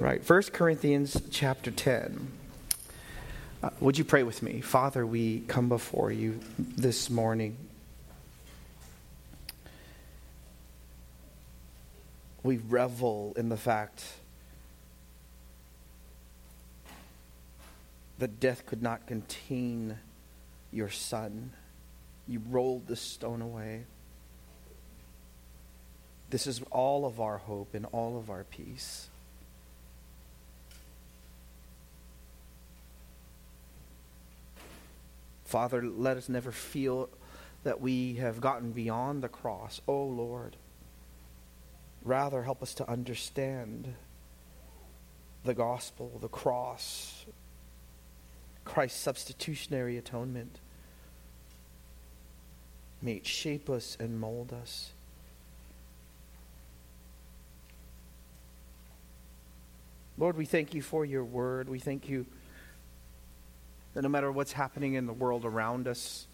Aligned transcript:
Right, 0.00 0.28
1 0.28 0.42
Corinthians 0.52 1.20
chapter 1.30 1.70
10. 1.70 2.32
Uh, 3.62 3.70
would 3.78 3.98
you 3.98 4.04
pray 4.04 4.24
with 4.24 4.42
me? 4.42 4.60
Father, 4.60 5.06
we 5.06 5.40
come 5.40 5.68
before 5.68 6.10
you 6.10 6.40
this 6.58 7.08
morning. 7.08 7.56
We 12.42 12.56
revel 12.56 13.34
in 13.36 13.48
the 13.48 13.56
fact 13.56 14.02
that 18.18 18.40
death 18.40 18.66
could 18.66 18.82
not 18.82 19.06
contain 19.06 19.98
your 20.72 20.90
son. 20.90 21.52
You 22.26 22.42
rolled 22.50 22.88
the 22.88 22.96
stone 22.96 23.42
away. 23.42 23.84
This 26.30 26.46
is 26.46 26.60
all 26.70 27.04
of 27.04 27.20
our 27.20 27.38
hope 27.38 27.74
and 27.74 27.86
all 27.92 28.18
of 28.18 28.30
our 28.30 28.44
peace. 28.44 29.08
Father, 35.52 35.82
let 35.82 36.16
us 36.16 36.30
never 36.30 36.50
feel 36.50 37.10
that 37.62 37.78
we 37.78 38.14
have 38.14 38.40
gotten 38.40 38.72
beyond 38.72 39.22
the 39.22 39.28
cross. 39.28 39.82
Oh, 39.86 40.04
Lord. 40.04 40.56
Rather, 42.02 42.42
help 42.42 42.62
us 42.62 42.72
to 42.72 42.88
understand 42.88 43.92
the 45.44 45.52
gospel, 45.52 46.16
the 46.22 46.28
cross, 46.28 47.26
Christ's 48.64 48.98
substitutionary 48.98 49.98
atonement. 49.98 50.58
May 53.02 53.16
it 53.16 53.26
shape 53.26 53.68
us 53.68 53.98
and 54.00 54.18
mold 54.18 54.54
us. 54.54 54.92
Lord, 60.16 60.38
we 60.38 60.46
thank 60.46 60.72
you 60.72 60.80
for 60.80 61.04
your 61.04 61.24
word. 61.24 61.68
We 61.68 61.78
thank 61.78 62.08
you 62.08 62.24
that 63.94 64.02
no 64.02 64.08
matter 64.08 64.30
what's 64.32 64.52
happening 64.52 64.94
in 64.94 65.06
the 65.06 65.12
world 65.12 65.44
around 65.44 65.86
us, 65.86 66.26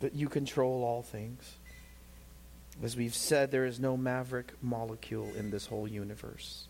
that 0.00 0.14
you 0.14 0.28
control 0.28 0.84
all 0.84 1.02
things. 1.02 1.56
As 2.82 2.96
we've 2.96 3.14
said, 3.14 3.50
there 3.50 3.64
is 3.64 3.80
no 3.80 3.96
maverick 3.96 4.52
molecule 4.62 5.32
in 5.36 5.50
this 5.50 5.66
whole 5.66 5.88
universe. 5.88 6.68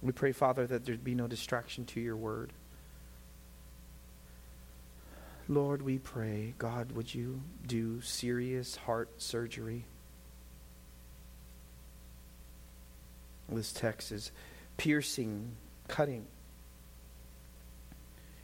We 0.00 0.12
pray, 0.12 0.32
Father, 0.32 0.66
that 0.66 0.84
there 0.84 0.96
be 0.96 1.14
no 1.14 1.26
distraction 1.26 1.84
to 1.86 2.00
your 2.00 2.16
word. 2.16 2.52
Lord, 5.48 5.82
we 5.82 5.98
pray, 5.98 6.54
God, 6.56 6.92
would 6.92 7.14
you 7.14 7.42
do 7.66 8.00
serious 8.00 8.76
heart 8.76 9.10
surgery? 9.20 9.84
This 13.48 13.72
text 13.72 14.10
is 14.10 14.32
piercing, 14.76 15.56
cutting. 15.88 16.26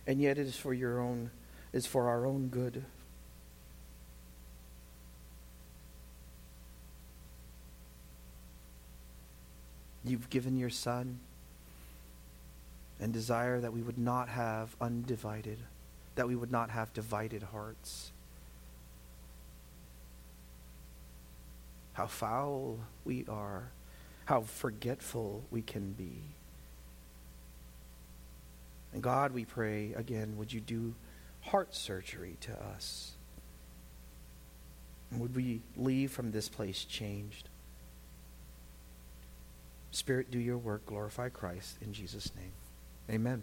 And 0.07 0.21
yet 0.21 0.39
it 0.39 0.47
is 0.47 0.57
for 0.57 0.75
your 0.75 1.01
own, 1.01 1.31
is 1.73 1.87
for 1.87 2.09
our 2.09 2.27
own 2.27 2.49
good. 2.49 2.85
You've 10.05 10.31
given 10.31 10.57
your 10.57 10.71
Son 10.71 11.21
and 12.99 13.13
desire 13.13 13.61
that 13.61 13.73
we 13.73 13.83
would 13.83 13.99
not 13.99 14.29
have 14.29 14.75
undivided, 14.81 15.59
that 16.15 16.27
we 16.27 16.37
would 16.37 16.51
not 16.51 16.71
have 16.71 16.93
divided 16.93 17.43
hearts. 17.45 18.13
How 21.93 22.07
foul 22.07 22.79
we 23.05 23.27
are 23.29 23.71
how 24.31 24.43
forgetful 24.43 25.43
we 25.51 25.61
can 25.61 25.91
be. 25.91 26.23
And 28.93 29.03
God, 29.03 29.33
we 29.33 29.45
pray 29.45 29.93
again, 29.97 30.37
would 30.37 30.53
you 30.53 30.61
do 30.61 30.95
heart 31.41 31.75
surgery 31.75 32.37
to 32.43 32.53
us? 32.53 33.11
Would 35.11 35.35
we 35.35 35.63
leave 35.77 36.13
from 36.13 36.31
this 36.31 36.49
place 36.49 36.85
changed? 36.85 37.49
Spirit, 39.91 40.31
do 40.31 40.39
your 40.39 40.59
work, 40.59 40.87
glorify 40.87 41.29
Christ 41.29 41.79
in 41.83 41.93
Jesus' 41.93 42.31
name. 42.37 42.53
Amen. 43.11 43.43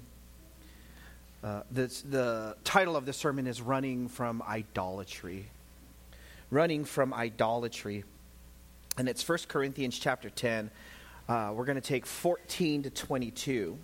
Uh, 1.44 1.64
this, 1.70 2.02
the 2.02 2.56
title 2.64 2.96
of 2.96 3.06
the 3.06 3.12
sermon 3.12 3.46
is 3.46 3.62
Running 3.62 4.08
from 4.08 4.42
Idolatry. 4.42 5.50
Running 6.50 6.86
from 6.86 7.14
Idolatry 7.14 8.06
and 8.98 9.08
it's 9.08 9.28
1 9.28 9.40
Corinthians 9.48 9.98
chapter 9.98 10.30
10. 10.30 10.72
Uh, 11.30 11.52
we're 11.54 11.66
going 11.66 11.76
to 11.76 11.82
take 11.82 12.06
14 12.06 12.84
to 12.84 12.90
22. 12.90 13.78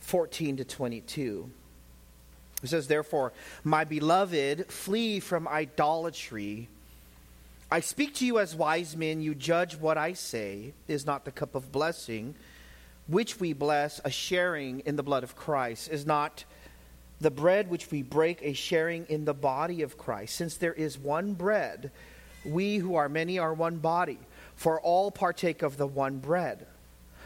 14 0.00 0.56
to 0.58 0.64
22. 0.64 1.50
It 2.62 2.68
says, 2.68 2.86
Therefore, 2.86 3.32
my 3.64 3.84
beloved, 3.84 4.66
flee 4.70 5.18
from 5.18 5.48
idolatry. 5.48 6.68
I 7.70 7.80
speak 7.80 8.14
to 8.16 8.26
you 8.26 8.38
as 8.38 8.54
wise 8.54 8.96
men. 8.96 9.22
You 9.22 9.34
judge 9.34 9.76
what 9.76 9.98
I 9.98 10.12
say. 10.12 10.72
Is 10.86 11.04
not 11.04 11.24
the 11.24 11.32
cup 11.32 11.54
of 11.56 11.72
blessing, 11.72 12.34
which 13.08 13.40
we 13.40 13.52
bless, 13.52 14.00
a 14.04 14.10
sharing 14.10 14.80
in 14.80 14.94
the 14.94 15.02
blood 15.02 15.24
of 15.24 15.34
Christ? 15.34 15.90
Is 15.90 16.06
not 16.06 16.44
the 17.20 17.30
bread 17.30 17.70
which 17.70 17.90
we 17.90 18.02
break 18.02 18.40
a 18.42 18.52
sharing 18.52 19.06
in 19.06 19.24
the 19.24 19.34
body 19.34 19.82
of 19.82 19.98
Christ? 19.98 20.36
Since 20.36 20.58
there 20.58 20.74
is 20.74 20.96
one 20.98 21.32
bread, 21.34 21.90
we 22.44 22.76
who 22.76 22.94
are 22.94 23.08
many 23.08 23.38
are 23.38 23.54
one 23.54 23.76
body, 23.76 24.18
for 24.56 24.80
all 24.80 25.10
partake 25.10 25.62
of 25.62 25.76
the 25.76 25.86
one 25.86 26.18
bread. 26.18 26.66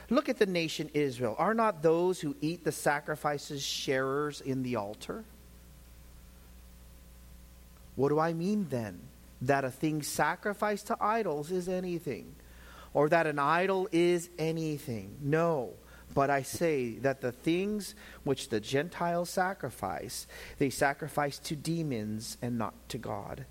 Look 0.08 0.28
at 0.28 0.38
the 0.38 0.46
nation 0.46 0.90
Israel. 0.94 1.34
Are 1.38 1.54
not 1.54 1.82
those 1.82 2.20
who 2.20 2.36
eat 2.40 2.64
the 2.64 2.72
sacrifices 2.72 3.62
sharers 3.62 4.40
in 4.40 4.62
the 4.62 4.76
altar? 4.76 5.24
What 7.96 8.10
do 8.10 8.18
I 8.18 8.32
mean 8.32 8.66
then? 8.70 9.00
That 9.42 9.64
a 9.64 9.70
thing 9.70 10.02
sacrificed 10.02 10.86
to 10.88 10.96
idols 11.00 11.50
is 11.50 11.68
anything, 11.68 12.34
or 12.94 13.08
that 13.08 13.26
an 13.26 13.38
idol 13.38 13.88
is 13.92 14.30
anything. 14.38 15.16
No. 15.20 15.70
But 16.14 16.30
I 16.30 16.42
say 16.42 16.92
that 17.00 17.20
the 17.20 17.32
things 17.32 17.94
which 18.24 18.48
the 18.48 18.60
Gentiles 18.60 19.28
sacrifice, 19.28 20.26
they 20.58 20.70
sacrifice 20.70 21.38
to 21.40 21.56
demons 21.56 22.38
and 22.40 22.56
not 22.56 22.74
to 22.90 22.98
God. 22.98 23.44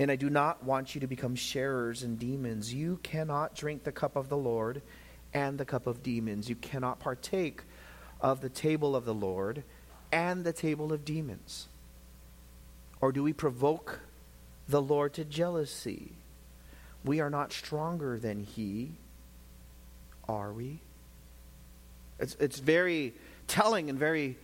And 0.00 0.10
I 0.10 0.16
do 0.16 0.30
not 0.30 0.64
want 0.64 0.94
you 0.94 1.02
to 1.02 1.06
become 1.06 1.34
sharers 1.34 2.02
in 2.02 2.16
demons. 2.16 2.72
You 2.72 2.98
cannot 3.02 3.54
drink 3.54 3.84
the 3.84 3.92
cup 3.92 4.16
of 4.16 4.30
the 4.30 4.36
Lord 4.36 4.80
and 5.34 5.58
the 5.58 5.66
cup 5.66 5.86
of 5.86 6.02
demons. 6.02 6.48
You 6.48 6.56
cannot 6.56 7.00
partake 7.00 7.60
of 8.18 8.40
the 8.40 8.48
table 8.48 8.96
of 8.96 9.04
the 9.04 9.12
Lord 9.12 9.62
and 10.10 10.42
the 10.42 10.54
table 10.54 10.94
of 10.94 11.04
demons. 11.04 11.68
Or 13.02 13.12
do 13.12 13.22
we 13.22 13.34
provoke 13.34 14.00
the 14.66 14.80
Lord 14.80 15.12
to 15.14 15.24
jealousy? 15.24 16.12
We 17.04 17.20
are 17.20 17.30
not 17.30 17.52
stronger 17.52 18.18
than 18.18 18.42
He, 18.42 18.92
are 20.26 20.50
we? 20.50 20.80
It's, 22.18 22.38
it's 22.40 22.58
very 22.58 23.12
telling 23.46 23.90
and 23.90 23.98
very 23.98 24.38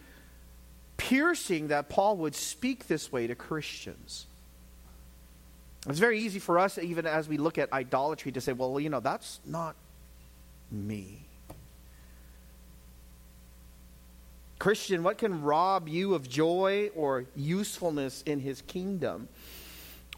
piercing 0.99 1.69
that 1.69 1.88
Paul 1.88 2.19
would 2.19 2.34
speak 2.34 2.88
this 2.88 3.11
way 3.11 3.27
to 3.27 3.34
Christians. 3.34 4.27
It's 5.89 5.99
very 6.01 6.19
easy 6.19 6.41
for 6.41 6.59
us, 6.59 6.79
even 6.79 7.07
as 7.07 7.29
we 7.29 7.37
look 7.37 7.59
at 7.59 7.73
idolatry, 7.73 8.33
to 8.33 8.41
say, 8.41 8.53
well, 8.53 8.81
you 8.81 8.91
know, 8.91 9.01
that's 9.01 9.39
not 9.47 9.77
me. 10.71 11.21
Christian, 14.59 15.03
what 15.03 15.19
can 15.19 15.43
rob 15.43 15.89
you 15.89 16.15
of 16.15 16.29
joy 16.29 16.91
or 16.97 17.27
usefulness 17.37 18.23
in 18.27 18.41
his 18.41 18.63
kingdom 18.63 19.29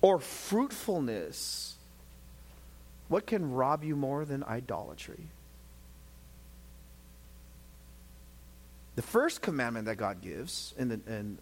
or 0.01 0.21
fruitfulness? 0.21 1.75
What 3.09 3.26
can 3.26 3.53
rob 3.53 3.85
you 3.85 3.97
more 3.97 4.25
than 4.25 4.44
idolatry? 4.44 5.21
The 8.97 9.03
first 9.03 9.43
commandment 9.43 9.87
that 9.87 9.97
God 9.97 10.23
gives 10.23 10.75
in, 10.79 10.88
the, 10.88 11.00
in, 11.06 11.38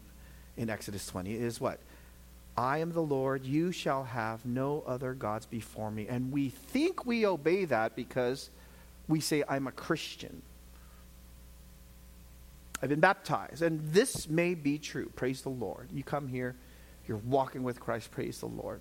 in 0.57 0.69
Exodus 0.69 1.07
20 1.07 1.35
is 1.35 1.61
what? 1.61 1.79
I 2.57 2.79
am 2.79 2.93
the 2.93 3.03
Lord, 3.03 3.45
you 3.45 3.71
shall 3.71 4.05
have 4.05 4.45
no 4.47 4.83
other 4.87 5.13
gods 5.13 5.45
before 5.45 5.91
me. 5.91 6.07
And 6.09 6.33
we 6.33 6.49
think 6.49 7.05
we 7.05 7.27
obey 7.27 7.67
that 7.67 7.95
because 7.95 8.51
we 9.09 9.21
say, 9.21 9.45
I'm 9.47 9.67
a 9.67 9.73
Christian. 9.73 10.41
I've 12.83 12.89
been 12.89 13.01
baptized. 13.01 13.61
And 13.63 13.81
this 13.93 14.29
may 14.29 14.55
be 14.55 14.79
true. 14.79 15.11
Praise 15.17 15.43
the 15.43 15.51
Lord. 15.51 15.89
You 15.93 16.03
come 16.03 16.29
here, 16.29 16.57
you're 17.07 17.19
walking 17.19 17.63
with 17.63 17.79
Christ. 17.79 18.11
Praise 18.11 18.41
the 18.41 18.47
Lord. 18.47 18.81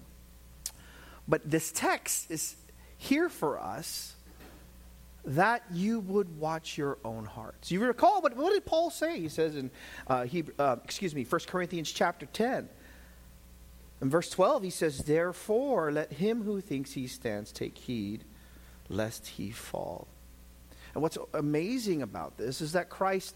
But 1.28 1.50
this 1.50 1.72
text 1.72 2.32
is 2.32 2.56
here 2.98 3.30
for 3.30 3.60
us 3.60 4.14
that 5.26 5.64
you 5.72 6.00
would 6.02 6.38
watch 6.40 6.78
your 6.78 6.98
own 7.04 7.26
hearts. 7.26 7.72
You 7.72 7.84
recall, 7.84 8.22
what, 8.22 8.38
what 8.38 8.54
did 8.54 8.66
Paul 8.66 8.90
say? 8.90 9.20
He 9.20 9.28
says 9.28 9.56
in, 9.56 9.72
uh, 10.08 10.24
he, 10.24 10.44
uh, 10.60 10.78
excuse 10.84 11.16
me, 11.16 11.24
1 11.24 11.42
Corinthians 11.48 11.92
chapter 11.92 12.28
10 12.28 12.70
In 14.02 14.10
verse 14.10 14.30
12, 14.30 14.64
he 14.64 14.70
says, 14.70 15.00
Therefore, 15.00 15.92
let 15.92 16.14
him 16.14 16.44
who 16.44 16.62
thinks 16.62 16.94
he 16.94 17.08
stands 17.08 17.52
take 17.52 17.78
heed 17.78 18.24
lest 18.90 19.28
he 19.28 19.52
fall. 19.52 20.08
And 20.94 21.02
what's 21.02 21.18
amazing 21.34 22.02
about 22.02 22.38
this 22.38 22.62
is 22.62 22.74
that 22.74 22.90
Christ 22.90 23.36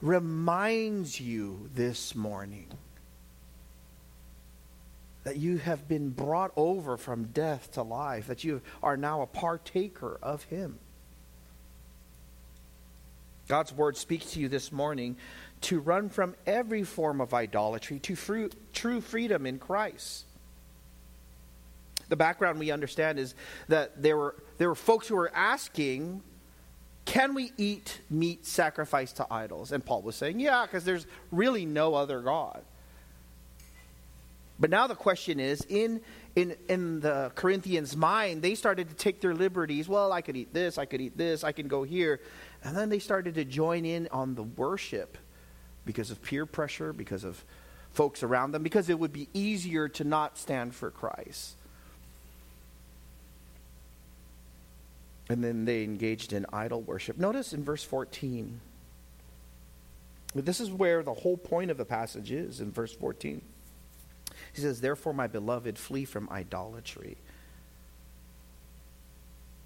reminds 0.00 1.20
you 1.20 1.70
this 1.74 2.14
morning 2.14 2.66
that 5.24 5.36
you 5.38 5.56
have 5.56 5.88
been 5.88 6.10
brought 6.10 6.52
over 6.54 6.96
from 6.96 7.24
death 7.24 7.72
to 7.72 7.82
life, 7.82 8.26
that 8.26 8.44
you 8.44 8.60
are 8.82 8.96
now 8.96 9.22
a 9.22 9.26
partaker 9.26 10.18
of 10.22 10.44
him. 10.44 10.78
God's 13.48 13.72
word 13.72 13.96
speaks 13.96 14.32
to 14.32 14.40
you 14.40 14.48
this 14.48 14.70
morning 14.70 15.16
to 15.64 15.80
run 15.80 16.10
from 16.10 16.34
every 16.46 16.84
form 16.84 17.22
of 17.22 17.32
idolatry 17.32 17.98
to 17.98 18.14
fru- 18.14 18.50
true 18.74 19.00
freedom 19.00 19.46
in 19.46 19.58
Christ. 19.58 20.26
The 22.10 22.16
background 22.16 22.58
we 22.58 22.70
understand 22.70 23.18
is 23.18 23.34
that 23.68 24.02
there 24.02 24.16
were, 24.18 24.34
there 24.58 24.68
were 24.68 24.74
folks 24.74 25.08
who 25.08 25.16
were 25.16 25.32
asking, 25.34 26.22
Can 27.06 27.32
we 27.32 27.50
eat 27.56 28.00
meat 28.10 28.44
sacrificed 28.44 29.16
to 29.16 29.26
idols? 29.32 29.72
And 29.72 29.82
Paul 29.84 30.02
was 30.02 30.16
saying, 30.16 30.38
Yeah, 30.38 30.66
because 30.66 30.84
there's 30.84 31.06
really 31.30 31.64
no 31.64 31.94
other 31.94 32.20
God. 32.20 32.62
But 34.60 34.68
now 34.68 34.86
the 34.86 34.94
question 34.94 35.40
is 35.40 35.62
in, 35.70 36.02
in, 36.36 36.56
in 36.68 37.00
the 37.00 37.32
Corinthians' 37.34 37.96
mind, 37.96 38.42
they 38.42 38.54
started 38.54 38.90
to 38.90 38.94
take 38.94 39.22
their 39.22 39.34
liberties. 39.34 39.88
Well, 39.88 40.12
I 40.12 40.20
could 40.20 40.36
eat 40.36 40.52
this, 40.52 40.76
I 40.76 40.84
could 40.84 41.00
eat 41.00 41.16
this, 41.16 41.42
I 41.42 41.52
can 41.52 41.68
go 41.68 41.84
here. 41.84 42.20
And 42.62 42.76
then 42.76 42.90
they 42.90 42.98
started 42.98 43.34
to 43.36 43.46
join 43.46 43.86
in 43.86 44.08
on 44.12 44.34
the 44.34 44.42
worship 44.42 45.16
because 45.84 46.10
of 46.10 46.22
peer 46.22 46.46
pressure, 46.46 46.92
because 46.92 47.24
of 47.24 47.44
folks 47.92 48.22
around 48.22 48.52
them, 48.52 48.62
because 48.62 48.88
it 48.88 48.98
would 48.98 49.12
be 49.12 49.28
easier 49.32 49.88
to 49.88 50.04
not 50.04 50.36
stand 50.38 50.74
for 50.74 50.90
Christ. 50.90 51.54
And 55.28 55.42
then 55.42 55.64
they 55.64 55.84
engaged 55.84 56.32
in 56.32 56.44
idol 56.52 56.82
worship. 56.82 57.16
Notice 57.16 57.52
in 57.52 57.64
verse 57.64 57.82
14. 57.82 58.60
This 60.34 60.60
is 60.60 60.70
where 60.70 61.02
the 61.02 61.14
whole 61.14 61.36
point 61.36 61.70
of 61.70 61.76
the 61.76 61.84
passage 61.84 62.32
is 62.32 62.60
in 62.60 62.72
verse 62.72 62.92
14. 62.92 63.40
He 64.52 64.60
says, 64.60 64.80
Therefore, 64.80 65.14
my 65.14 65.28
beloved, 65.28 65.78
flee 65.78 66.04
from 66.04 66.28
idolatry. 66.30 67.16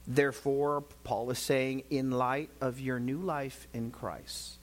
Therefore, 0.07 0.85
Paul 1.05 1.31
is 1.31 1.39
saying, 1.39 1.85
in 1.91 2.11
light 2.11 2.51
of 2.61 2.81
your 2.81 3.01
new 3.01 3.19
life 3.19 3.67
in 3.75 3.91
Christ, 3.91 4.58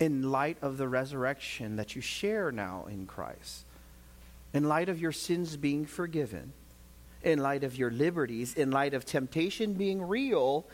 in 0.00 0.30
light 0.30 0.58
of 0.62 0.76
the 0.78 0.88
resurrection 0.88 1.76
that 1.76 1.96
you 1.96 2.02
share 2.02 2.52
now 2.52 2.86
in 2.88 3.06
Christ, 3.06 3.64
in 4.52 4.64
light 4.64 4.88
of 4.88 5.00
your 5.00 5.12
sins 5.12 5.56
being 5.56 5.86
forgiven, 5.86 6.52
in 7.22 7.40
light 7.40 7.64
of 7.64 7.76
your 7.76 7.90
liberties, 7.90 8.54
in 8.54 8.70
light 8.70 8.94
of 8.94 9.04
temptation 9.04 9.74
being 9.74 10.06
real 10.06 10.64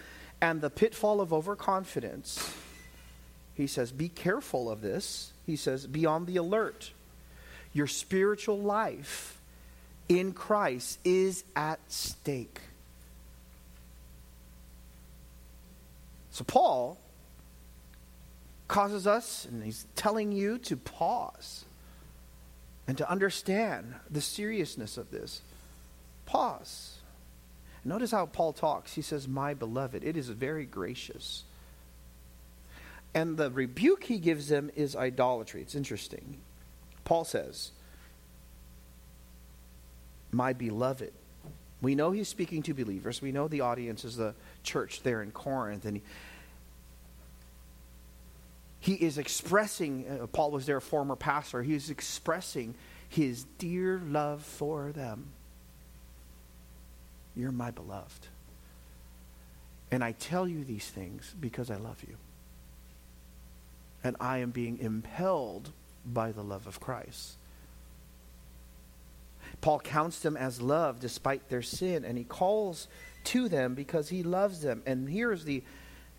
and 0.40 0.60
the 0.60 0.70
pitfall 0.70 1.20
of 1.20 1.32
overconfidence, 1.32 2.52
he 3.54 3.66
says, 3.66 3.92
Be 3.92 4.08
careful 4.08 4.70
of 4.70 4.80
this. 4.80 5.32
He 5.46 5.56
says, 5.56 5.86
Be 5.86 6.06
on 6.06 6.26
the 6.26 6.36
alert 6.36 6.90
your 7.74 7.88
spiritual 7.88 8.58
life 8.58 9.38
in 10.08 10.32
Christ 10.32 10.98
is 11.04 11.44
at 11.54 11.80
stake. 11.88 12.60
So, 16.30 16.44
Paul 16.44 16.98
causes 18.68 19.06
us, 19.06 19.44
and 19.44 19.62
he's 19.62 19.86
telling 19.94 20.32
you 20.32 20.58
to 20.58 20.76
pause 20.76 21.64
and 22.86 22.98
to 22.98 23.10
understand 23.10 23.94
the 24.10 24.20
seriousness 24.20 24.96
of 24.96 25.10
this. 25.10 25.40
Pause. 26.26 26.98
Notice 27.84 28.10
how 28.10 28.26
Paul 28.26 28.52
talks. 28.52 28.94
He 28.94 29.02
says, 29.02 29.28
My 29.28 29.54
beloved. 29.54 30.04
It 30.04 30.16
is 30.16 30.28
very 30.28 30.64
gracious. 30.64 31.44
And 33.14 33.36
the 33.36 33.50
rebuke 33.50 34.04
he 34.04 34.18
gives 34.18 34.48
them 34.48 34.70
is 34.74 34.96
idolatry. 34.96 35.60
It's 35.60 35.74
interesting. 35.74 36.38
Paul 37.04 37.24
says, 37.24 37.70
My 40.32 40.52
beloved. 40.52 41.12
We 41.82 41.94
know 41.94 42.12
he's 42.12 42.28
speaking 42.28 42.62
to 42.62 42.72
believers. 42.72 43.20
We 43.20 43.30
know 43.30 43.46
the 43.46 43.60
audience 43.60 44.04
is 44.04 44.16
the 44.16 44.34
church 44.62 45.02
there 45.02 45.22
in 45.22 45.30
Corinth. 45.30 45.84
And 45.84 45.98
he, 45.98 46.02
he 48.84 48.92
is 48.92 49.16
expressing, 49.16 50.04
uh, 50.06 50.26
Paul 50.26 50.50
was 50.50 50.66
their 50.66 50.78
former 50.78 51.16
pastor, 51.16 51.62
he 51.62 51.72
is 51.74 51.88
expressing 51.88 52.74
his 53.08 53.44
dear 53.56 53.98
love 54.04 54.42
for 54.42 54.92
them. 54.92 55.30
You're 57.34 57.50
my 57.50 57.70
beloved. 57.70 58.26
And 59.90 60.04
I 60.04 60.12
tell 60.12 60.46
you 60.46 60.64
these 60.64 60.86
things 60.86 61.34
because 61.40 61.70
I 61.70 61.76
love 61.76 62.04
you. 62.06 62.16
And 64.02 64.16
I 64.20 64.38
am 64.38 64.50
being 64.50 64.78
impelled 64.78 65.70
by 66.04 66.32
the 66.32 66.44
love 66.44 66.66
of 66.66 66.78
Christ. 66.78 67.38
Paul 69.62 69.80
counts 69.80 70.20
them 70.20 70.36
as 70.36 70.60
love 70.60 71.00
despite 71.00 71.48
their 71.48 71.62
sin, 71.62 72.04
and 72.04 72.18
he 72.18 72.24
calls 72.24 72.86
to 73.24 73.48
them 73.48 73.74
because 73.74 74.10
he 74.10 74.22
loves 74.22 74.60
them. 74.60 74.82
And 74.84 75.08
here's 75.08 75.44
the 75.44 75.62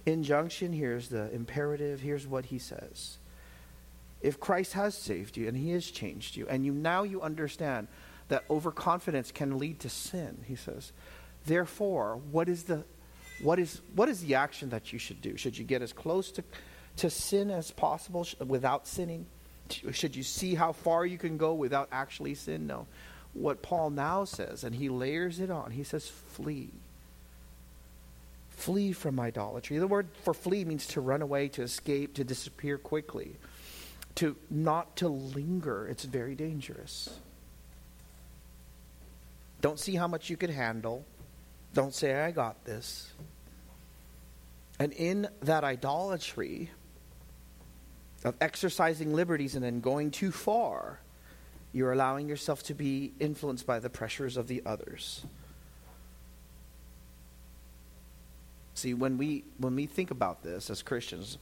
injunction, 0.06 0.74
here's 0.74 1.10
the 1.10 1.32
imperative, 1.34 2.02
here's 2.02 2.28
what 2.28 2.46
he 2.46 2.60
says. 2.60 3.18
If 4.22 4.40
Christ 4.40 4.74
has 4.74 4.96
saved 4.96 5.38
you 5.38 5.48
and 5.48 5.58
he 5.58 5.72
has 5.72 5.86
changed 5.86 6.36
you, 6.36 6.48
and 6.48 6.66
you 6.66 6.74
now 6.74 7.04
you 7.04 7.22
understand 7.22 7.88
that 8.28 8.44
overconfidence 8.50 9.32
can 9.32 9.60
lead 9.60 9.80
to 9.82 9.90
sin, 9.90 10.44
he 10.46 10.56
says, 10.56 10.92
therefore, 11.46 12.20
what 12.32 12.50
is 12.50 12.64
the 12.64 12.84
what 13.42 13.60
is 13.60 13.82
what 13.96 14.08
is 14.08 14.22
the 14.22 14.36
action 14.36 14.70
that 14.70 14.94
you 14.94 15.00
should 15.00 15.22
do? 15.22 15.36
Should 15.38 15.58
you 15.58 15.66
get 15.66 15.82
as 15.82 15.92
close 15.92 16.32
to, 16.32 16.44
to 16.98 17.10
sin 17.10 17.52
as 17.52 17.72
possible 17.72 18.26
without 18.46 18.88
sinning? 18.88 19.26
Should 19.92 20.16
you 20.16 20.24
see 20.24 20.56
how 20.56 20.72
far 20.72 21.06
you 21.06 21.18
can 21.18 21.38
go 21.38 21.54
without 21.54 21.90
actually 21.92 22.36
sin? 22.36 22.68
No. 22.68 22.88
What 23.34 23.62
Paul 23.62 23.90
now 23.90 24.24
says, 24.24 24.64
and 24.64 24.74
he 24.74 24.88
layers 24.88 25.40
it 25.40 25.50
on, 25.50 25.72
he 25.72 25.84
says, 25.84 26.08
flee. 26.08 26.70
Flee 28.56 28.94
from 28.94 29.20
idolatry. 29.20 29.78
The 29.78 29.88
word 29.88 30.08
for 30.24 30.34
flee 30.34 30.66
means 30.66 30.88
to 30.88 31.02
run 31.02 31.22
away, 31.22 31.50
to 31.50 31.62
escape, 31.62 32.16
to 32.16 32.24
disappear 32.24 32.78
quickly, 32.78 33.38
to 34.16 34.36
not 34.50 34.96
to 34.98 35.08
linger. 35.08 35.88
It's 35.88 36.06
very 36.06 36.36
dangerous. 36.36 37.20
Don't 39.62 39.80
see 39.80 39.96
how 39.96 40.08
much 40.08 40.30
you 40.30 40.38
can 40.38 40.52
handle. 40.52 41.06
Don't 41.74 41.94
say, 41.94 42.16
I 42.16 42.32
got 42.32 42.64
this. 42.66 43.12
And 44.80 44.94
in 44.94 45.28
that 45.42 45.64
idolatry, 45.64 46.70
of 48.26 48.36
exercising 48.42 49.14
liberties 49.14 49.56
and 49.56 49.64
then 49.64 49.80
going 49.80 50.10
too 50.10 50.32
far, 50.32 51.00
you're 51.72 51.92
allowing 51.92 52.28
yourself 52.28 52.64
to 52.64 52.74
be 52.74 53.14
influenced 53.20 53.68
by 53.68 53.80
the 53.80 53.90
pressures 53.90 54.36
of 54.36 54.48
the 54.48 54.64
others. 54.66 55.24
See, 58.76 58.94
when 58.94 59.18
we 59.18 59.46
when 59.58 59.76
we 59.76 59.86
think 59.86 60.12
about 60.12 60.44
this 60.44 60.70
as 60.70 60.84
Christians, 60.84 61.38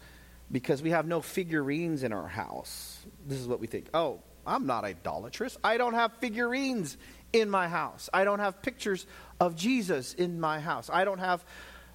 because 0.52 0.84
we 0.84 0.92
have 0.92 1.08
no 1.08 1.20
figurines 1.20 2.04
in 2.04 2.14
our 2.14 2.28
house, 2.28 3.04
this 3.28 3.40
is 3.40 3.48
what 3.48 3.60
we 3.60 3.66
think. 3.66 3.88
Oh, 3.94 4.20
I'm 4.46 4.68
not 4.68 4.84
idolatrous. 4.84 5.58
I 5.64 5.78
don't 5.78 5.96
have 5.96 6.14
figurines 6.18 6.96
in 7.34 7.50
my 7.50 7.68
house. 7.68 8.08
I 8.14 8.24
don't 8.24 8.38
have 8.38 8.62
pictures 8.62 9.08
of 9.40 9.56
Jesus 9.56 10.14
in 10.14 10.40
my 10.40 10.60
house. 10.60 10.92
I 10.94 11.06
don't 11.06 11.20
have 11.20 11.44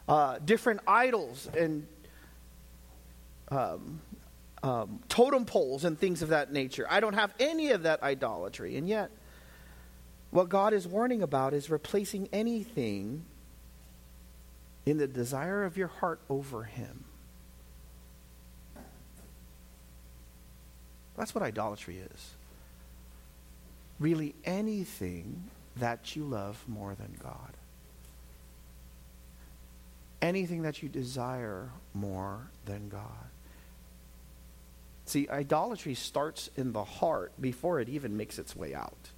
uh, 0.09 0.40
different 0.45 0.80
idols 0.88 1.49
and 1.57 1.87
um, 3.50 4.00
um, 4.64 5.00
totem 5.09 5.45
poles 5.45 5.85
and 5.85 5.97
things 5.97 6.23
of 6.23 6.30
that 6.30 6.52
nature. 6.52 6.85
I 6.90 6.99
don't 6.99 7.14
have 7.14 7.33
any 7.38 7.71
of 7.71 7.85
that 7.85 8.02
idolatry. 8.02 8.76
And 8.76 8.88
yet, 8.88 9.12
what 10.30 10.49
God 10.49 10.73
is 10.73 10.87
warning 10.87 11.23
about 11.23 11.54
is 11.54 11.71
replacing 11.71 12.28
anything 12.33 13.25
in 14.88 14.97
the 14.97 15.07
desire 15.07 15.64
of 15.64 15.76
your 15.76 15.88
heart 15.88 16.21
over 16.30 16.64
Him. 16.64 17.04
That's 21.16 21.35
what 21.35 21.42
idolatry 21.42 21.99
is. 21.99 22.30
Really, 23.99 24.35
anything 24.45 25.50
that 25.76 26.16
you 26.16 26.25
love 26.25 26.64
more 26.66 26.95
than 26.95 27.18
God. 27.23 27.52
Anything 30.23 30.62
that 30.62 30.83
you 30.83 30.88
desire 30.88 31.71
more 31.92 32.50
than 32.64 32.88
God. 32.88 33.02
See, 35.04 35.28
idolatry 35.28 35.95
starts 35.95 36.49
in 36.57 36.73
the 36.73 36.85
heart 36.85 37.33
before 37.40 37.80
it 37.80 37.88
even 37.88 38.16
makes 38.16 38.38
its 38.38 38.57
way 38.57 38.75
out. 38.75 39.11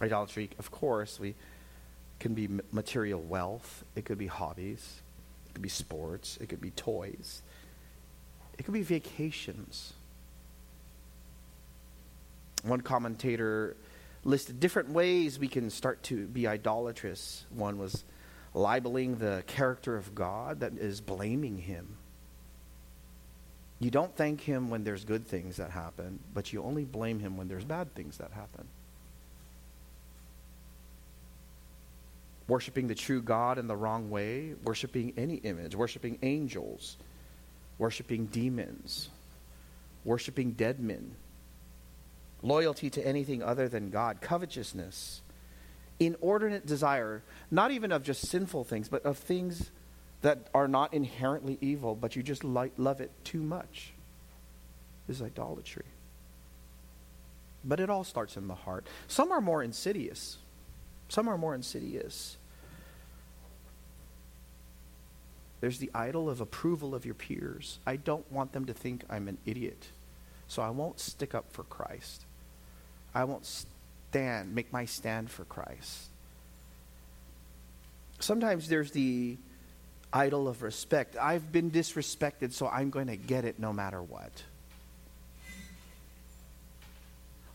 Idolatry, 0.00 0.50
of 0.58 0.70
course, 0.70 1.18
we 1.18 1.34
can 2.18 2.34
be 2.34 2.48
material 2.72 3.20
wealth, 3.20 3.84
it 3.94 4.04
could 4.04 4.18
be 4.18 4.26
hobbies, 4.26 5.00
it 5.48 5.54
could 5.54 5.62
be 5.62 5.68
sports, 5.68 6.38
it 6.40 6.48
could 6.48 6.60
be 6.60 6.70
toys, 6.70 7.42
it 8.58 8.64
could 8.64 8.74
be 8.74 8.82
vacations. 8.82 9.92
One 12.62 12.80
commentator 12.80 13.76
listed 14.24 14.58
different 14.58 14.90
ways 14.90 15.38
we 15.38 15.48
can 15.48 15.70
start 15.70 16.02
to 16.04 16.26
be 16.26 16.48
idolatrous. 16.48 17.44
One 17.50 17.78
was 17.78 18.04
libeling 18.54 19.18
the 19.18 19.44
character 19.46 19.96
of 19.96 20.14
God, 20.14 20.60
that 20.60 20.76
is 20.78 21.00
blaming 21.00 21.58
Him. 21.58 21.96
You 23.78 23.90
don't 23.90 24.14
thank 24.16 24.40
Him 24.40 24.70
when 24.70 24.84
there's 24.84 25.04
good 25.04 25.26
things 25.26 25.58
that 25.58 25.70
happen, 25.70 26.18
but 26.34 26.52
you 26.52 26.62
only 26.62 26.84
blame 26.84 27.20
Him 27.20 27.36
when 27.36 27.48
there's 27.48 27.64
bad 27.64 27.94
things 27.94 28.18
that 28.18 28.32
happen. 28.32 28.66
Worshipping 32.48 32.86
the 32.86 32.94
true 32.94 33.20
God 33.22 33.58
in 33.58 33.66
the 33.66 33.76
wrong 33.76 34.08
way, 34.08 34.54
worshiping 34.62 35.12
any 35.16 35.36
image, 35.36 35.74
worshiping 35.74 36.18
angels, 36.22 36.96
worshiping 37.78 38.26
demons, 38.26 39.08
worshiping 40.04 40.52
dead 40.52 40.78
men, 40.78 41.16
loyalty 42.42 42.88
to 42.90 43.04
anything 43.04 43.42
other 43.42 43.68
than 43.68 43.90
God, 43.90 44.20
covetousness, 44.20 45.22
inordinate 45.98 46.66
desire, 46.66 47.22
not 47.50 47.70
even 47.72 47.90
of 47.90 48.02
just 48.02 48.26
sinful 48.26 48.64
things, 48.64 48.88
but 48.88 49.04
of 49.04 49.18
things 49.18 49.70
that 50.22 50.48
are 50.54 50.68
not 50.68 50.94
inherently 50.94 51.58
evil, 51.60 51.94
but 51.94 52.16
you 52.16 52.22
just 52.22 52.44
like, 52.44 52.72
love 52.76 53.00
it 53.00 53.10
too 53.24 53.42
much, 53.42 53.92
This 55.06 55.16
is 55.16 55.22
idolatry. 55.22 55.84
But 57.64 57.80
it 57.80 57.90
all 57.90 58.04
starts 58.04 58.36
in 58.36 58.46
the 58.46 58.54
heart. 58.54 58.86
Some 59.08 59.32
are 59.32 59.40
more 59.40 59.62
insidious. 59.62 60.38
Some 61.08 61.28
are 61.28 61.38
more 61.38 61.54
insidious. 61.54 62.36
There's 65.60 65.78
the 65.78 65.90
idol 65.94 66.28
of 66.28 66.40
approval 66.40 66.94
of 66.94 67.04
your 67.04 67.14
peers. 67.14 67.78
I 67.86 67.96
don't 67.96 68.30
want 68.30 68.52
them 68.52 68.66
to 68.66 68.74
think 68.74 69.04
I'm 69.08 69.28
an 69.28 69.38
idiot. 69.46 69.88
So 70.48 70.62
I 70.62 70.70
won't 70.70 71.00
stick 71.00 71.34
up 71.34 71.50
for 71.50 71.64
Christ. 71.64 72.24
I 73.14 73.24
won't 73.24 73.46
stand, 73.46 74.54
make 74.54 74.72
my 74.72 74.84
stand 74.84 75.30
for 75.30 75.44
Christ. 75.44 76.10
Sometimes 78.20 78.68
there's 78.68 78.90
the 78.90 79.36
idol 80.12 80.48
of 80.48 80.62
respect. 80.62 81.16
I've 81.16 81.50
been 81.52 81.70
disrespected, 81.70 82.52
so 82.52 82.68
I'm 82.68 82.90
going 82.90 83.08
to 83.08 83.16
get 83.16 83.44
it 83.44 83.58
no 83.58 83.72
matter 83.72 84.02
what. 84.02 84.30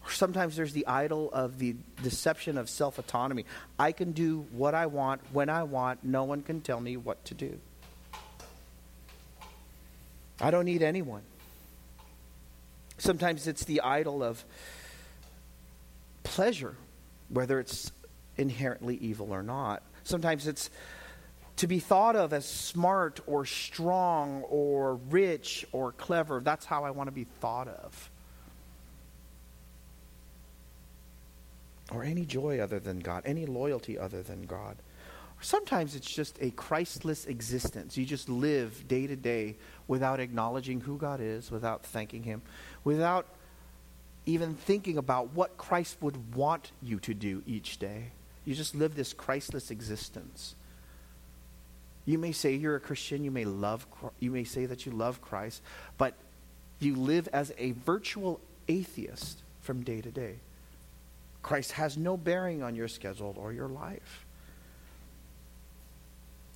Or 0.05 0.11
sometimes 0.11 0.55
there's 0.55 0.73
the 0.73 0.87
idol 0.87 1.29
of 1.31 1.59
the 1.59 1.75
deception 2.01 2.57
of 2.57 2.69
self 2.69 2.97
autonomy. 2.99 3.45
I 3.77 3.91
can 3.91 4.11
do 4.11 4.45
what 4.51 4.73
I 4.73 4.87
want 4.87 5.21
when 5.31 5.49
I 5.49 5.63
want, 5.63 6.03
no 6.03 6.23
one 6.23 6.41
can 6.41 6.61
tell 6.61 6.79
me 6.79 6.97
what 6.97 7.23
to 7.25 7.33
do. 7.33 7.59
I 10.39 10.49
don't 10.49 10.65
need 10.65 10.81
anyone. 10.81 11.21
Sometimes 12.97 13.47
it's 13.47 13.65
the 13.65 13.81
idol 13.81 14.23
of 14.23 14.43
pleasure, 16.23 16.75
whether 17.29 17.59
it's 17.59 17.91
inherently 18.37 18.95
evil 18.97 19.33
or 19.33 19.43
not. 19.43 19.83
Sometimes 20.03 20.47
it's 20.47 20.69
to 21.57 21.67
be 21.67 21.79
thought 21.79 22.15
of 22.15 22.33
as 22.33 22.45
smart 22.45 23.19
or 23.27 23.45
strong 23.45 24.43
or 24.43 24.95
rich 25.09 25.65
or 25.71 25.91
clever. 25.91 26.41
That's 26.41 26.65
how 26.65 26.83
I 26.83 26.91
want 26.91 27.07
to 27.07 27.11
be 27.11 27.23
thought 27.23 27.67
of. 27.67 28.10
Or 31.91 32.03
any 32.03 32.25
joy 32.25 32.59
other 32.59 32.79
than 32.79 32.99
God, 32.99 33.23
any 33.25 33.45
loyalty 33.45 33.99
other 33.99 34.23
than 34.23 34.43
God. 34.45 34.77
Sometimes 35.41 35.95
it's 35.95 36.09
just 36.09 36.37
a 36.39 36.51
Christless 36.51 37.25
existence. 37.25 37.97
You 37.97 38.05
just 38.05 38.29
live 38.29 38.87
day 38.87 39.07
to 39.07 39.15
day 39.15 39.57
without 39.87 40.19
acknowledging 40.19 40.81
who 40.81 40.97
God 40.97 41.19
is, 41.19 41.51
without 41.51 41.83
thanking 41.83 42.23
Him, 42.23 42.41
without 42.83 43.25
even 44.25 44.53
thinking 44.53 44.97
about 44.97 45.33
what 45.33 45.57
Christ 45.57 45.97
would 45.99 46.35
want 46.35 46.71
you 46.81 46.99
to 46.99 47.13
do 47.13 47.41
each 47.47 47.77
day. 47.77 48.11
You 48.45 48.55
just 48.55 48.75
live 48.75 48.95
this 48.95 49.13
Christless 49.13 49.71
existence. 49.71 50.55
You 52.05 52.17
may 52.17 52.31
say 52.31 52.53
you're 52.53 52.75
a 52.75 52.79
Christian, 52.79 53.23
you 53.23 53.31
may 53.31 53.45
love 53.45 53.85
you 54.19 54.31
may 54.31 54.43
say 54.43 54.65
that 54.65 54.85
you 54.85 54.91
love 54.91 55.21
Christ, 55.21 55.61
but 55.97 56.13
you 56.79 56.95
live 56.95 57.27
as 57.33 57.51
a 57.57 57.71
virtual 57.71 58.39
atheist 58.67 59.41
from 59.59 59.83
day 59.83 60.01
to 60.01 60.11
day. 60.11 60.35
Christ 61.41 61.73
has 61.73 61.97
no 61.97 62.17
bearing 62.17 62.63
on 62.63 62.75
your 62.75 62.87
schedule 62.87 63.35
or 63.37 63.51
your 63.51 63.67
life. 63.67 64.25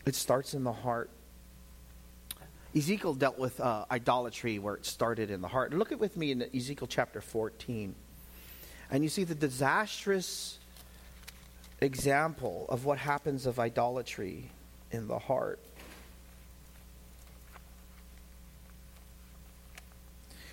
It 0.06 0.16
starts 0.16 0.54
in 0.54 0.64
the 0.64 0.72
heart. 0.72 1.10
Ezekiel 2.76 3.14
dealt 3.14 3.40
with 3.40 3.60
uh, 3.60 3.86
idolatry 3.90 4.60
where 4.60 4.76
it 4.76 4.86
started 4.86 5.32
in 5.32 5.42
the 5.42 5.48
heart. 5.48 5.74
Look 5.74 5.92
at 5.92 6.00
with 6.00 6.18
me 6.18 6.32
in 6.32 6.44
Ezekiel 6.54 6.88
chapter 6.88 7.22
14. 7.22 7.96
And 8.92 9.04
you 9.04 9.10
see 9.10 9.24
the 9.24 9.34
disastrous 9.34 10.60
example 11.82 12.66
of 12.70 12.86
what 12.86 12.98
happens 12.98 13.46
of 13.46 13.60
idolatry 13.60 14.50
in 14.92 15.08
the 15.08 15.18
heart. 15.18 15.60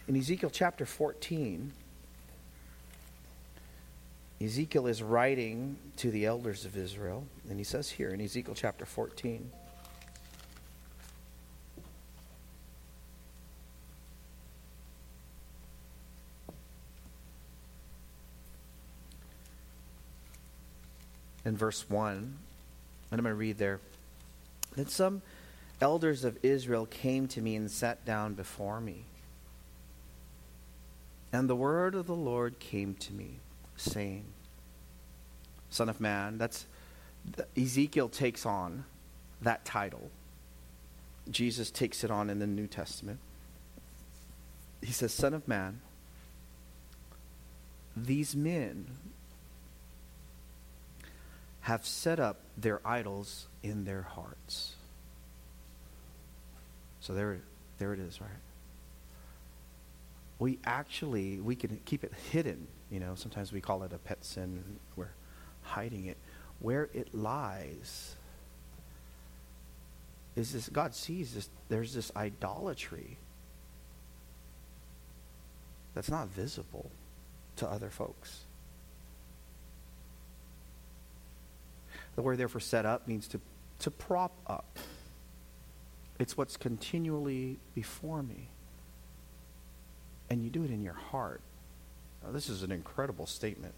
In 0.08 0.16
Ezekiel 0.16 0.50
chapter 0.50 0.86
14, 0.86 1.72
Ezekiel 4.42 4.86
is 4.86 5.02
writing 5.02 5.76
to 5.96 6.10
the 6.10 6.26
elders 6.26 6.64
of 6.64 6.76
Israel, 6.76 7.24
and 7.48 7.58
he 7.58 7.64
says 7.64 7.90
here 7.90 8.10
in 8.10 8.20
Ezekiel 8.20 8.54
chapter 8.56 8.84
14 8.84 9.50
in 21.44 21.56
verse 21.56 21.88
1, 21.88 22.16
and 22.16 22.28
I'm 23.10 23.18
going 23.18 23.32
to 23.32 23.34
read 23.34 23.58
there. 23.58 23.80
Then 24.76 24.86
some 24.86 25.22
elders 25.80 26.24
of 26.24 26.38
Israel 26.42 26.86
came 26.86 27.28
to 27.28 27.40
me 27.40 27.56
and 27.56 27.70
sat 27.70 28.04
down 28.04 28.34
before 28.34 28.80
me. 28.80 29.04
And 31.32 31.48
the 31.48 31.56
word 31.56 31.94
of 31.94 32.06
the 32.06 32.14
Lord 32.14 32.58
came 32.58 32.94
to 32.94 33.12
me, 33.12 33.36
saying, 33.76 34.24
Son 35.70 35.88
of 35.88 36.00
man, 36.00 36.38
that's 36.38 36.66
Ezekiel 37.56 38.08
takes 38.08 38.44
on 38.44 38.84
that 39.40 39.64
title. 39.64 40.10
Jesus 41.30 41.70
takes 41.70 42.04
it 42.04 42.10
on 42.10 42.30
in 42.30 42.38
the 42.38 42.46
New 42.46 42.66
Testament. 42.66 43.18
He 44.82 44.92
says, 44.92 45.12
Son 45.12 45.34
of 45.34 45.46
man, 45.46 45.80
these 47.96 48.34
men 48.34 48.86
have 51.62 51.86
set 51.86 52.18
up 52.18 52.40
their 52.56 52.80
idols 52.84 53.46
in 53.62 53.84
their 53.84 54.02
hearts. 54.02 54.74
So 57.00 57.14
there, 57.14 57.40
there 57.78 57.92
it 57.92 58.00
is, 58.00 58.20
right? 58.20 58.30
We 60.38 60.58
actually, 60.64 61.40
we 61.40 61.54
can 61.54 61.80
keep 61.84 62.02
it 62.02 62.12
hidden. 62.32 62.66
You 62.92 63.00
know, 63.00 63.14
sometimes 63.14 63.52
we 63.52 63.62
call 63.62 63.84
it 63.84 63.94
a 63.94 63.98
pet 63.98 64.22
sin. 64.22 64.62
We're 64.96 65.14
hiding 65.62 66.04
it. 66.04 66.18
Where 66.60 66.90
it 66.92 67.14
lies 67.14 68.16
is 70.36 70.52
this, 70.52 70.68
God 70.68 70.94
sees 70.94 71.34
this, 71.34 71.48
there's 71.70 71.94
this 71.94 72.12
idolatry 72.14 73.16
that's 75.94 76.10
not 76.10 76.28
visible 76.28 76.90
to 77.56 77.66
other 77.66 77.88
folks. 77.88 78.40
The 82.14 82.20
word 82.20 82.36
therefore 82.36 82.60
set 82.60 82.84
up 82.84 83.08
means 83.08 83.26
to, 83.28 83.40
to 83.78 83.90
prop 83.90 84.32
up. 84.46 84.78
It's 86.18 86.36
what's 86.36 86.58
continually 86.58 87.58
before 87.74 88.22
me. 88.22 88.48
And 90.28 90.42
you 90.42 90.50
do 90.50 90.62
it 90.62 90.70
in 90.70 90.82
your 90.82 90.92
heart. 90.92 91.40
Now, 92.24 92.30
this 92.30 92.48
is 92.48 92.62
an 92.62 92.72
incredible 92.72 93.26
statement. 93.26 93.74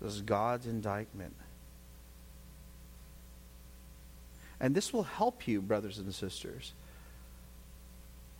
This 0.00 0.14
is 0.14 0.22
God's 0.22 0.66
indictment. 0.66 1.34
And 4.60 4.74
this 4.74 4.92
will 4.92 5.02
help 5.02 5.46
you, 5.46 5.60
brothers 5.60 5.98
and 5.98 6.14
sisters. 6.14 6.72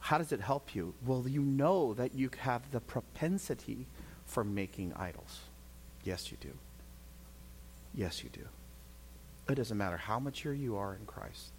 How 0.01 0.19
does 0.19 0.33
it 0.33 0.41
help 0.41 0.75
you? 0.75 0.95
Well, 1.05 1.25
you 1.27 1.43
know 1.43 1.95
that 1.95 2.15
you 2.15 2.31
have 2.39 2.71
the 2.71 2.81
propensity 2.81 3.87
for 4.25 4.45
making 4.45 4.93
idols. 4.95 5.41
Yes, 6.05 6.31
you 6.31 6.37
do. 6.41 6.53
Yes, 7.95 8.23
you 8.23 8.31
do. 8.31 8.47
It 9.49 9.57
doesn't 9.57 9.77
matter 9.77 9.97
how 9.97 10.19
mature 10.19 10.53
you 10.53 10.77
are 10.77 10.95
in 10.95 11.07
Christ. 11.07 11.51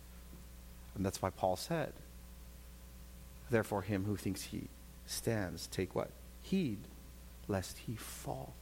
And 0.96 1.06
that's 1.06 1.22
why 1.22 1.30
Paul 1.30 1.56
said, 1.56 1.94
Therefore, 3.50 3.82
him 3.82 4.06
who 4.06 4.18
thinks 4.18 4.44
he 4.44 4.68
stands, 5.06 5.68
take 5.68 5.96
what? 5.96 6.10
Heed, 6.42 6.80
lest 7.48 7.78
he 7.78 7.96
fall. 7.96 8.54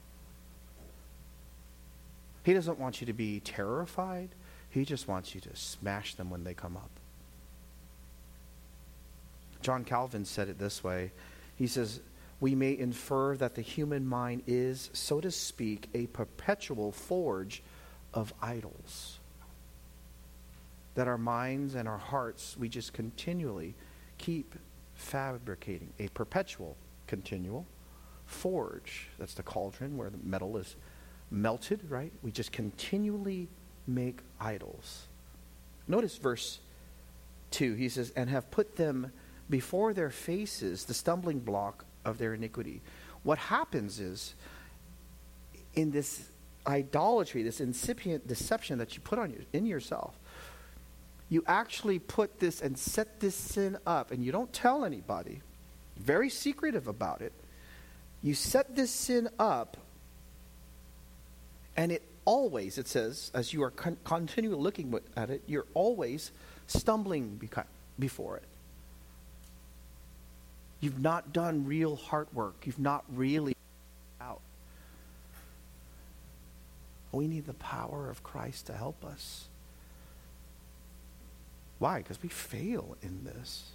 He 2.43 2.53
doesn't 2.53 2.79
want 2.79 3.01
you 3.01 3.07
to 3.07 3.13
be 3.13 3.39
terrified. 3.39 4.29
He 4.69 4.85
just 4.85 5.07
wants 5.07 5.33
you 5.33 5.41
to 5.41 5.55
smash 5.55 6.15
them 6.15 6.29
when 6.29 6.43
they 6.43 6.53
come 6.53 6.77
up. 6.77 6.91
John 9.61 9.83
Calvin 9.83 10.25
said 10.25 10.47
it 10.47 10.59
this 10.59 10.83
way. 10.83 11.11
He 11.55 11.65
says, 11.65 12.01
we 12.39 12.53
may 12.53 12.77
infer 12.77 13.35
that 13.37 13.55
the 13.55 13.61
human 13.61 14.05
mind 14.05 14.43
is, 14.45 14.89
so 14.93 15.21
to 15.21 15.31
speak, 15.31 15.89
a 15.93 16.05
perpetual 16.07 16.91
forge 16.91 17.63
of 18.13 18.33
idols. 18.41 19.19
That 20.93 21.07
our 21.07 21.17
minds 21.17 21.73
and 21.73 21.87
our 21.87 21.97
hearts, 21.97 22.55
we 22.59 22.69
just 22.69 22.93
continually 22.93 23.73
keep 24.17 24.53
fabricating 24.93 25.93
a 25.99 26.09
perpetual, 26.09 26.77
continual 27.07 27.65
forge. 28.25 29.07
That's 29.17 29.33
the 29.33 29.43
cauldron 29.43 29.97
where 29.97 30.09
the 30.09 30.17
metal 30.23 30.57
is 30.57 30.75
melted, 31.31 31.89
right? 31.89 32.11
We 32.21 32.31
just 32.31 32.51
continually 32.51 33.47
make 33.87 34.19
idols. 34.39 35.07
Notice 35.87 36.17
verse 36.17 36.59
2. 37.51 37.75
He 37.75 37.89
says, 37.89 38.11
And 38.15 38.29
have 38.29 38.49
put 38.51 38.75
them 38.75 39.11
before 39.49 39.93
their 39.93 40.09
faces, 40.09 40.85
the 40.85 40.93
stumbling 40.93 41.39
block 41.39 41.85
of 42.03 42.17
their 42.17 42.33
iniquity. 42.33 42.81
What 43.23 43.37
happens 43.37 43.99
is, 43.99 44.35
in 45.73 45.91
this 45.91 46.29
idolatry, 46.65 47.43
this 47.43 47.59
incipient 47.61 48.27
deception 48.27 48.79
that 48.79 48.95
you 48.95 49.01
put 49.01 49.19
on 49.19 49.35
in 49.53 49.65
yourself, 49.65 50.17
you 51.29 51.43
actually 51.47 51.99
put 51.99 52.39
this 52.39 52.61
and 52.61 52.77
set 52.77 53.19
this 53.19 53.35
sin 53.35 53.77
up, 53.85 54.11
and 54.11 54.23
you 54.23 54.31
don't 54.31 54.51
tell 54.53 54.85
anybody, 54.85 55.41
very 55.97 56.29
secretive 56.29 56.87
about 56.87 57.21
it. 57.21 57.33
You 58.25 58.33
set 58.33 58.75
this 58.75 58.89
sin 58.89 59.29
up, 59.37 59.77
and 61.77 61.91
it 61.91 62.01
always, 62.25 62.79
it 62.79 62.87
says, 62.87 63.29
as 63.35 63.53
you 63.53 63.61
are 63.61 63.69
con- 63.69 63.97
continually 64.03 64.57
looking 64.57 64.99
at 65.15 65.29
it, 65.29 65.43
you're 65.45 65.67
always 65.75 66.31
stumbling 66.65 67.39
beca- 67.39 67.67
before 67.99 68.37
it. 68.37 68.47
You've 70.79 70.99
not 70.99 71.33
done 71.33 71.67
real 71.67 71.97
heart 71.97 72.33
work. 72.33 72.55
You've 72.63 72.79
not 72.79 73.05
really 73.13 73.55
out. 74.19 74.41
We 77.11 77.27
need 77.27 77.45
the 77.45 77.53
power 77.53 78.09
of 78.09 78.23
Christ 78.23 78.65
to 78.65 78.73
help 78.73 79.05
us. 79.05 79.45
Why? 81.77 81.99
Because 81.99 82.23
we 82.23 82.29
fail 82.29 82.97
in 83.03 83.23
this. 83.23 83.65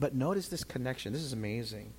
But 0.00 0.14
notice 0.14 0.48
this 0.48 0.64
connection. 0.64 1.12
This 1.12 1.22
is 1.22 1.34
amazing. 1.34 1.92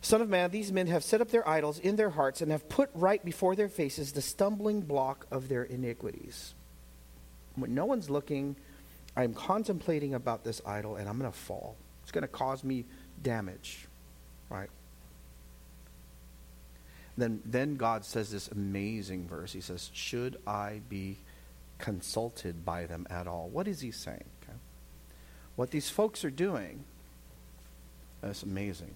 Son 0.00 0.22
of 0.22 0.30
man, 0.30 0.50
these 0.50 0.72
men 0.72 0.86
have 0.86 1.04
set 1.04 1.20
up 1.20 1.30
their 1.30 1.46
idols 1.46 1.78
in 1.78 1.96
their 1.96 2.08
hearts 2.08 2.40
and 2.40 2.50
have 2.50 2.68
put 2.70 2.88
right 2.94 3.22
before 3.22 3.54
their 3.54 3.68
faces 3.68 4.12
the 4.12 4.22
stumbling 4.22 4.80
block 4.80 5.26
of 5.30 5.48
their 5.48 5.62
iniquities. 5.62 6.54
When 7.54 7.74
no 7.74 7.84
one's 7.84 8.08
looking, 8.08 8.56
I'm 9.14 9.34
contemplating 9.34 10.14
about 10.14 10.42
this 10.42 10.62
idol 10.64 10.96
and 10.96 11.06
I'm 11.06 11.18
going 11.18 11.30
to 11.30 11.36
fall. 11.36 11.76
It's 12.02 12.12
going 12.12 12.22
to 12.22 12.28
cause 12.28 12.64
me 12.64 12.86
damage, 13.22 13.86
right? 14.48 14.70
Then, 17.18 17.42
then 17.44 17.76
God 17.76 18.06
says 18.06 18.30
this 18.30 18.48
amazing 18.48 19.28
verse. 19.28 19.52
He 19.52 19.60
says, 19.60 19.90
Should 19.92 20.38
I 20.46 20.80
be 20.88 21.18
consulted 21.76 22.64
by 22.64 22.86
them 22.86 23.06
at 23.10 23.26
all? 23.26 23.50
What 23.50 23.68
is 23.68 23.80
he 23.80 23.90
saying? 23.90 24.24
What 25.56 25.70
these 25.70 25.90
folks 25.90 26.24
are 26.24 26.30
doing, 26.30 26.84
that's 28.20 28.42
amazing. 28.42 28.94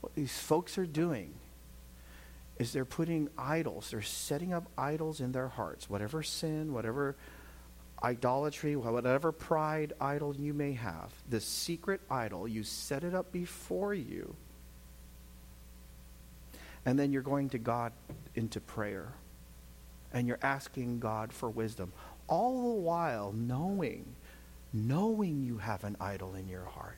What 0.00 0.14
these 0.14 0.38
folks 0.38 0.78
are 0.78 0.86
doing 0.86 1.34
is 2.58 2.72
they're 2.72 2.84
putting 2.84 3.28
idols, 3.36 3.90
they're 3.90 4.02
setting 4.02 4.52
up 4.52 4.66
idols 4.76 5.20
in 5.20 5.32
their 5.32 5.48
hearts, 5.48 5.88
whatever 5.88 6.22
sin, 6.22 6.72
whatever 6.72 7.16
idolatry, 8.02 8.76
whatever 8.76 9.32
pride 9.32 9.92
idol 10.00 10.34
you 10.34 10.54
may 10.54 10.72
have, 10.72 11.12
this 11.28 11.44
secret 11.44 12.00
idol, 12.10 12.46
you 12.46 12.62
set 12.62 13.04
it 13.04 13.14
up 13.14 13.32
before 13.32 13.94
you. 13.94 14.34
And 16.84 16.98
then 16.98 17.12
you're 17.12 17.22
going 17.22 17.50
to 17.50 17.58
God 17.58 17.92
into 18.34 18.60
prayer. 18.60 19.12
And 20.12 20.26
you're 20.26 20.38
asking 20.42 21.00
God 21.00 21.32
for 21.32 21.50
wisdom. 21.50 21.92
All 22.28 22.74
the 22.74 22.80
while 22.80 23.32
knowing, 23.32 24.06
knowing 24.72 25.42
you 25.42 25.58
have 25.58 25.84
an 25.84 25.96
idol 26.00 26.34
in 26.34 26.48
your 26.48 26.64
heart. 26.64 26.96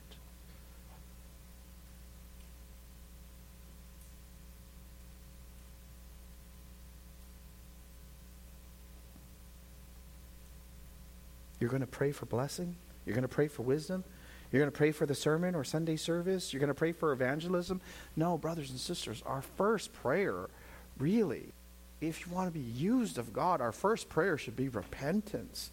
You're 11.59 11.69
going 11.69 11.81
to 11.81 11.87
pray 11.87 12.11
for 12.11 12.25
blessing. 12.25 12.75
You're 13.05 13.13
going 13.13 13.21
to 13.21 13.27
pray 13.27 13.47
for 13.47 13.61
wisdom. 13.61 14.03
You're 14.51 14.59
going 14.59 14.71
to 14.71 14.77
pray 14.77 14.91
for 14.91 15.05
the 15.05 15.15
sermon 15.15 15.55
or 15.55 15.63
Sunday 15.63 15.95
service. 15.95 16.51
You're 16.51 16.59
going 16.59 16.69
to 16.69 16.73
pray 16.73 16.91
for 16.91 17.11
evangelism. 17.11 17.79
No, 18.15 18.37
brothers 18.37 18.71
and 18.71 18.79
sisters, 18.79 19.23
our 19.25 19.43
first 19.43 19.93
prayer, 19.93 20.49
really, 20.97 21.53
if 22.01 22.25
you 22.25 22.33
want 22.33 22.51
to 22.51 22.59
be 22.59 22.65
used 22.65 23.17
of 23.19 23.31
God, 23.31 23.61
our 23.61 23.71
first 23.71 24.09
prayer 24.09 24.37
should 24.37 24.55
be 24.55 24.69
repentance. 24.69 25.69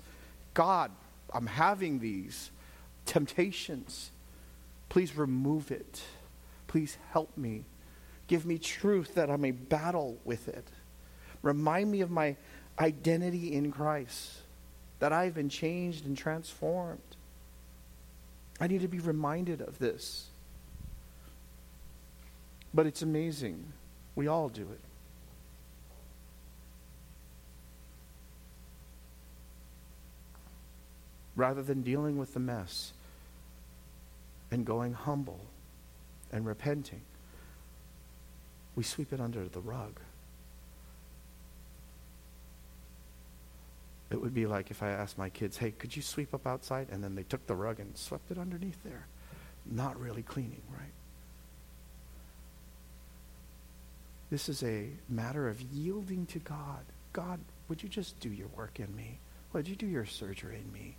God, 0.53 0.91
I'm 1.33 1.47
having 1.47 1.99
these 1.99 2.51
temptations. 3.07 4.11
Please 4.89 5.17
remove 5.17 5.71
it. 5.71 6.03
Please 6.67 6.97
help 7.11 7.37
me. 7.37 7.65
Give 8.27 8.45
me 8.45 8.59
truth 8.59 9.15
that 9.15 9.31
I 9.31 9.37
may 9.37 9.51
battle 9.51 10.19
with 10.25 10.49
it. 10.49 10.67
Remind 11.43 11.91
me 11.91 12.01
of 12.01 12.11
my 12.11 12.37
identity 12.79 13.55
in 13.55 13.73
Christ 13.73 14.33
that 14.99 15.13
I've 15.13 15.35
been 15.35 15.49
changed 15.49 16.07
and 16.07 16.17
transformed. 16.17 17.01
I 18.61 18.67
need 18.67 18.81
to 18.81 18.89
be 18.89 18.99
reminded 18.99 19.61
of 19.61 19.79
this. 19.79 20.27
But 22.75 22.87
it's 22.87 23.03
amazing. 23.03 23.73
We 24.15 24.27
all 24.27 24.49
do 24.49 24.63
it. 24.63 24.81
Rather 31.39 31.63
than 31.63 31.83
dealing 31.83 32.19
with 32.19 32.35
the 32.35 32.41
mess 32.41 32.93
and 34.51 34.67
going 34.67 34.93
humble 34.93 35.39
and 36.33 36.45
repenting, 36.45 37.01
we 38.75 38.83
sweep 38.83 39.13
it 39.13 39.21
under 39.21 39.47
the 39.47 39.61
rug. 39.61 40.01
It 44.11 44.21
would 44.21 44.35
be 44.35 44.47
like 44.47 44.73
if 44.73 44.83
I 44.83 44.89
asked 44.89 45.17
my 45.17 45.29
kids, 45.29 45.57
hey, 45.57 45.71
could 45.71 45.95
you 45.95 46.03
sweep 46.03 46.35
up 46.35 46.45
outside? 46.45 46.89
And 46.91 47.05
then 47.05 47.15
they 47.15 47.23
took 47.23 47.47
the 47.47 47.55
rug 47.55 47.79
and 47.79 47.97
swept 47.97 48.33
it 48.33 48.39
underneath 48.39 48.83
there. 48.83 49.07
Not 49.65 50.01
really 50.01 50.23
cleaning, 50.23 50.63
right? 50.73 50.91
This 54.29 54.49
is 54.49 54.65
a 54.65 54.89
matter 55.09 55.49
of 55.49 55.61
yielding 55.61 56.27
to 56.27 56.41
God. 56.41 56.85
God, 57.13 57.39
would 57.69 57.81
you 57.81 57.89
just 57.89 58.19
do 58.19 58.29
your 58.29 58.49
work 58.57 58.81
in 58.81 58.97
me? 58.97 59.21
Would 59.53 59.69
you 59.69 59.77
do 59.77 59.87
your 59.87 60.05
surgery 60.05 60.61
in 60.65 60.73
me? 60.73 60.97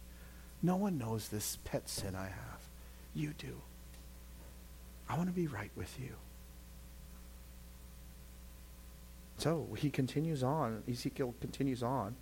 No 0.62 0.76
one 0.76 0.98
knows 0.98 1.30
this 1.30 1.58
pet 1.64 1.88
sin 1.88 2.16
I 2.16 2.26
have. 2.26 2.62
You 3.14 3.34
do. 3.38 3.62
I 5.08 5.18
want 5.18 5.30
to 5.30 5.36
be 5.36 5.48
right 5.48 5.72
with 5.76 6.00
you. 6.00 6.16
So 9.38 9.68
he 9.78 9.90
continues 9.90 10.44
on. 10.44 10.84
Ezekiel 10.90 11.34
continues 11.40 11.82
on. 11.82 12.16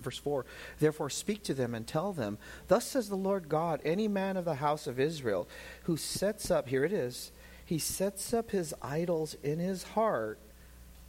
Verse 0.00 0.18
4 0.18 0.44
Therefore 0.78 1.10
speak 1.10 1.42
to 1.44 1.54
them 1.54 1.74
and 1.74 1.86
tell 1.86 2.12
them, 2.12 2.38
Thus 2.68 2.84
says 2.84 3.08
the 3.08 3.16
Lord 3.16 3.48
God, 3.48 3.80
any 3.84 4.08
man 4.08 4.36
of 4.36 4.44
the 4.44 4.56
house 4.56 4.86
of 4.86 5.00
Israel 5.00 5.48
who 5.84 5.96
sets 5.96 6.50
up, 6.50 6.68
here 6.68 6.84
it 6.84 6.92
is, 6.92 7.32
he 7.64 7.78
sets 7.78 8.32
up 8.32 8.50
his 8.50 8.74
idols 8.80 9.36
in 9.42 9.58
his 9.58 9.82
heart. 9.82 10.38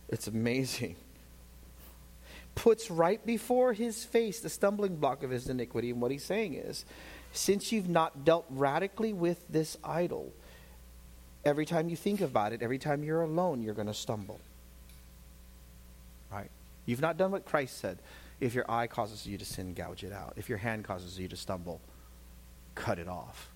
It's 0.08 0.28
amazing. 0.28 0.96
Puts 2.60 2.92
right 2.92 3.26
before 3.26 3.72
his 3.72 4.04
face 4.04 4.42
the 4.42 4.50
stumbling 4.50 4.98
block 4.98 5.24
of 5.24 5.30
his 5.30 5.48
iniquity. 5.48 5.92
And 5.92 6.02
what 6.02 6.12
he's 6.12 6.26
saying 6.26 6.56
is, 6.56 6.84
since 7.32 7.72
you've 7.72 7.88
not 7.88 8.26
dealt 8.26 8.46
radically 8.50 9.14
with 9.14 9.48
this 9.48 9.78
idol, 9.82 10.34
every 11.46 11.66
time 11.66 11.88
you 11.88 11.96
think 11.96 12.20
about 12.20 12.52
it, 12.52 12.62
every 12.62 12.78
time 12.78 13.02
you're 13.02 13.22
alone, 13.22 13.64
you're 13.64 13.74
going 13.74 13.88
to 13.88 13.94
stumble. 13.94 14.42
Right? 16.30 16.52
You've 16.86 17.00
not 17.00 17.16
done 17.16 17.32
what 17.32 17.46
Christ 17.46 17.78
said. 17.78 18.00
If 18.42 18.54
your 18.54 18.70
eye 18.70 18.88
causes 18.88 19.26
you 19.26 19.38
to 19.38 19.46
sin, 19.46 19.74
gouge 19.74 20.04
it 20.04 20.12
out. 20.12 20.34
If 20.36 20.50
your 20.50 20.58
hand 20.58 20.84
causes 20.84 21.18
you 21.18 21.30
to 21.30 21.38
stumble, 21.38 21.80
cut 22.76 23.00
it 23.00 23.08
off. 23.08 23.50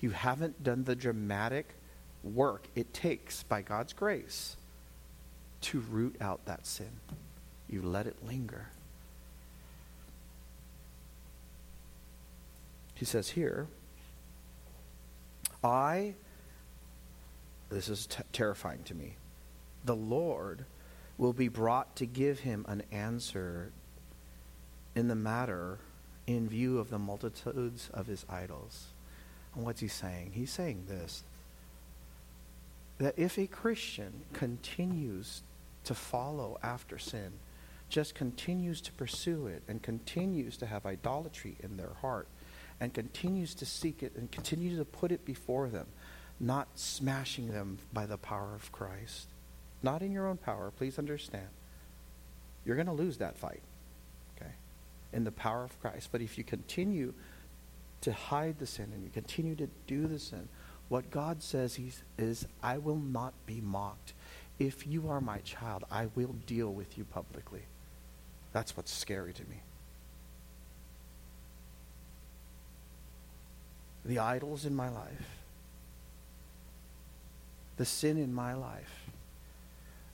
You 0.00 0.10
haven't 0.10 0.64
done 0.64 0.82
the 0.82 0.96
dramatic 0.96 1.76
work 2.24 2.66
it 2.74 2.92
takes 2.92 3.44
by 3.44 3.62
God's 3.62 3.92
grace 3.92 4.56
to 5.60 5.78
root 5.78 6.16
out 6.20 6.44
that 6.46 6.66
sin. 6.66 6.90
You 7.70 7.82
let 7.82 8.06
it 8.06 8.16
linger. 8.26 8.66
He 12.94 13.04
says 13.04 13.30
here, 13.30 13.68
I, 15.62 16.14
this 17.70 17.88
is 17.88 18.06
t- 18.06 18.22
terrifying 18.32 18.82
to 18.84 18.94
me, 18.94 19.16
the 19.84 19.96
Lord 19.96 20.64
will 21.16 21.32
be 21.32 21.48
brought 21.48 21.96
to 21.96 22.06
give 22.06 22.40
him 22.40 22.66
an 22.68 22.82
answer 22.90 23.70
in 24.94 25.08
the 25.08 25.14
matter 25.14 25.78
in 26.26 26.48
view 26.48 26.78
of 26.78 26.90
the 26.90 26.98
multitudes 26.98 27.88
of 27.94 28.06
his 28.06 28.26
idols. 28.28 28.88
And 29.54 29.64
what's 29.64 29.80
he 29.80 29.88
saying? 29.88 30.32
He's 30.34 30.50
saying 30.50 30.84
this 30.88 31.22
that 32.98 33.18
if 33.18 33.38
a 33.38 33.46
Christian 33.46 34.12
continues 34.34 35.42
to 35.84 35.94
follow 35.94 36.58
after 36.62 36.98
sin, 36.98 37.32
just 37.90 38.14
continues 38.14 38.80
to 38.80 38.92
pursue 38.92 39.46
it, 39.48 39.62
and 39.68 39.82
continues 39.82 40.56
to 40.56 40.66
have 40.66 40.86
idolatry 40.86 41.56
in 41.62 41.76
their 41.76 41.92
heart, 42.00 42.28
and 42.80 42.94
continues 42.94 43.54
to 43.56 43.66
seek 43.66 44.02
it, 44.02 44.12
and 44.16 44.30
continues 44.30 44.78
to 44.78 44.84
put 44.84 45.12
it 45.12 45.24
before 45.24 45.68
them, 45.68 45.86
not 46.38 46.68
smashing 46.76 47.52
them 47.52 47.78
by 47.92 48.06
the 48.06 48.16
power 48.16 48.54
of 48.54 48.72
Christ, 48.72 49.28
not 49.82 50.00
in 50.00 50.12
your 50.12 50.26
own 50.26 50.38
power, 50.38 50.70
please 50.70 50.98
understand. 50.98 51.48
You're 52.64 52.76
going 52.76 52.86
to 52.86 52.92
lose 52.92 53.18
that 53.18 53.36
fight, 53.36 53.62
okay, 54.36 54.52
in 55.12 55.24
the 55.24 55.32
power 55.32 55.64
of 55.64 55.78
Christ. 55.80 56.08
But 56.12 56.20
if 56.20 56.38
you 56.38 56.44
continue 56.44 57.12
to 58.02 58.12
hide 58.12 58.58
the 58.58 58.66
sin 58.66 58.90
and 58.94 59.02
you 59.02 59.10
continue 59.10 59.54
to 59.56 59.68
do 59.86 60.06
the 60.06 60.18
sin, 60.18 60.48
what 60.88 61.10
God 61.10 61.42
says 61.42 61.78
is, 62.18 62.46
I 62.62 62.78
will 62.78 62.96
not 62.96 63.34
be 63.46 63.60
mocked. 63.60 64.12
If 64.58 64.86
you 64.86 65.08
are 65.08 65.20
my 65.20 65.38
child, 65.38 65.84
I 65.90 66.08
will 66.14 66.34
deal 66.46 66.72
with 66.72 66.98
you 66.98 67.04
publicly. 67.04 67.62
That's 68.52 68.76
what's 68.76 68.92
scary 68.92 69.32
to 69.32 69.42
me. 69.42 69.62
The 74.04 74.18
idols 74.18 74.64
in 74.64 74.74
my 74.74 74.88
life, 74.88 75.38
the 77.76 77.84
sin 77.84 78.16
in 78.16 78.32
my 78.32 78.54
life. 78.54 79.10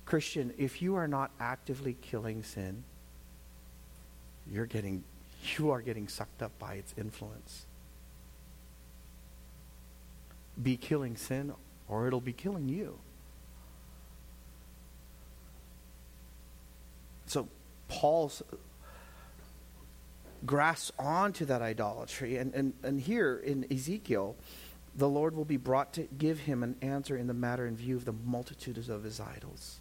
Christian, 0.05 0.53
if 0.59 0.83
you 0.83 0.97
are 0.97 1.09
not 1.09 1.31
actively 1.41 1.97
killing 2.03 2.43
sin, 2.43 2.85
you're 4.51 4.67
getting 4.67 5.03
you 5.59 5.71
are 5.71 5.81
getting 5.81 6.09
sucked 6.09 6.43
up 6.43 6.59
by 6.59 6.75
its 6.75 6.95
influence 6.99 7.67
be 10.63 10.77
killing 10.77 11.17
sin 11.17 11.53
or 11.89 12.07
it'll 12.07 12.21
be 12.21 12.33
killing 12.33 12.69
you. 12.69 12.99
So 17.27 17.49
Paul's 17.89 18.43
grasps 20.45 20.93
onto 20.99 21.45
that 21.47 21.63
idolatry. 21.63 22.37
And, 22.37 22.55
and, 22.55 22.73
and 22.83 23.01
here 23.01 23.37
in 23.37 23.67
Ezekiel, 23.71 24.37
the 24.95 25.09
Lord 25.09 25.35
will 25.35 25.45
be 25.45 25.57
brought 25.57 25.93
to 25.95 26.03
give 26.19 26.41
him 26.41 26.63
an 26.63 26.77
answer 26.81 27.17
in 27.17 27.27
the 27.27 27.35
matter 27.35 27.67
in 27.67 27.77
view 27.77 27.97
of 27.97 28.05
the 28.05 28.13
multitudes 28.13 28.89
of 28.89 29.03
his 29.03 29.21
idols. 29.21 29.81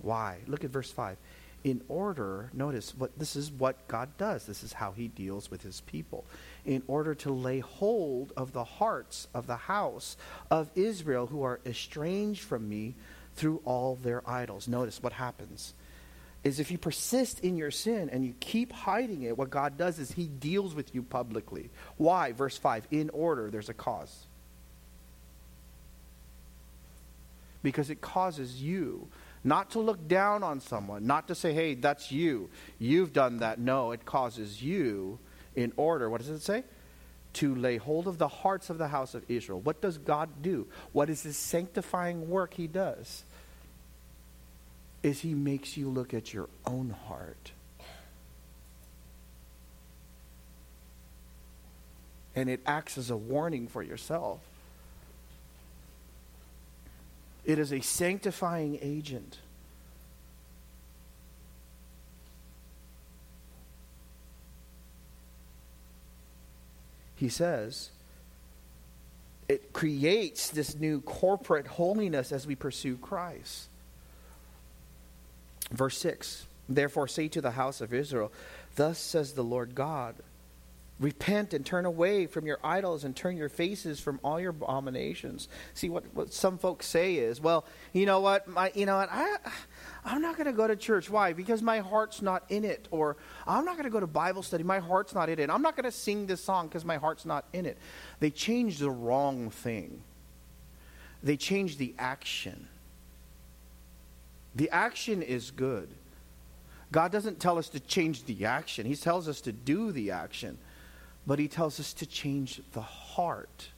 Why? 0.00 0.38
Look 0.46 0.64
at 0.64 0.70
verse 0.70 0.90
5 0.90 1.16
in 1.64 1.82
order, 1.88 2.50
notice 2.52 2.94
what 2.96 3.18
this 3.18 3.34
is 3.34 3.50
what 3.50 3.88
God 3.88 4.16
does. 4.16 4.46
This 4.46 4.62
is 4.62 4.72
how 4.72 4.92
he 4.92 5.08
deals 5.08 5.50
with 5.50 5.62
his 5.62 5.80
people. 5.82 6.24
In 6.64 6.82
order 6.86 7.14
to 7.16 7.32
lay 7.32 7.60
hold 7.60 8.32
of 8.36 8.52
the 8.52 8.64
hearts 8.64 9.26
of 9.34 9.46
the 9.46 9.56
house 9.56 10.16
of 10.50 10.70
Israel 10.74 11.26
who 11.26 11.42
are 11.42 11.60
estranged 11.66 12.42
from 12.42 12.68
me 12.68 12.94
through 13.34 13.60
all 13.64 13.96
their 13.96 14.28
idols. 14.28 14.68
Notice 14.68 15.02
what 15.02 15.14
happens 15.14 15.74
is 16.44 16.60
if 16.60 16.70
you 16.70 16.78
persist 16.78 17.40
in 17.40 17.56
your 17.56 17.70
sin 17.70 18.08
and 18.10 18.24
you 18.24 18.34
keep 18.40 18.72
hiding 18.72 19.22
it, 19.22 19.36
what 19.36 19.50
God 19.50 19.76
does 19.76 19.98
is 19.98 20.12
he 20.12 20.26
deals 20.26 20.74
with 20.74 20.94
you 20.94 21.02
publicly. 21.02 21.70
Why? 21.96 22.32
Verse 22.32 22.56
5 22.56 22.86
In 22.90 23.10
order, 23.10 23.50
there's 23.50 23.68
a 23.68 23.74
cause. 23.74 24.26
Because 27.62 27.90
it 27.90 28.00
causes 28.00 28.62
you 28.62 29.08
not 29.44 29.70
to 29.70 29.80
look 29.80 30.08
down 30.08 30.42
on 30.42 30.60
someone, 30.60 31.06
not 31.06 31.28
to 31.28 31.34
say, 31.34 31.52
hey, 31.52 31.74
that's 31.74 32.10
you. 32.12 32.50
You've 32.78 33.12
done 33.12 33.38
that. 33.38 33.58
No, 33.58 33.92
it 33.92 34.04
causes 34.04 34.62
you 34.62 35.18
in 35.56 35.72
order. 35.76 36.08
What 36.08 36.20
does 36.20 36.30
it 36.30 36.40
say? 36.40 36.64
To 37.34 37.54
lay 37.54 37.76
hold 37.76 38.06
of 38.06 38.18
the 38.18 38.28
hearts 38.28 38.70
of 38.70 38.78
the 38.78 38.88
house 38.88 39.14
of 39.14 39.24
Israel. 39.28 39.60
What 39.60 39.80
does 39.80 39.98
God 39.98 40.42
do? 40.42 40.66
What 40.92 41.10
is 41.10 41.22
his 41.22 41.36
sanctifying 41.36 42.28
work 42.28 42.54
he 42.54 42.66
does? 42.66 43.24
Is 45.02 45.20
he 45.20 45.34
makes 45.34 45.76
you 45.76 45.88
look 45.88 46.12
at 46.12 46.32
your 46.34 46.48
own 46.66 46.90
heart. 46.90 47.52
And 52.34 52.48
it 52.48 52.60
acts 52.66 52.98
as 52.98 53.10
a 53.10 53.16
warning 53.16 53.68
for 53.68 53.82
yourself. 53.82 54.40
It 57.44 57.58
is 57.58 57.72
a 57.72 57.80
sanctifying 57.80 58.78
agent. 58.82 59.38
He 67.16 67.28
says, 67.28 67.90
it 69.48 69.72
creates 69.72 70.50
this 70.50 70.76
new 70.76 71.00
corporate 71.00 71.66
holiness 71.66 72.30
as 72.30 72.46
we 72.46 72.54
pursue 72.54 72.96
Christ. 72.96 73.68
Verse 75.70 75.98
6 75.98 76.46
Therefore, 76.68 77.08
say 77.08 77.28
to 77.28 77.40
the 77.40 77.52
house 77.52 77.80
of 77.80 77.94
Israel, 77.94 78.32
Thus 78.76 78.98
says 78.98 79.32
the 79.32 79.44
Lord 79.44 79.74
God 79.74 80.16
Repent 81.00 81.54
and 81.54 81.64
turn 81.64 81.86
away 81.86 82.26
from 82.26 82.44
your 82.44 82.58
idols 82.64 83.04
and 83.04 83.14
turn 83.14 83.36
your 83.36 83.48
faces 83.48 84.00
from 84.00 84.18
all 84.24 84.40
your 84.40 84.50
abominations. 84.50 85.48
See 85.74 85.88
what, 85.88 86.02
what 86.12 86.32
some 86.32 86.58
folks 86.58 86.86
say 86.86 87.14
is, 87.14 87.40
well, 87.40 87.64
you 87.92 88.04
know 88.04 88.18
what, 88.18 88.48
my, 88.48 88.72
you 88.74 88.84
know 88.84 88.96
what, 88.96 89.08
I, 89.12 89.36
I'm 90.04 90.20
not 90.20 90.36
going 90.36 90.46
to 90.46 90.52
go 90.52 90.66
to 90.66 90.74
church. 90.74 91.08
Why? 91.08 91.34
Because 91.34 91.62
my 91.62 91.78
heart's 91.78 92.20
not 92.20 92.42
in 92.48 92.64
it. 92.64 92.88
Or 92.90 93.16
I'm 93.46 93.64
not 93.64 93.74
going 93.74 93.84
to 93.84 93.90
go 93.90 94.00
to 94.00 94.08
Bible 94.08 94.42
study. 94.42 94.64
My 94.64 94.80
heart's 94.80 95.14
not 95.14 95.28
in 95.28 95.38
it. 95.38 95.50
I'm 95.50 95.62
not 95.62 95.76
going 95.76 95.84
to 95.84 95.92
sing 95.92 96.26
this 96.26 96.42
song 96.42 96.66
because 96.66 96.84
my 96.84 96.96
heart's 96.96 97.24
not 97.24 97.44
in 97.52 97.64
it. 97.64 97.78
They 98.18 98.30
changed 98.30 98.80
the 98.80 98.90
wrong 98.90 99.50
thing. 99.50 100.02
They 101.22 101.36
changed 101.36 101.78
the 101.78 101.94
action. 101.96 102.66
The 104.58 104.68
action 104.70 105.22
is 105.22 105.50
good. 105.50 105.88
God 106.92 107.10
doesn't 107.10 107.40
tell 107.40 107.56
us 107.56 107.70
to 107.70 107.80
change 107.80 108.24
the 108.24 108.44
action. 108.44 108.84
He 108.84 108.94
tells 108.94 109.28
us 109.28 109.40
to 109.42 109.52
do 109.52 109.90
the 109.92 110.10
action 110.10 110.58
but 111.28 111.38
he 111.38 111.46
tells 111.46 111.78
us 111.78 111.92
to 111.92 112.06
change 112.06 112.62
the 112.72 112.80
heart. 112.80 113.68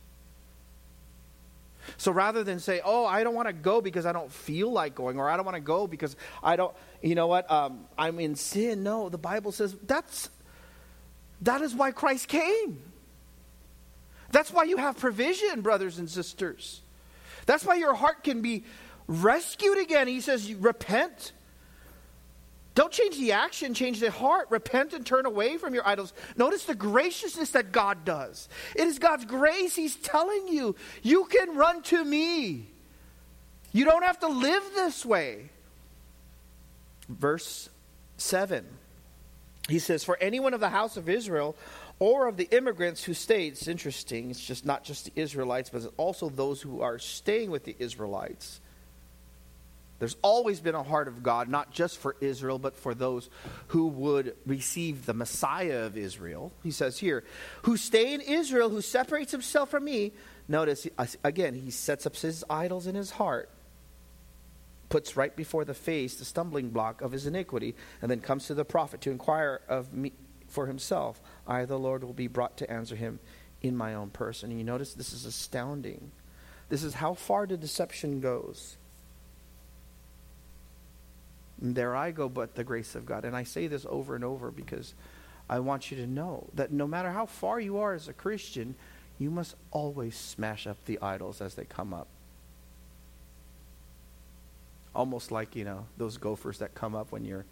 So 1.97 2.13
rather 2.13 2.45
than 2.45 2.61
say, 2.61 2.81
oh, 2.85 3.05
I 3.05 3.25
don't 3.25 3.35
want 3.35 3.49
to 3.49 3.53
go 3.53 3.81
because 3.81 4.07
I 4.07 4.13
don't 4.13 4.31
feel 4.31 4.71
like 4.71 4.95
going, 4.95 5.19
or 5.19 5.29
I 5.29 5.35
don't 5.35 5.45
want 5.45 5.57
to 5.57 5.61
go 5.61 5.89
because 5.89 6.15
I 6.45 6.55
don't, 6.55 6.73
you 7.03 7.17
know 7.17 7.27
what, 7.27 7.51
um, 7.51 7.87
I'm 7.99 8.21
in 8.21 8.37
sin. 8.37 8.85
No, 8.85 9.09
the 9.09 9.19
Bible 9.19 9.51
says 9.51 9.75
that's, 9.85 10.31
that 11.41 11.61
is 11.61 11.75
why 11.75 11.91
Christ 11.91 12.29
came. 12.29 12.81
That's 14.31 14.53
why 14.53 14.63
you 14.63 14.77
have 14.77 14.97
provision, 14.97 15.61
brothers 15.61 15.99
and 15.99 16.09
sisters. 16.09 16.83
That's 17.47 17.65
why 17.65 17.75
your 17.75 17.95
heart 17.95 18.23
can 18.23 18.43
be 18.43 18.63
rescued 19.11 19.79
again. 19.79 20.09
He 20.09 20.21
says, 20.21 20.53
repent 20.55 21.33
don't 22.75 22.93
change 22.93 23.19
the 23.19 23.33
action, 23.33 23.75
change 23.75 24.01
the 24.01 24.11
heart. 24.11 24.47
Repent 24.51 24.93
and 24.93 25.05
turn 25.05 25.27
away 25.27 25.57
from 25.57 25.75
your 25.75 25.87
idols. 25.87 26.13
Notice 26.37 26.65
the 26.65 26.75
graciousness 26.75 27.51
that 27.51 27.73
God 27.73 28.05
does. 28.05 28.49
It 28.77 28.87
is 28.87 28.99
God's 28.99 29.25
grace. 29.25 29.75
He's 29.75 29.97
telling 29.97 30.49
you, 30.49 30.77
you 31.03 31.25
can 31.25 31.57
run 31.57 31.83
to 31.85 32.05
me. 32.05 32.69
You 33.73 33.85
don't 33.85 34.05
have 34.05 34.21
to 34.21 34.29
live 34.29 34.63
this 34.75 35.05
way. 35.05 35.51
Verse 37.09 37.69
7. 38.17 38.65
He 39.69 39.79
says, 39.79 40.05
For 40.05 40.17
anyone 40.21 40.55
of 40.55 40.61
the 40.61 40.71
house 40.71 40.97
of 40.97 41.09
Israel 41.09 41.57
or 41.99 42.29
of 42.29 42.37
the 42.37 42.49
immigrants 42.51 43.05
who 43.05 43.15
stayed, 43.15 43.53
it's 43.53 43.69
interesting, 43.69 44.31
it's 44.31 44.45
just 44.45 44.65
not 44.65 44.85
just 44.85 45.07
the 45.07 45.21
Israelites, 45.21 45.71
but 45.71 45.83
also 45.97 46.29
those 46.29 46.63
who 46.63 46.81
are 46.81 46.99
staying 46.99 47.51
with 47.51 47.65
the 47.65 47.77
Israelites 47.79 48.61
there's 50.01 50.17
always 50.23 50.61
been 50.61 50.75
a 50.75 50.83
heart 50.83 51.09
of 51.09 51.23
God, 51.23 51.49
not 51.49 51.73
just 51.73 51.99
for 51.99 52.17
Israel, 52.23 52.59
but 52.59 52.75
for 52.75 52.95
those 52.95 53.29
who 53.69 53.87
would 53.87 54.35
receive 54.47 55.05
the 55.05 55.13
Messiah 55.13 55.85
of 55.85 55.97
Israel. 55.97 56.53
He 56.63 56.71
says 56.71 56.99
here, 56.99 57.23
who 57.63 57.77
stay 57.77 58.15
in 58.15 58.23
Israel, 58.23 58.71
who 58.71 58.81
separates 58.81 59.31
himself 59.31 59.69
from 59.69 59.85
me. 59.85 60.13
Notice, 60.49 60.89
uh, 60.97 61.07
again, 61.23 61.55
he 61.55 61.71
sets 61.71 62.07
up 62.07 62.17
his 62.17 62.43
idols 62.49 62.87
in 62.87 62.95
his 62.95 63.11
heart, 63.11 63.51
puts 64.89 65.19
right 65.19 65.37
before 65.37 65.67
the 65.67 65.75
face 65.75 66.17
the 66.17 66.25
stumbling 66.25 66.71
block 66.71 67.03
of 67.03 67.13
his 67.13 67.27
iniquity, 67.27 67.77
and 68.01 68.11
then 68.11 68.21
comes 68.21 68.47
to 68.47 68.55
the 68.55 68.65
prophet 68.65 69.03
to 69.03 69.11
inquire 69.11 69.61
of 69.69 69.93
me 69.93 70.13
for 70.49 70.67
himself. 70.67 71.21
I, 71.47 71.67
the 71.67 71.79
Lord, 71.79 72.03
will 72.05 72.15
be 72.15 72.27
brought 72.27 72.57
to 72.57 72.71
answer 72.71 72.97
him 72.97 73.21
in 73.61 73.77
my 73.77 73.95
own 73.95 74.09
person. 74.09 74.49
And 74.49 74.59
you 74.59 74.65
notice 74.65 74.95
this 74.95 75.13
is 75.13 75.27
astounding. 75.27 76.11
This 76.71 76.83
is 76.83 76.95
how 76.95 77.13
far 77.13 77.47
the 77.47 77.59
deception 77.59 78.21
goes. 78.21 78.79
And 81.61 81.75
there 81.75 81.95
I 81.95 82.11
go, 82.11 82.29
but 82.29 82.55
the 82.55 82.65
grace 82.65 82.95
of 82.95 83.07
God. 83.07 83.25
And 83.25 83.37
I 83.37 83.45
say 83.45 83.67
this 83.67 83.87
over 83.89 84.15
and 84.15 84.25
over 84.25 84.51
because 84.51 84.95
I 85.49 85.61
want 85.61 85.91
you 85.91 85.97
to 85.99 86.07
know 86.07 86.47
that 86.55 86.73
no 86.73 86.87
matter 86.87 87.11
how 87.11 87.27
far 87.27 87.61
you 87.61 87.79
are 87.79 87.93
as 87.93 88.09
a 88.09 88.13
Christian, 88.13 88.75
you 89.19 89.31
must 89.31 89.55
always 89.71 90.17
smash 90.17 90.67
up 90.67 90.79
the 90.87 90.99
idols 91.03 91.41
as 91.41 91.55
they 91.55 91.65
come 91.65 91.93
up. 91.93 92.07
Almost 94.95 95.31
like, 95.31 95.55
you 95.55 95.65
know, 95.65 95.87
those 95.99 96.17
gophers 96.17 96.59
that 96.59 96.75
come 96.75 96.95
up 96.95 97.13
when 97.13 97.25
you're 97.25 97.45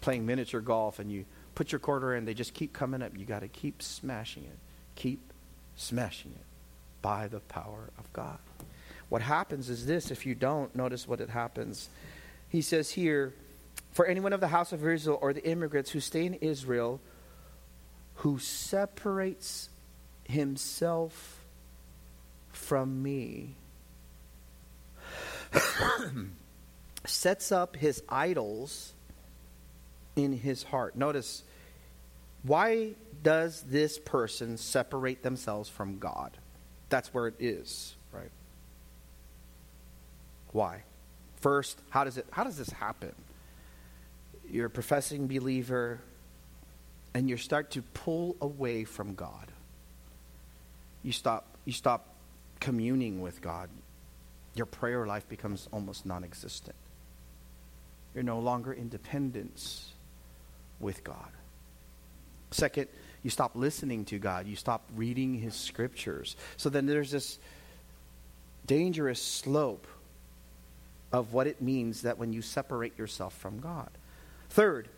playing 0.00 0.26
miniature 0.26 0.60
golf 0.60 0.98
and 0.98 1.10
you 1.10 1.24
put 1.54 1.70
your 1.70 1.78
quarter 1.78 2.14
in, 2.14 2.24
they 2.24 2.34
just 2.34 2.54
keep 2.54 2.72
coming 2.72 3.02
up. 3.02 3.16
You 3.16 3.24
got 3.24 3.40
to 3.40 3.48
keep 3.48 3.80
smashing 3.80 4.44
it. 4.44 4.58
Keep 4.96 5.32
smashing 5.76 6.32
it 6.32 6.44
by 7.00 7.28
the 7.28 7.40
power 7.40 7.90
of 7.98 8.12
God. 8.12 8.38
What 9.08 9.22
happens 9.22 9.70
is 9.70 9.86
this 9.86 10.10
if 10.10 10.26
you 10.26 10.34
don't, 10.34 10.74
notice 10.74 11.06
what 11.06 11.20
it 11.20 11.30
happens. 11.30 11.88
He 12.54 12.62
says 12.62 12.88
here, 12.88 13.34
for 13.90 14.06
anyone 14.06 14.32
of 14.32 14.38
the 14.38 14.46
house 14.46 14.70
of 14.72 14.86
Israel 14.86 15.18
or 15.20 15.32
the 15.32 15.44
immigrants 15.44 15.90
who 15.90 15.98
stay 15.98 16.24
in 16.24 16.34
Israel 16.34 17.00
who 18.18 18.38
separates 18.38 19.70
himself 20.22 21.44
from 22.52 23.02
me, 23.02 23.56
sets 27.04 27.50
up 27.50 27.74
his 27.74 28.04
idols 28.08 28.92
in 30.14 30.32
his 30.32 30.62
heart. 30.62 30.94
Notice, 30.94 31.42
why 32.44 32.92
does 33.24 33.62
this 33.62 33.98
person 33.98 34.58
separate 34.58 35.24
themselves 35.24 35.68
from 35.68 35.98
God? 35.98 36.38
That's 36.88 37.12
where 37.12 37.26
it 37.26 37.34
is, 37.40 37.96
right? 38.12 38.30
Why? 40.52 40.84
First, 41.44 41.78
how 41.90 42.04
does 42.04 42.16
it 42.16 42.26
how 42.30 42.44
does 42.44 42.56
this 42.56 42.70
happen? 42.70 43.12
You're 44.50 44.68
a 44.68 44.70
professing 44.70 45.26
believer 45.26 46.00
and 47.12 47.28
you 47.28 47.36
start 47.36 47.72
to 47.72 47.82
pull 47.82 48.34
away 48.40 48.84
from 48.84 49.14
God. 49.14 49.52
You 51.02 51.12
stop 51.12 51.44
you 51.66 51.74
stop 51.74 52.14
communing 52.60 53.20
with 53.20 53.42
God. 53.42 53.68
Your 54.54 54.64
prayer 54.64 55.06
life 55.06 55.28
becomes 55.28 55.68
almost 55.70 56.06
non-existent. 56.06 56.76
You're 58.14 58.24
no 58.24 58.38
longer 58.38 58.72
in 58.72 58.88
dependence 58.88 59.92
with 60.80 61.04
God. 61.04 61.28
Second, 62.52 62.88
you 63.22 63.28
stop 63.28 63.50
listening 63.54 64.06
to 64.06 64.18
God. 64.18 64.46
You 64.46 64.56
stop 64.56 64.88
reading 64.96 65.34
His 65.34 65.54
scriptures. 65.54 66.36
So 66.56 66.70
then 66.70 66.86
there's 66.86 67.10
this 67.10 67.38
dangerous 68.66 69.20
slope 69.20 69.86
of 71.14 71.32
what 71.32 71.46
it 71.46 71.62
means 71.62 72.02
that 72.02 72.18
when 72.18 72.32
you 72.32 72.42
separate 72.42 72.98
yourself 72.98 73.32
from 73.38 73.60
God. 73.60 73.88
Third, 74.50 74.88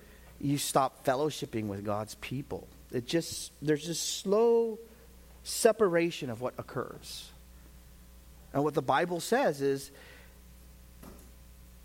you 0.41 0.57
stop 0.57 1.05
fellowshipping 1.05 1.67
with 1.67 1.85
God's 1.85 2.15
people. 2.17 2.67
It 2.91 3.07
just 3.07 3.53
there's 3.61 3.87
this 3.87 4.01
slow 4.01 4.79
separation 5.45 6.31
of 6.31 6.41
what 6.41 6.55
occurs. 6.57 7.31
And 8.55 8.65
what 8.65 8.73
the 8.73 8.81
Bible 8.81 9.21
says 9.21 9.61
is 9.61 9.91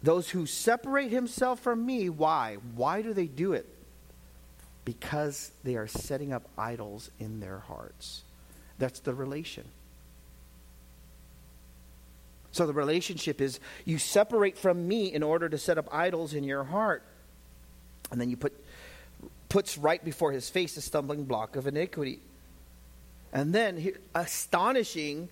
those 0.01 0.29
who 0.29 0.45
separate 0.45 1.11
himself 1.11 1.59
from 1.59 1.85
me, 1.85 2.07
why? 2.07 2.55
Why 2.75 3.01
do 3.01 3.13
they 3.13 3.27
do 3.27 3.51
it? 3.51 3.67
Because 4.85 5.51
they 5.65 5.75
are 5.75 5.87
setting 5.87 6.31
up 6.31 6.47
idols 6.57 7.11
in 7.19 7.41
their 7.41 7.59
hearts. 7.59 8.23
That's 8.79 9.01
the 9.01 9.13
relation. 9.13 9.65
So 12.51 12.67
the 12.67 12.73
relationship 12.73 13.41
is 13.41 13.59
you 13.85 13.97
separate 13.97 14.57
from 14.57 14.87
me 14.87 15.13
in 15.13 15.23
order 15.23 15.47
to 15.49 15.57
set 15.57 15.77
up 15.77 15.87
idols 15.91 16.33
in 16.33 16.43
your 16.43 16.63
heart. 16.63 17.03
And 18.11 18.19
then 18.19 18.29
you 18.29 18.37
put 18.37 18.53
puts 19.51 19.77
right 19.77 20.03
before 20.03 20.31
his 20.31 20.49
face 20.49 20.77
a 20.77 20.81
stumbling 20.81 21.25
block 21.25 21.57
of 21.57 21.67
iniquity. 21.67 22.19
And 23.33 23.53
then 23.53 23.93
astonishing 24.15 25.29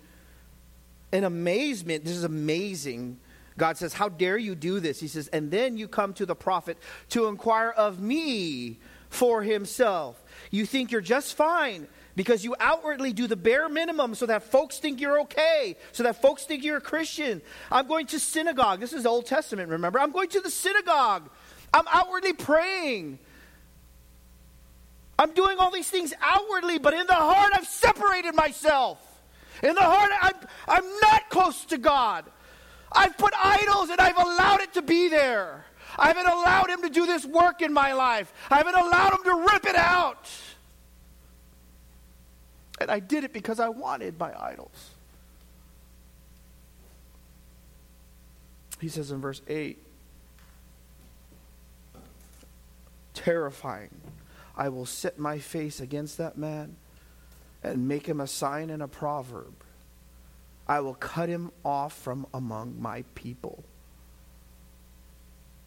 in 1.11 1.23
amazement, 1.23 2.03
this 2.03 2.15
is 2.15 2.23
amazing. 2.23 3.17
God 3.57 3.77
says, 3.77 3.93
How 3.93 4.09
dare 4.09 4.37
you 4.37 4.55
do 4.55 4.79
this? 4.79 4.99
He 4.99 5.07
says, 5.07 5.27
And 5.29 5.51
then 5.51 5.77
you 5.77 5.87
come 5.87 6.13
to 6.13 6.25
the 6.25 6.35
prophet 6.35 6.77
to 7.09 7.27
inquire 7.27 7.69
of 7.69 7.99
me 7.99 8.77
for 9.09 9.41
himself. 9.41 10.21
You 10.51 10.65
think 10.65 10.91
you're 10.91 11.01
just 11.01 11.35
fine 11.35 11.87
because 12.15 12.43
you 12.43 12.55
outwardly 12.59 13.13
do 13.13 13.27
the 13.27 13.35
bare 13.35 13.69
minimum 13.69 14.15
so 14.15 14.25
that 14.25 14.43
folks 14.43 14.79
think 14.79 14.99
you're 14.99 15.21
okay, 15.21 15.77
so 15.91 16.03
that 16.03 16.21
folks 16.21 16.43
think 16.45 16.63
you're 16.63 16.77
a 16.77 16.81
Christian. 16.81 17.41
I'm 17.71 17.87
going 17.87 18.07
to 18.07 18.19
synagogue. 18.19 18.79
This 18.79 18.93
is 18.93 19.05
Old 19.05 19.25
Testament, 19.25 19.69
remember? 19.69 19.99
I'm 19.99 20.11
going 20.11 20.29
to 20.29 20.41
the 20.41 20.49
synagogue. 20.49 21.29
I'm 21.73 21.85
outwardly 21.91 22.33
praying. 22.33 23.19
I'm 25.17 25.33
doing 25.33 25.57
all 25.59 25.71
these 25.71 25.89
things 25.89 26.13
outwardly, 26.21 26.79
but 26.79 26.93
in 26.93 27.05
the 27.05 27.13
heart, 27.13 27.51
I've 27.53 27.67
separated 27.67 28.33
myself. 28.35 28.99
In 29.61 29.75
the 29.75 29.81
heart, 29.81 30.11
I'm, 30.21 30.35
I'm 30.67 30.99
not 31.01 31.29
close 31.29 31.65
to 31.65 31.77
God. 31.77 32.25
I've 32.91 33.17
put 33.17 33.33
idols 33.43 33.89
and 33.89 33.99
I've 33.99 34.17
allowed 34.17 34.61
it 34.61 34.73
to 34.73 34.81
be 34.81 35.09
there. 35.09 35.65
I 35.97 36.07
haven't 36.07 36.27
allowed 36.27 36.69
Him 36.69 36.81
to 36.83 36.89
do 36.89 37.05
this 37.05 37.25
work 37.25 37.61
in 37.61 37.73
my 37.73 37.93
life. 37.93 38.31
I 38.49 38.57
haven't 38.57 38.75
allowed 38.75 39.13
Him 39.13 39.23
to 39.25 39.47
rip 39.51 39.65
it 39.65 39.75
out. 39.75 40.29
And 42.79 42.89
I 42.89 42.99
did 42.99 43.23
it 43.23 43.33
because 43.33 43.59
I 43.59 43.69
wanted 43.69 44.19
my 44.19 44.33
idols. 44.41 44.91
He 48.79 48.87
says 48.87 49.11
in 49.11 49.19
verse 49.19 49.41
8 49.47 49.77
terrifying. 53.13 53.89
I 54.55 54.69
will 54.69 54.85
set 54.85 55.19
my 55.19 55.39
face 55.39 55.81
against 55.81 56.17
that 56.17 56.37
man 56.37 56.77
and 57.63 57.87
make 57.87 58.05
him 58.05 58.21
a 58.21 58.27
sign 58.27 58.69
and 58.69 58.81
a 58.81 58.87
proverb. 58.87 59.53
I 60.67 60.79
will 60.79 60.93
cut 60.93 61.29
him 61.29 61.51
off 61.65 61.93
from 61.93 62.27
among 62.33 62.81
my 62.81 63.03
people 63.15 63.63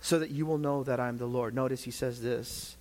so 0.00 0.18
that 0.18 0.30
you 0.30 0.46
will 0.46 0.58
know 0.58 0.82
that 0.84 0.98
I'm 0.98 1.18
the 1.18 1.26
Lord. 1.26 1.54
Notice 1.54 1.84
he 1.84 1.90
says 1.90 2.22
this 2.22 2.76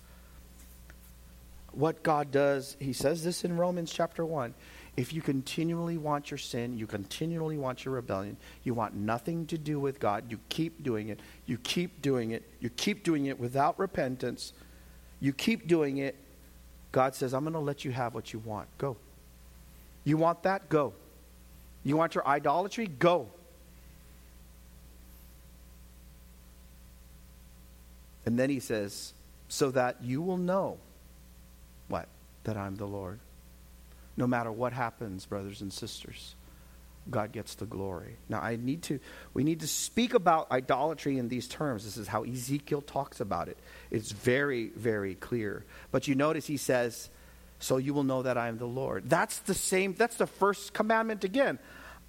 what 1.72 2.02
God 2.02 2.30
does, 2.30 2.76
he 2.78 2.92
says 2.92 3.24
this 3.24 3.44
in 3.44 3.56
Romans 3.56 3.92
chapter 3.92 4.24
1. 4.24 4.54
If 4.96 5.14
you 5.14 5.22
continually 5.22 5.96
want 5.96 6.30
your 6.30 6.38
sin, 6.38 6.76
you 6.76 6.86
continually 6.86 7.56
want 7.56 7.84
your 7.84 7.94
rebellion, 7.94 8.36
you 8.62 8.74
want 8.74 8.94
nothing 8.94 9.46
to 9.46 9.56
do 9.56 9.80
with 9.80 9.98
God, 9.98 10.24
you 10.30 10.38
keep 10.50 10.82
doing 10.82 11.08
it, 11.08 11.18
you 11.46 11.56
keep 11.56 12.02
doing 12.02 12.32
it, 12.32 12.42
you 12.60 12.68
keep 12.68 13.02
doing 13.02 13.26
it 13.26 13.40
without 13.40 13.78
repentance, 13.78 14.52
you 15.18 15.32
keep 15.32 15.66
doing 15.66 15.96
it, 15.96 16.14
God 16.92 17.14
says, 17.14 17.32
I'm 17.32 17.44
going 17.44 17.54
to 17.54 17.58
let 17.58 17.86
you 17.86 17.90
have 17.90 18.14
what 18.14 18.34
you 18.34 18.38
want. 18.40 18.68
Go. 18.76 18.98
You 20.04 20.18
want 20.18 20.42
that? 20.42 20.68
Go. 20.68 20.92
You 21.84 21.96
want 21.96 22.14
your 22.14 22.26
idolatry? 22.26 22.86
Go. 22.86 23.28
And 28.26 28.38
then 28.38 28.50
he 28.50 28.60
says, 28.60 29.14
so 29.48 29.70
that 29.70 30.02
you 30.02 30.20
will 30.20 30.36
know? 30.36 30.78
That 32.44 32.56
I'm 32.56 32.76
the 32.76 32.86
Lord. 32.86 33.20
No 34.16 34.26
matter 34.26 34.52
what 34.52 34.72
happens, 34.72 35.26
brothers 35.26 35.62
and 35.62 35.72
sisters, 35.72 36.34
God 37.10 37.32
gets 37.32 37.54
the 37.54 37.66
glory. 37.66 38.16
Now 38.28 38.40
I 38.40 38.56
need 38.56 38.82
to 38.84 39.00
we 39.34 39.44
need 39.44 39.60
to 39.60 39.68
speak 39.68 40.14
about 40.14 40.50
idolatry 40.50 41.18
in 41.18 41.28
these 41.28 41.48
terms. 41.48 41.84
This 41.84 41.96
is 41.96 42.08
how 42.08 42.24
Ezekiel 42.24 42.82
talks 42.82 43.20
about 43.20 43.48
it. 43.48 43.58
It's 43.90 44.12
very 44.12 44.68
very 44.76 45.14
clear. 45.14 45.64
But 45.90 46.06
you 46.08 46.14
notice 46.14 46.46
he 46.46 46.56
says, 46.56 47.10
"So 47.58 47.78
you 47.78 47.94
will 47.94 48.04
know 48.04 48.22
that 48.22 48.36
I 48.38 48.48
am 48.48 48.58
the 48.58 48.66
Lord." 48.66 49.08
That's 49.08 49.38
the 49.40 49.54
same 49.54 49.94
that's 49.94 50.16
the 50.16 50.26
first 50.26 50.72
commandment 50.72 51.24
again. 51.24 51.58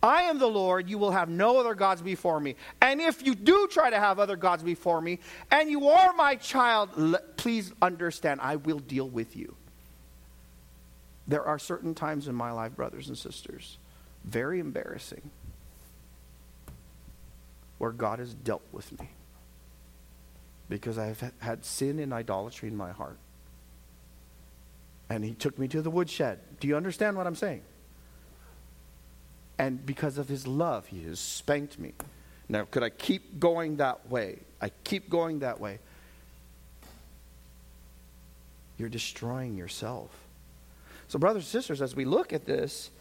I 0.04 0.24
am 0.24 0.38
the 0.38 0.48
Lord, 0.48 0.90
you 0.90 0.98
will 0.98 1.12
have 1.12 1.30
no 1.30 1.58
other 1.58 1.76
gods 1.76 2.02
before 2.02 2.38
me. 2.38 2.58
And 2.82 3.00
if 3.00 3.26
you 3.26 3.36
do 3.36 3.70
try 3.72 3.90
to 3.90 3.98
have 3.98 4.20
other 4.20 4.36
gods 4.36 4.62
before 4.62 5.00
me, 5.00 5.20
and 5.50 5.72
you 5.72 5.88
are 5.88 6.12
my 6.12 6.36
child, 6.36 6.90
please 7.38 7.72
understand, 7.82 8.42
I 8.42 8.58
will 8.58 8.80
deal 8.80 9.10
with 9.10 9.38
you. 9.38 9.56
There 11.28 11.44
are 11.44 11.58
certain 11.58 11.96
times 11.96 12.28
in 12.28 12.36
my 12.36 12.52
life, 12.52 12.76
brothers 12.76 13.08
and 13.08 13.18
sisters, 13.18 13.78
very 14.24 14.60
embarrassing, 14.60 15.32
where 17.78 17.92
God 17.92 18.20
has 18.20 18.34
dealt 18.34 18.64
with 18.72 18.98
me 19.00 19.10
because 20.70 20.98
I've 20.98 21.32
had 21.40 21.66
sin 21.66 22.00
and 22.00 22.14
idolatry 22.14 22.70
in 22.70 22.76
my 22.76 22.92
heart. 22.92 23.18
And 25.10 25.24
He 25.24 25.34
took 25.34 25.60
me 25.60 25.68
to 25.70 25.82
the 25.82 25.92
woodshed. 25.92 26.40
Do 26.60 26.68
you 26.68 26.76
understand 26.76 27.18
what 27.18 27.28
I'm 27.28 27.36
saying? 27.36 27.62
And 29.60 29.86
because 29.86 30.18
of 30.18 30.28
His 30.28 30.48
love, 30.48 30.88
He 30.88 31.04
has 31.04 31.20
spanked 31.20 31.78
me. 31.78 31.94
Now, 32.50 32.66
could 32.66 32.84
I 32.84 32.90
keep 32.90 33.40
going 33.40 33.78
that 33.78 34.10
way? 34.10 34.40
I 34.60 34.70
keep 34.84 35.10
going 35.10 35.40
that 35.40 35.60
way. 35.60 35.80
You're 38.78 38.90
destroying 38.90 39.56
yourself. 39.56 40.10
So, 41.08 41.20
brothers 41.20 41.44
and 41.44 41.52
sisters, 41.52 41.82
as 41.82 41.96
we 41.96 42.06
look 42.06 42.34
at 42.34 42.46
this, 42.46 42.92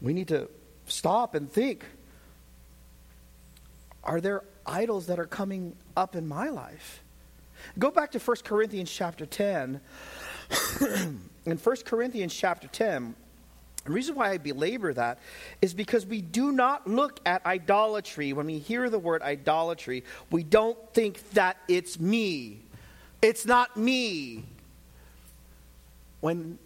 we 0.00 0.12
need 0.12 0.28
to 0.28 0.48
stop 0.86 1.34
and 1.34 1.50
think 1.50 1.84
are 4.04 4.20
there 4.20 4.42
idols 4.64 5.06
that 5.08 5.18
are 5.18 5.26
coming 5.26 5.76
up 5.96 6.16
in 6.16 6.26
my 6.26 6.48
life? 6.48 7.02
Go 7.78 7.90
back 7.90 8.10
to 8.12 8.18
1 8.18 8.36
Corinthians 8.44 8.90
chapter 8.90 9.26
10. 9.26 9.80
in 11.44 11.56
1 11.58 11.76
Corinthians 11.84 12.34
chapter 12.34 12.68
10, 12.68 13.14
the 13.84 13.92
reason 13.92 14.14
why 14.14 14.30
I 14.30 14.38
belabor 14.38 14.92
that 14.94 15.18
is 15.60 15.74
because 15.74 16.06
we 16.06 16.20
do 16.20 16.52
not 16.52 16.86
look 16.86 17.20
at 17.26 17.44
idolatry. 17.44 18.32
When 18.32 18.46
we 18.46 18.58
hear 18.58 18.88
the 18.90 18.98
word 18.98 19.22
idolatry, 19.22 20.04
we 20.30 20.42
don't 20.42 20.78
think 20.94 21.30
that 21.30 21.56
it's 21.68 21.98
me. 21.98 22.60
It's 23.20 23.46
not 23.46 23.76
me. 23.76 24.44
When 26.20 26.58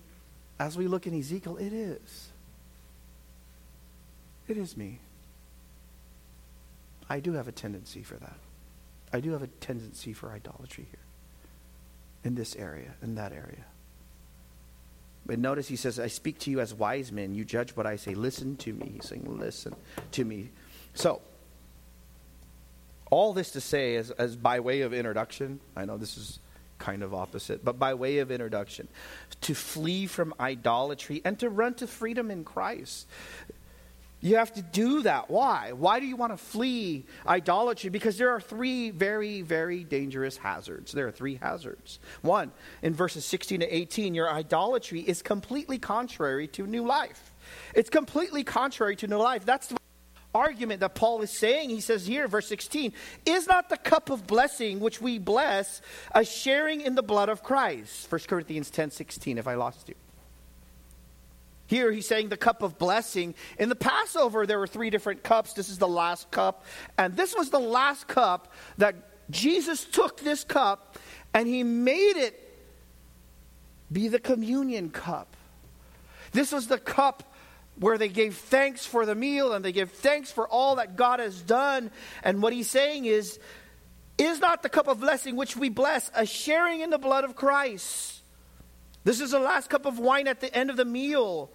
as 0.63 0.79
we 0.79 0.87
look 0.87 1.09
in 1.09 1.19
Ezekiel, 1.19 1.57
it 1.57 1.73
is. 1.73 2.29
It 4.47 4.57
is 4.57 4.77
me. 4.77 5.01
I 7.11 7.19
do 7.19 7.33
have 7.33 7.49
a 7.49 7.53
tendency 7.53 8.05
for 8.05 8.15
that. 8.15 8.37
I 9.13 9.19
do 9.19 9.33
have 9.33 9.43
a 9.43 9.49
tendency 9.49 10.13
for 10.13 10.31
idolatry 10.31 10.87
here, 10.89 11.01
in 12.23 12.37
this 12.37 12.55
area, 12.55 12.95
in 13.03 13.17
that 13.17 13.33
area. 13.33 13.65
But 15.27 15.41
notice 15.41 15.67
he 15.67 15.75
says, 15.75 15.99
I 15.99 16.07
speak 16.07 16.39
to 16.41 16.51
you 16.53 16.61
as 16.61 16.73
wise 16.73 17.11
men. 17.11 17.35
You 17.35 17.45
judge 17.45 17.75
what 17.75 17.87
I 17.87 17.97
say. 17.97 18.15
Listen 18.15 18.57
to 18.59 18.73
me. 18.73 18.93
He's 18.95 19.09
saying, 19.09 19.25
Listen 19.27 19.75
to 20.13 20.25
me. 20.25 20.51
So, 20.95 21.23
all 23.11 23.33
this 23.33 23.51
to 23.51 23.61
say, 23.61 23.97
as, 23.97 24.13
as 24.13 24.37
by 24.37 24.61
way 24.61 24.83
of 24.83 24.95
introduction, 24.95 25.59
I 25.75 25.87
know 25.87 25.99
this 25.99 26.17
is 26.17 26.39
kind 26.83 27.03
of 27.03 27.15
opposite, 27.15 27.65
but 27.65 27.79
by 27.79 27.95
way 27.95 28.19
of 28.19 28.31
introduction, 28.33 28.89
to 29.43 29.55
flee 29.55 30.07
from 30.07 30.35
idolatry 30.41 31.23
and 31.25 31.39
to 31.39 31.49
run 31.49 31.75
to 31.75 31.87
freedom 31.87 32.31
in 32.31 32.43
Christ. 32.43 33.07
You 34.21 34.37
have 34.37 34.53
to 34.55 34.63
do 34.63 35.03
that. 35.03 35.31
Why? 35.31 35.73
Why 35.73 35.99
do 35.99 36.07
you 36.07 36.17
want 36.17 36.33
to 36.33 36.37
flee 36.37 37.05
idolatry? 37.27 37.91
Because 37.91 38.19
there 38.19 38.31
are 38.31 38.41
three 38.41 38.91
very, 38.91 39.43
very 39.43 39.83
dangerous 39.83 40.37
hazards. 40.37 40.93
There 40.93 41.09
are 41.09 41.13
three 41.13 41.37
hazards. 41.37 41.99
One, 42.23 42.53
in 42.83 42.95
verses 42.95 43.25
16 43.25 43.61
to 43.61 43.77
18, 43.77 44.15
your 44.15 44.31
idolatry 44.31 45.01
is 45.01 45.23
completely 45.23 45.79
contrary 45.79 46.47
to 46.49 46.67
new 46.69 46.85
life. 46.85 47.33
It's 47.75 47.91
completely 47.91 48.45
contrary 48.45 48.95
to 48.97 49.09
new 49.09 49.19
life. 49.19 49.45
That's 49.45 49.73
argument 50.35 50.81
that 50.81 50.95
Paul 50.95 51.23
is 51.23 51.31
saying. 51.31 51.71
He 51.71 51.81
says 51.81 52.07
here, 52.07 52.29
verse 52.29 52.47
16, 52.49 52.93
is 53.27 53.47
not 53.47 53.69
the 53.69 53.77
cup 53.77 54.11
of 54.11 54.27
blessing 54.27 54.81
which 54.81 55.01
we 55.01 55.19
bless 55.19 55.81
a 56.15 56.25
sharing 56.25 56.81
in 56.81 56.95
the 56.95 57.03
blood 57.03 57.29
of 57.29 57.43
Christ? 57.43 58.11
1 58.11 58.21
Corinthians 58.29 58.71
10 58.71 58.91
16, 58.91 59.39
if 59.39 59.47
I 59.47 59.55
lost 59.55 59.89
you. 59.89 59.95
Here 61.67 61.91
he's 61.91 62.07
saying 62.07 62.29
the 62.29 62.37
cup 62.37 62.63
of 62.63 62.79
blessing. 62.79 63.35
In 63.59 63.71
the 63.71 63.75
Passover, 63.75 64.47
there 64.47 64.59
were 64.59 64.67
three 64.67 64.91
different 64.91 65.23
cups. 65.23 65.55
This 65.55 65.71
is 65.71 65.79
the 65.79 65.89
last 65.89 66.31
cup. 66.31 66.67
And 66.99 67.17
this 67.17 67.35
was 67.35 67.49
the 67.49 67.61
last 67.61 68.09
cup 68.09 68.53
that 68.77 68.95
Jesus 69.31 69.85
took 69.85 70.21
this 70.21 70.45
cup 70.45 70.99
and 71.33 71.49
he 71.49 71.63
made 71.63 72.17
it 72.17 72.39
be 73.91 74.09
the 74.09 74.19
communion 74.19 74.91
cup. 74.91 75.35
This 76.33 76.53
was 76.53 76.67
the 76.67 76.79
cup 76.79 77.32
where 77.79 77.99
they 77.99 78.09
gave 78.09 78.37
thanks 78.37 78.85
for 78.85 79.07
the 79.07 79.15
meal 79.15 79.53
and 79.53 79.65
they 79.65 79.73
give 79.73 79.91
thanks 79.93 80.31
for 80.31 80.47
all 80.47 80.77
that 80.77 80.97
God 80.97 81.21
has 81.21 81.41
done. 81.41 81.91
And 82.23 82.43
what 82.43 82.53
he's 82.53 82.71
saying 82.71 83.07
is, 83.07 83.39
is 84.19 84.41
not 84.41 84.63
the 84.63 84.69
cup 84.69 84.89
of 84.89 85.01
blessing 85.01 85.37
which 85.37 85.57
we 85.57 85.69
bless 85.69 86.11
a 86.15 86.27
sharing 86.27 86.81
in 86.81 86.91
the 86.91 86.99
blood 86.99 87.25
of 87.25 87.35
Christ? 87.35 88.21
This 89.05 89.21
is 89.21 89.33
the 89.33 89.39
last 89.39 89.69
cup 89.69 89.87
of 89.87 89.99
wine 89.99 90.29
at 90.29 90.41
the 90.41 90.55
end 90.55 90.71
of 90.71 90.77
the 90.77 90.85
meal 90.85 91.51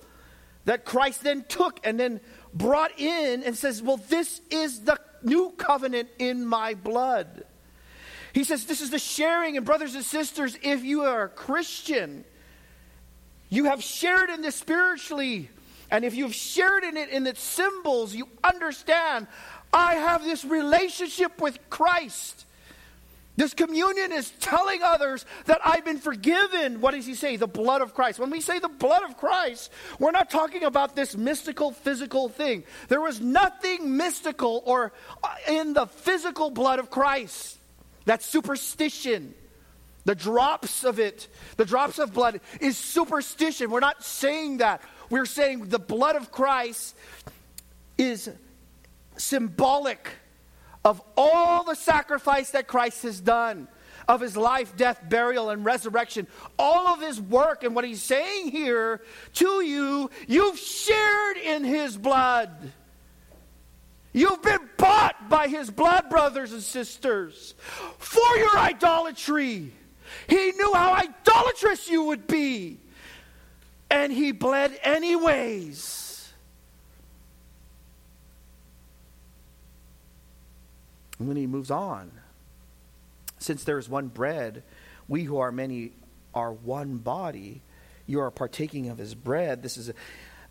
that 0.65 0.83
Christ 0.83 1.23
then 1.23 1.45
took 1.47 1.79
and 1.85 1.99
then 1.99 2.19
brought 2.53 2.99
in 2.99 3.43
and 3.43 3.55
says, 3.55 3.81
Well, 3.81 3.97
this 3.97 4.41
is 4.49 4.81
the 4.81 4.99
new 5.23 5.51
covenant 5.51 6.09
in 6.19 6.45
my 6.45 6.73
blood. 6.73 7.45
He 8.33 8.43
says, 8.43 8.65
This 8.65 8.81
is 8.81 8.89
the 8.89 8.99
sharing, 8.99 9.55
and 9.55 9.65
brothers 9.65 9.95
and 9.95 10.03
sisters, 10.03 10.57
if 10.61 10.83
you 10.83 11.03
are 11.03 11.23
a 11.23 11.29
Christian, 11.29 12.25
you 13.49 13.65
have 13.65 13.81
shared 13.81 14.29
in 14.29 14.41
this 14.41 14.55
spiritually. 14.55 15.49
And 15.89 16.03
if 16.03 16.15
you've 16.15 16.35
shared 16.35 16.83
in 16.83 16.97
it 16.97 17.09
in 17.09 17.27
its 17.27 17.41
symbols, 17.41 18.13
you 18.13 18.27
understand 18.43 19.27
I 19.73 19.95
have 19.95 20.23
this 20.23 20.43
relationship 20.45 21.39
with 21.41 21.57
Christ. 21.69 22.45
This 23.37 23.53
communion 23.53 24.11
is 24.11 24.31
telling 24.39 24.81
others 24.81 25.23
that 25.45 25.61
I've 25.63 25.85
been 25.85 25.99
forgiven. 25.99 26.81
What 26.81 26.95
does 26.95 27.05
he 27.05 27.13
say? 27.13 27.35
The 27.35 27.45
blood 27.45 27.81
of 27.81 27.93
Christ. 27.93 28.17
When 28.17 28.31
we 28.31 28.41
say 28.41 28.57
the 28.57 28.67
blood 28.67 29.03
of 29.03 29.15
Christ, 29.15 29.71
we're 29.99 30.11
not 30.11 30.31
talking 30.31 30.63
about 30.63 30.95
this 30.95 31.15
mystical, 31.15 31.71
physical 31.71 32.29
thing. 32.29 32.63
There 32.87 32.99
was 32.99 33.21
nothing 33.21 33.95
mystical 33.95 34.63
or 34.65 34.91
uh, 35.23 35.35
in 35.47 35.73
the 35.73 35.85
physical 35.85 36.49
blood 36.49 36.79
of 36.79 36.89
Christ. 36.89 37.59
That's 38.05 38.25
superstition. 38.25 39.35
The 40.05 40.15
drops 40.15 40.83
of 40.83 40.99
it, 40.99 41.27
the 41.57 41.65
drops 41.65 41.99
of 41.99 42.13
blood, 42.13 42.39
is 42.59 42.75
superstition. 42.75 43.69
We're 43.69 43.81
not 43.81 44.03
saying 44.03 44.57
that. 44.57 44.81
We're 45.09 45.25
saying 45.25 45.69
the 45.69 45.79
blood 45.79 46.15
of 46.15 46.31
Christ 46.31 46.95
is 47.97 48.29
symbolic 49.17 50.09
of 50.85 51.01
all 51.17 51.63
the 51.63 51.75
sacrifice 51.75 52.51
that 52.51 52.67
Christ 52.67 53.03
has 53.03 53.19
done, 53.19 53.67
of 54.07 54.21
his 54.21 54.37
life, 54.37 54.77
death, 54.77 55.01
burial, 55.09 55.49
and 55.49 55.65
resurrection, 55.65 56.27
all 56.57 56.87
of 56.87 57.01
his 57.01 57.19
work, 57.19 57.63
and 57.63 57.75
what 57.75 57.83
he's 57.83 58.01
saying 58.01 58.51
here 58.51 59.01
to 59.33 59.61
you, 59.61 60.09
you've 60.27 60.57
shared 60.57 61.37
in 61.37 61.63
his 61.65 61.97
blood. 61.97 62.71
You've 64.13 64.41
been 64.41 64.69
bought 64.77 65.29
by 65.29 65.47
his 65.47 65.69
blood, 65.69 66.09
brothers 66.09 66.53
and 66.53 66.61
sisters, 66.61 67.53
for 67.97 68.37
your 68.37 68.57
idolatry. 68.57 69.73
He 70.27 70.51
knew 70.53 70.71
how 70.73 70.93
idolatrous 70.93 71.89
you 71.89 72.03
would 72.03 72.27
be, 72.27 72.79
and 73.89 74.11
he 74.11 74.31
bled 74.31 74.77
anyways. 74.83 76.33
And 81.19 81.29
then 81.29 81.35
he 81.35 81.47
moves 81.47 81.71
on. 81.71 82.11
Since 83.39 83.63
there 83.63 83.77
is 83.77 83.89
one 83.89 84.07
bread, 84.07 84.63
we 85.07 85.23
who 85.23 85.37
are 85.37 85.51
many 85.51 85.93
are 86.33 86.51
one 86.51 86.97
body. 86.97 87.61
You 88.05 88.21
are 88.21 88.31
partaking 88.31 88.89
of 88.89 88.97
his 88.97 89.15
bread. 89.15 89.63
This 89.63 89.77
is 89.77 89.89
a, 89.89 89.93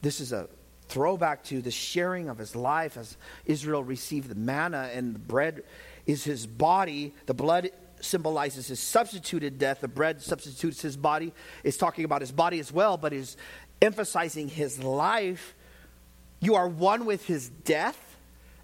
this 0.03 0.20
is 0.20 0.33
a 0.33 0.49
throwback 0.88 1.44
to 1.44 1.61
the 1.61 1.70
sharing 1.70 2.29
of 2.29 2.38
his 2.38 2.55
life 2.55 2.96
as 2.96 3.16
Israel 3.44 3.83
received 3.83 4.29
the 4.29 4.35
manna, 4.35 4.90
and 4.92 5.14
the 5.14 5.18
bread 5.18 5.62
is 6.07 6.25
his 6.25 6.46
body. 6.46 7.14
The 7.27 7.35
blood 7.35 7.70
symbolizes 8.00 8.68
his 8.68 8.80
substituted 8.80 9.59
death. 9.59 9.80
The 9.80 9.88
bread 9.88 10.22
substitutes 10.22 10.80
his 10.80 10.96
body. 10.96 11.32
It's 11.64 11.76
talking 11.76 12.04
about 12.04 12.20
his 12.20 12.32
body 12.32 12.59
as 12.61 12.72
well, 12.72 12.96
but 12.96 13.12
is 13.12 13.37
emphasizing 13.80 14.48
his 14.48 14.82
life. 14.82 15.54
You 16.40 16.54
are 16.54 16.68
one 16.68 17.06
with 17.06 17.26
his 17.26 17.48
death 17.48 17.98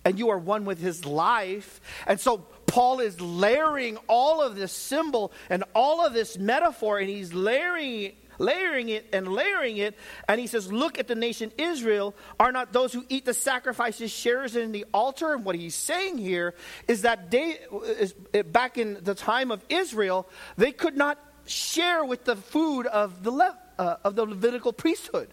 and 0.04 0.18
you 0.18 0.30
are 0.30 0.38
one 0.38 0.64
with 0.64 0.80
his 0.80 1.04
life. 1.04 1.80
And 2.06 2.20
so 2.20 2.38
Paul 2.66 3.00
is 3.00 3.20
layering 3.20 3.98
all 4.08 4.42
of 4.42 4.56
this 4.56 4.72
symbol 4.72 5.32
and 5.50 5.64
all 5.74 6.04
of 6.04 6.12
this 6.12 6.38
metaphor, 6.38 6.98
and 6.98 7.08
he's 7.08 7.32
layering 7.32 8.12
layering 8.38 8.88
it 8.88 9.06
and 9.12 9.28
layering 9.28 9.76
it. 9.76 9.96
And 10.28 10.40
he 10.40 10.46
says, 10.46 10.72
Look 10.72 10.98
at 10.98 11.08
the 11.08 11.14
nation 11.14 11.52
Israel. 11.58 12.14
Are 12.38 12.52
not 12.52 12.72
those 12.72 12.92
who 12.92 13.04
eat 13.08 13.24
the 13.24 13.34
sacrifices 13.34 14.10
sharers 14.10 14.56
in 14.56 14.72
the 14.72 14.84
altar? 14.92 15.34
And 15.34 15.44
what 15.44 15.54
he's 15.54 15.74
saying 15.74 16.18
here 16.18 16.54
is 16.88 17.02
that 17.02 17.30
they, 17.30 17.58
is, 17.98 18.12
back 18.46 18.78
in 18.78 18.98
the 19.02 19.14
time 19.14 19.50
of 19.50 19.64
Israel, 19.68 20.28
they 20.56 20.72
could 20.72 20.96
not 20.96 21.18
share 21.46 22.04
with 22.04 22.24
the 22.24 22.36
food 22.36 22.86
of 22.86 23.22
the, 23.22 23.30
Le, 23.30 23.58
uh, 23.78 23.96
of 24.04 24.16
the 24.16 24.24
Levitical 24.24 24.72
priesthood. 24.72 25.28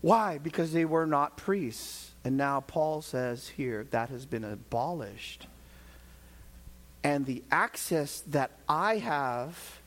Why? 0.00 0.36
Because 0.36 0.72
they 0.72 0.84
were 0.84 1.06
not 1.06 1.38
priests. 1.38 2.12
And 2.24 2.36
now 2.36 2.60
Paul 2.60 3.02
says 3.02 3.48
here 3.48 3.86
that 3.90 4.10
has 4.10 4.26
been 4.26 4.44
abolished. 4.44 5.46
And 7.04 7.26
the 7.26 7.44
access 7.50 8.20
that 8.28 8.50
I 8.66 8.96
have 8.96 9.80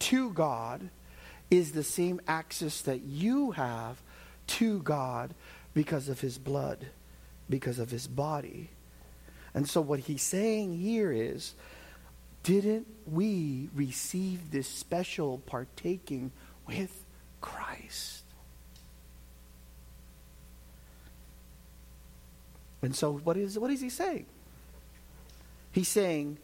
to 0.00 0.30
God 0.30 0.88
is 1.50 1.72
the 1.72 1.84
same 1.84 2.20
access 2.26 2.80
that 2.82 3.02
you 3.02 3.50
have 3.52 4.02
to 4.46 4.80
God 4.82 5.34
because 5.74 6.08
of 6.08 6.20
his 6.20 6.38
blood, 6.38 6.86
because 7.50 7.78
of 7.78 7.90
his 7.90 8.06
body. 8.06 8.70
And 9.52 9.68
so, 9.68 9.82
what 9.82 10.00
he's 10.00 10.22
saying 10.22 10.78
here 10.78 11.12
is 11.12 11.54
didn't 12.42 12.86
we 13.06 13.68
receive 13.74 14.50
this 14.50 14.66
special 14.66 15.38
partaking 15.46 16.32
with 16.66 17.04
Christ? 17.40 18.22
And 22.82 22.94
so, 22.96 23.12
what 23.12 23.36
is, 23.36 23.58
what 23.58 23.70
is 23.70 23.80
he 23.80 23.88
saying? 23.88 24.26
He's 25.72 25.88
saying, 25.88 26.38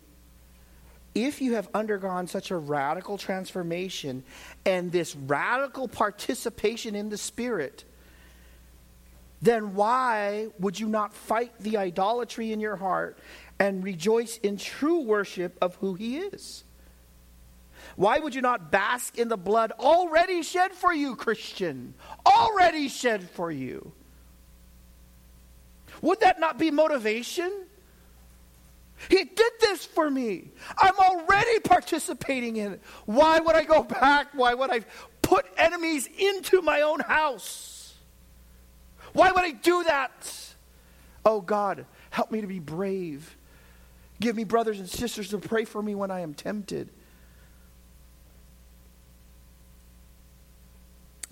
if 1.14 1.40
you 1.40 1.54
have 1.54 1.68
undergone 1.74 2.26
such 2.26 2.50
a 2.50 2.56
radical 2.56 3.18
transformation 3.18 4.22
and 4.64 4.92
this 4.92 5.16
radical 5.16 5.88
participation 5.88 6.94
in 6.94 7.08
the 7.08 7.18
Spirit, 7.18 7.84
then 9.42 9.74
why 9.74 10.48
would 10.58 10.78
you 10.78 10.88
not 10.88 11.14
fight 11.14 11.52
the 11.60 11.78
idolatry 11.78 12.52
in 12.52 12.60
your 12.60 12.76
heart 12.76 13.18
and 13.58 13.82
rejoice 13.82 14.36
in 14.38 14.56
true 14.56 15.00
worship 15.00 15.56
of 15.60 15.74
who 15.76 15.94
He 15.94 16.18
is? 16.18 16.64
Why 17.96 18.18
would 18.18 18.34
you 18.34 18.42
not 18.42 18.70
bask 18.70 19.18
in 19.18 19.28
the 19.28 19.36
blood 19.36 19.72
already 19.72 20.42
shed 20.42 20.72
for 20.72 20.92
you, 20.92 21.16
Christian? 21.16 21.94
Already 22.24 22.88
shed 22.88 23.28
for 23.30 23.50
you. 23.50 23.92
Would 26.02 26.20
that 26.20 26.40
not 26.40 26.58
be 26.58 26.70
motivation? 26.70 27.52
He 29.08 29.24
did 29.24 29.52
this 29.60 29.84
for 29.86 30.10
me. 30.10 30.50
I'm 30.78 30.96
already 30.98 31.60
participating 31.60 32.56
in 32.56 32.74
it. 32.74 32.82
Why 33.06 33.40
would 33.40 33.56
I 33.56 33.64
go 33.64 33.82
back? 33.82 34.28
Why 34.32 34.54
would 34.54 34.70
I 34.70 34.80
put 35.22 35.46
enemies 35.56 36.08
into 36.18 36.60
my 36.62 36.82
own 36.82 37.00
house? 37.00 37.94
Why 39.12 39.30
would 39.30 39.42
I 39.42 39.52
do 39.52 39.84
that? 39.84 40.54
Oh 41.24 41.40
God, 41.40 41.86
help 42.10 42.30
me 42.30 42.40
to 42.40 42.46
be 42.46 42.58
brave. 42.58 43.36
Give 44.20 44.36
me 44.36 44.44
brothers 44.44 44.78
and 44.78 44.88
sisters 44.88 45.30
to 45.30 45.38
pray 45.38 45.64
for 45.64 45.82
me 45.82 45.94
when 45.94 46.10
I 46.10 46.20
am 46.20 46.34
tempted. 46.34 46.90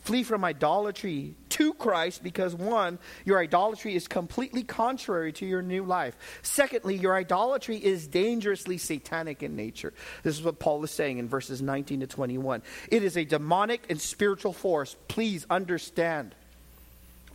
Flee 0.09 0.23
from 0.23 0.43
idolatry 0.43 1.35
to 1.51 1.75
Christ 1.75 2.23
because, 2.23 2.55
one, 2.55 2.99
your 3.27 3.39
idolatry 3.39 3.95
is 3.95 4.09
completely 4.09 4.63
contrary 4.63 5.35
to 5.35 5.45
your 5.45 5.61
new 5.61 5.85
life. 5.85 6.17
Secondly, 6.41 6.97
your 6.97 7.15
idolatry 7.15 7.77
is 7.77 8.07
dangerously 8.07 8.79
satanic 8.79 9.43
in 9.43 9.55
nature. 9.55 9.93
This 10.23 10.39
is 10.39 10.43
what 10.43 10.59
Paul 10.59 10.83
is 10.83 10.91
saying 10.93 11.19
in 11.19 11.29
verses 11.29 11.61
19 11.61 12.01
to 12.01 12.07
21. 12.07 12.63
It 12.91 13.03
is 13.03 13.19
a 13.19 13.27
demonic 13.27 13.85
and 13.91 14.01
spiritual 14.01 14.55
force. 14.55 14.97
Please 15.09 15.45
understand. 15.51 16.35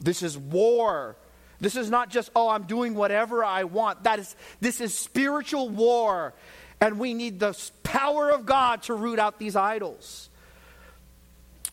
This 0.01 0.23
is 0.23 0.35
war. 0.35 1.15
This 1.61 1.75
is 1.75 1.91
not 1.91 2.09
just, 2.09 2.31
oh, 2.35 2.49
I'm 2.49 2.63
doing 2.63 2.95
whatever 2.95 3.45
I 3.45 3.65
want. 3.65 4.05
That 4.05 4.17
is, 4.17 4.35
this 4.61 4.81
is 4.81 4.97
spiritual 4.97 5.69
war. 5.69 6.33
And 6.81 6.97
we 6.97 7.13
need 7.13 7.39
the 7.39 7.55
power 7.83 8.31
of 8.31 8.47
God 8.47 8.81
to 8.83 8.95
root 8.95 9.19
out 9.19 9.37
these 9.37 9.55
idols. 9.55 10.27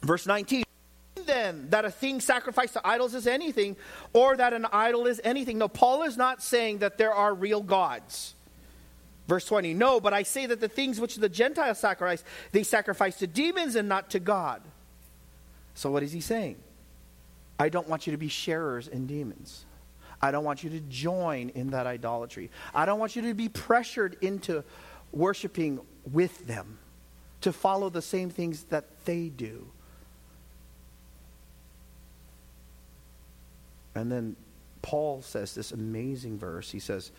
Verse 0.03 0.27
19 0.27 0.65
that 1.71 1.85
a 1.85 1.91
thing 1.91 2.21
sacrificed 2.21 2.75
to 2.75 2.87
idols 2.87 3.15
is 3.15 3.27
anything, 3.27 3.77
or 4.13 4.37
that 4.37 4.53
an 4.53 4.67
idol 4.73 5.07
is 5.07 5.21
anything. 5.25 5.59
No, 5.59 5.69
Paul 5.69 6.03
is 6.03 6.17
not 6.17 6.43
saying 6.43 6.79
that 6.79 6.99
there 6.99 7.13
are 7.13 7.35
real 7.35 7.63
gods. 7.63 8.35
Verse 9.29 9.45
20, 9.45 9.75
no, 9.75 10.01
but 10.01 10.13
I 10.13 10.25
say 10.25 10.47
that 10.47 10.61
the 10.61 10.69
things 10.69 11.01
which 11.01 11.15
the 11.17 11.29
Gentiles 11.29 11.79
sacrifice, 11.79 12.25
they 12.51 12.65
sacrifice 12.65 13.19
to 13.19 13.29
demons 13.29 13.77
and 13.77 13.89
not 13.89 14.11
to 14.11 14.19
God. 14.19 14.61
So 15.75 15.91
what 15.91 16.03
is 16.03 16.11
he 16.11 16.21
saying? 16.21 16.57
I 17.59 17.69
don't 17.69 17.89
want 17.89 18.07
you 18.07 18.11
to 18.11 18.17
be 18.17 18.29
sharers 18.29 18.89
in 18.89 19.07
demons. 19.07 19.65
I 20.21 20.31
don't 20.31 20.45
want 20.45 20.65
you 20.65 20.71
to 20.71 20.81
join 20.81 21.51
in 21.51 21.71
that 21.71 21.87
idolatry. 21.87 22.51
I 22.75 22.87
don't 22.87 22.99
want 22.99 23.15
you 23.17 23.23
to 23.23 23.35
be 23.35 23.49
pressured 23.49 24.17
into 24.21 24.65
worshiping 25.13 25.81
with 26.13 26.47
them, 26.47 26.79
to 27.43 27.53
follow 27.53 27.89
the 27.89 28.03
same 28.03 28.31
things 28.31 28.65
that 28.65 29.05
they 29.05 29.29
do. 29.29 29.67
And 33.95 34.11
then 34.11 34.37
Paul 34.83 35.23
says 35.23 35.55
this 35.55 35.73
amazing 35.73 36.39
verse. 36.39 36.71
He 36.71 36.79
says, 36.79 37.11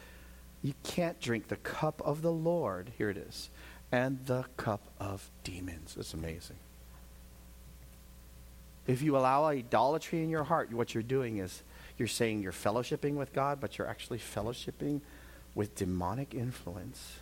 You 0.61 0.73
can't 0.83 1.19
drink 1.19 1.47
the 1.47 1.57
cup 1.57 2.01
of 2.03 2.21
the 2.21 2.31
Lord, 2.31 2.91
here 2.97 3.09
it 3.09 3.17
is, 3.17 3.49
and 3.91 4.25
the 4.25 4.45
cup 4.57 4.81
of 4.99 5.29
demons. 5.43 5.95
It's 5.99 6.13
amazing. 6.13 6.57
If 8.87 9.01
you 9.01 9.15
allow 9.15 9.45
idolatry 9.45 10.23
in 10.23 10.29
your 10.29 10.43
heart, 10.43 10.71
what 10.73 10.93
you're 10.93 11.03
doing 11.03 11.37
is 11.37 11.63
you're 11.97 12.07
saying 12.07 12.41
you're 12.41 12.51
fellowshipping 12.51 13.13
with 13.13 13.31
God, 13.31 13.59
but 13.59 13.77
you're 13.77 13.87
actually 13.87 14.17
fellowshipping 14.17 15.01
with 15.53 15.75
demonic 15.75 16.33
influence. 16.33 17.19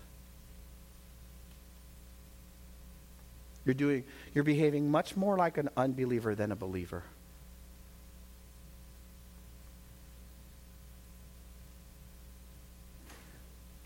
You're 3.66 3.74
doing 3.74 4.04
you're 4.34 4.44
behaving 4.44 4.90
much 4.90 5.18
more 5.18 5.38
like 5.38 5.58
an 5.58 5.70
unbeliever 5.76 6.34
than 6.34 6.52
a 6.52 6.56
believer. 6.56 7.04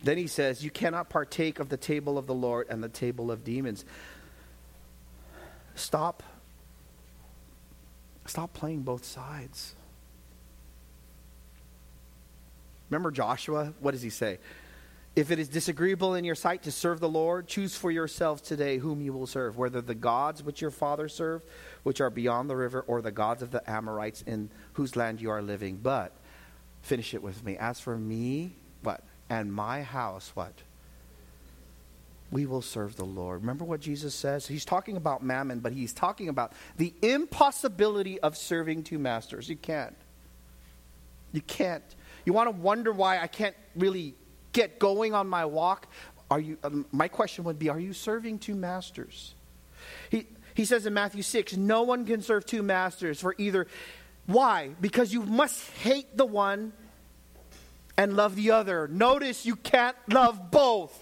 Then 0.03 0.17
he 0.17 0.27
says, 0.27 0.63
You 0.63 0.69
cannot 0.69 1.09
partake 1.09 1.59
of 1.59 1.69
the 1.69 1.77
table 1.77 2.17
of 2.17 2.27
the 2.27 2.33
Lord 2.33 2.67
and 2.69 2.83
the 2.83 2.89
table 2.89 3.31
of 3.31 3.43
demons. 3.43 3.85
Stop. 5.75 6.21
Stop 8.25 8.53
playing 8.53 8.81
both 8.81 9.05
sides. 9.05 9.75
Remember 12.89 13.11
Joshua? 13.11 13.73
What 13.79 13.91
does 13.91 14.01
he 14.01 14.09
say? 14.09 14.39
If 15.15 15.29
it 15.29 15.39
is 15.39 15.47
disagreeable 15.47 16.15
in 16.15 16.25
your 16.25 16.35
sight 16.35 16.63
to 16.63 16.71
serve 16.71 16.99
the 16.99 17.09
Lord, 17.09 17.47
choose 17.47 17.75
for 17.75 17.91
yourselves 17.91 18.41
today 18.41 18.79
whom 18.79 18.99
you 18.99 19.13
will 19.13 19.27
serve, 19.27 19.57
whether 19.57 19.79
the 19.79 19.95
gods 19.95 20.43
which 20.43 20.59
your 20.59 20.71
fathers 20.71 21.13
served, 21.13 21.45
which 21.83 22.01
are 22.01 22.09
beyond 22.09 22.49
the 22.49 22.55
river, 22.55 22.81
or 22.87 23.01
the 23.01 23.11
gods 23.11 23.43
of 23.43 23.51
the 23.51 23.67
Amorites 23.69 24.23
in 24.23 24.49
whose 24.73 24.95
land 24.95 25.21
you 25.21 25.29
are 25.29 25.41
living. 25.41 25.77
But, 25.77 26.13
finish 26.81 27.13
it 27.13 27.21
with 27.21 27.43
me. 27.43 27.57
As 27.57 27.79
for 27.79 27.95
me? 27.95 28.55
And 29.29 29.53
my 29.53 29.81
house, 29.81 30.31
what? 30.33 30.53
We 32.31 32.45
will 32.45 32.61
serve 32.61 32.95
the 32.95 33.05
Lord. 33.05 33.41
Remember 33.41 33.63
what 33.63 33.79
Jesus 33.79 34.15
says? 34.15 34.47
He's 34.47 34.65
talking 34.65 34.97
about 34.97 35.23
mammon, 35.23 35.59
but 35.59 35.71
he's 35.71 35.93
talking 35.93 36.29
about 36.29 36.53
the 36.77 36.93
impossibility 37.01 38.19
of 38.19 38.35
serving 38.35 38.83
two 38.83 38.97
masters. 38.97 39.47
You 39.47 39.55
can't. 39.55 39.95
You 41.31 41.41
can't. 41.41 41.83
You 42.25 42.33
want 42.33 42.47
to 42.47 42.55
wonder 42.55 42.91
why 42.91 43.19
I 43.19 43.27
can't 43.27 43.55
really 43.75 44.15
get 44.51 44.79
going 44.79 45.13
on 45.13 45.27
my 45.27 45.45
walk? 45.45 45.87
Are 46.31 46.39
you, 46.39 46.57
um, 46.63 46.85
my 46.91 47.07
question 47.07 47.43
would 47.43 47.59
be 47.59 47.69
Are 47.69 47.79
you 47.79 47.93
serving 47.93 48.39
two 48.39 48.55
masters? 48.55 49.35
He, 50.09 50.27
he 50.53 50.65
says 50.65 50.85
in 50.85 50.93
Matthew 50.93 51.21
6 51.21 51.57
No 51.57 51.83
one 51.83 52.05
can 52.05 52.21
serve 52.21 52.45
two 52.45 52.63
masters, 52.63 53.19
for 53.19 53.35
either. 53.37 53.67
Why? 54.25 54.71
Because 54.79 55.11
you 55.11 55.21
must 55.23 55.69
hate 55.71 56.15
the 56.15 56.25
one 56.25 56.71
and 57.97 58.15
love 58.15 58.35
the 58.35 58.51
other. 58.51 58.87
Notice 58.87 59.45
you 59.45 59.55
can't 59.55 59.95
love 60.07 60.51
both. 60.51 60.99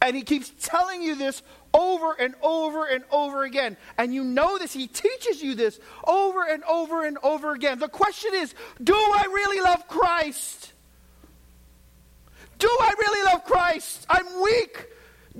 And 0.00 0.14
he 0.14 0.22
keeps 0.22 0.52
telling 0.60 1.02
you 1.02 1.16
this 1.16 1.42
over 1.74 2.12
and 2.12 2.34
over 2.42 2.86
and 2.86 3.04
over 3.10 3.42
again. 3.42 3.76
And 3.96 4.14
you 4.14 4.22
know 4.22 4.58
this. 4.58 4.72
He 4.72 4.86
teaches 4.86 5.42
you 5.42 5.54
this 5.54 5.78
over 6.06 6.44
and 6.48 6.62
over 6.64 7.04
and 7.04 7.18
over 7.22 7.52
again. 7.52 7.78
The 7.78 7.88
question 7.88 8.32
is 8.34 8.54
do 8.82 8.94
I 8.94 9.24
really 9.30 9.60
love 9.60 9.88
Christ? 9.88 10.72
Do 12.58 12.68
I 12.68 12.94
really 12.98 13.24
love 13.24 13.44
Christ? 13.44 14.06
I'm 14.08 14.42
weak. 14.42 14.86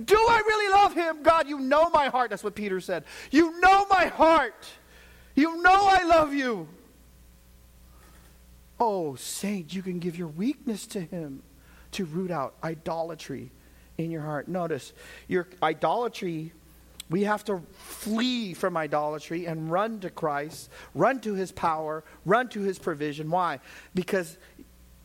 Do 0.04 0.16
I 0.16 0.42
really 0.46 0.72
love 0.72 0.94
him? 0.94 1.22
God, 1.22 1.48
you 1.48 1.58
know 1.58 1.90
my 1.90 2.06
heart. 2.06 2.30
That's 2.30 2.44
what 2.44 2.54
Peter 2.54 2.80
said. 2.80 3.04
You 3.30 3.58
know 3.60 3.86
my 3.90 4.06
heart. 4.06 4.66
You 5.34 5.60
know 5.62 5.86
I 5.88 6.04
love 6.04 6.32
you. 6.32 6.68
Oh, 8.80 9.16
saint, 9.16 9.74
you 9.74 9.82
can 9.82 9.98
give 9.98 10.16
your 10.16 10.28
weakness 10.28 10.86
to 10.88 11.00
him 11.00 11.42
to 11.92 12.04
root 12.04 12.30
out 12.30 12.54
idolatry 12.62 13.50
in 13.96 14.10
your 14.10 14.22
heart. 14.22 14.48
Notice, 14.48 14.92
your 15.26 15.48
idolatry, 15.62 16.52
we 17.10 17.24
have 17.24 17.44
to 17.46 17.62
flee 17.72 18.54
from 18.54 18.76
idolatry 18.76 19.46
and 19.46 19.70
run 19.70 20.00
to 20.00 20.10
Christ, 20.10 20.70
run 20.94 21.20
to 21.20 21.34
his 21.34 21.50
power, 21.50 22.04
run 22.24 22.48
to 22.50 22.60
his 22.60 22.78
provision. 22.78 23.30
Why? 23.30 23.60
Because 23.94 24.36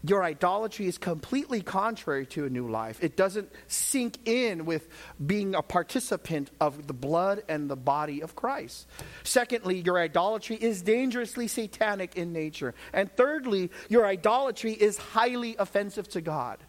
your 0.06 0.22
idolatry 0.24 0.88
is 0.88 0.98
completely 0.98 1.62
contrary 1.62 2.26
to 2.28 2.46
a 2.46 2.50
new 2.50 2.68
life. 2.68 3.02
It 3.02 3.16
doesn't 3.16 3.50
sink 3.68 4.18
in 4.26 4.66
with 4.66 4.88
being 5.26 5.56
a 5.56 5.62
participant 5.62 6.52
of 6.60 6.88
the 6.88 6.94
blood 6.94 7.44
and 7.48 7.70
the 7.70 7.78
body 7.78 8.22
of 8.22 8.36
Christ. 8.36 8.86
Secondly, 9.24 9.80
your 9.80 9.98
idolatry 9.98 10.58
is 10.58 10.82
dangerously 10.82 11.48
satanic 11.48 12.18
in 12.18 12.34
nature. 12.34 12.74
And 12.92 13.16
thirdly, 13.16 13.72
your 13.88 14.06
idolatry 14.06 14.74
is 14.74 14.98
highly 14.98 15.56
offensive 15.58 16.10
to 16.10 16.22
God. 16.22 16.60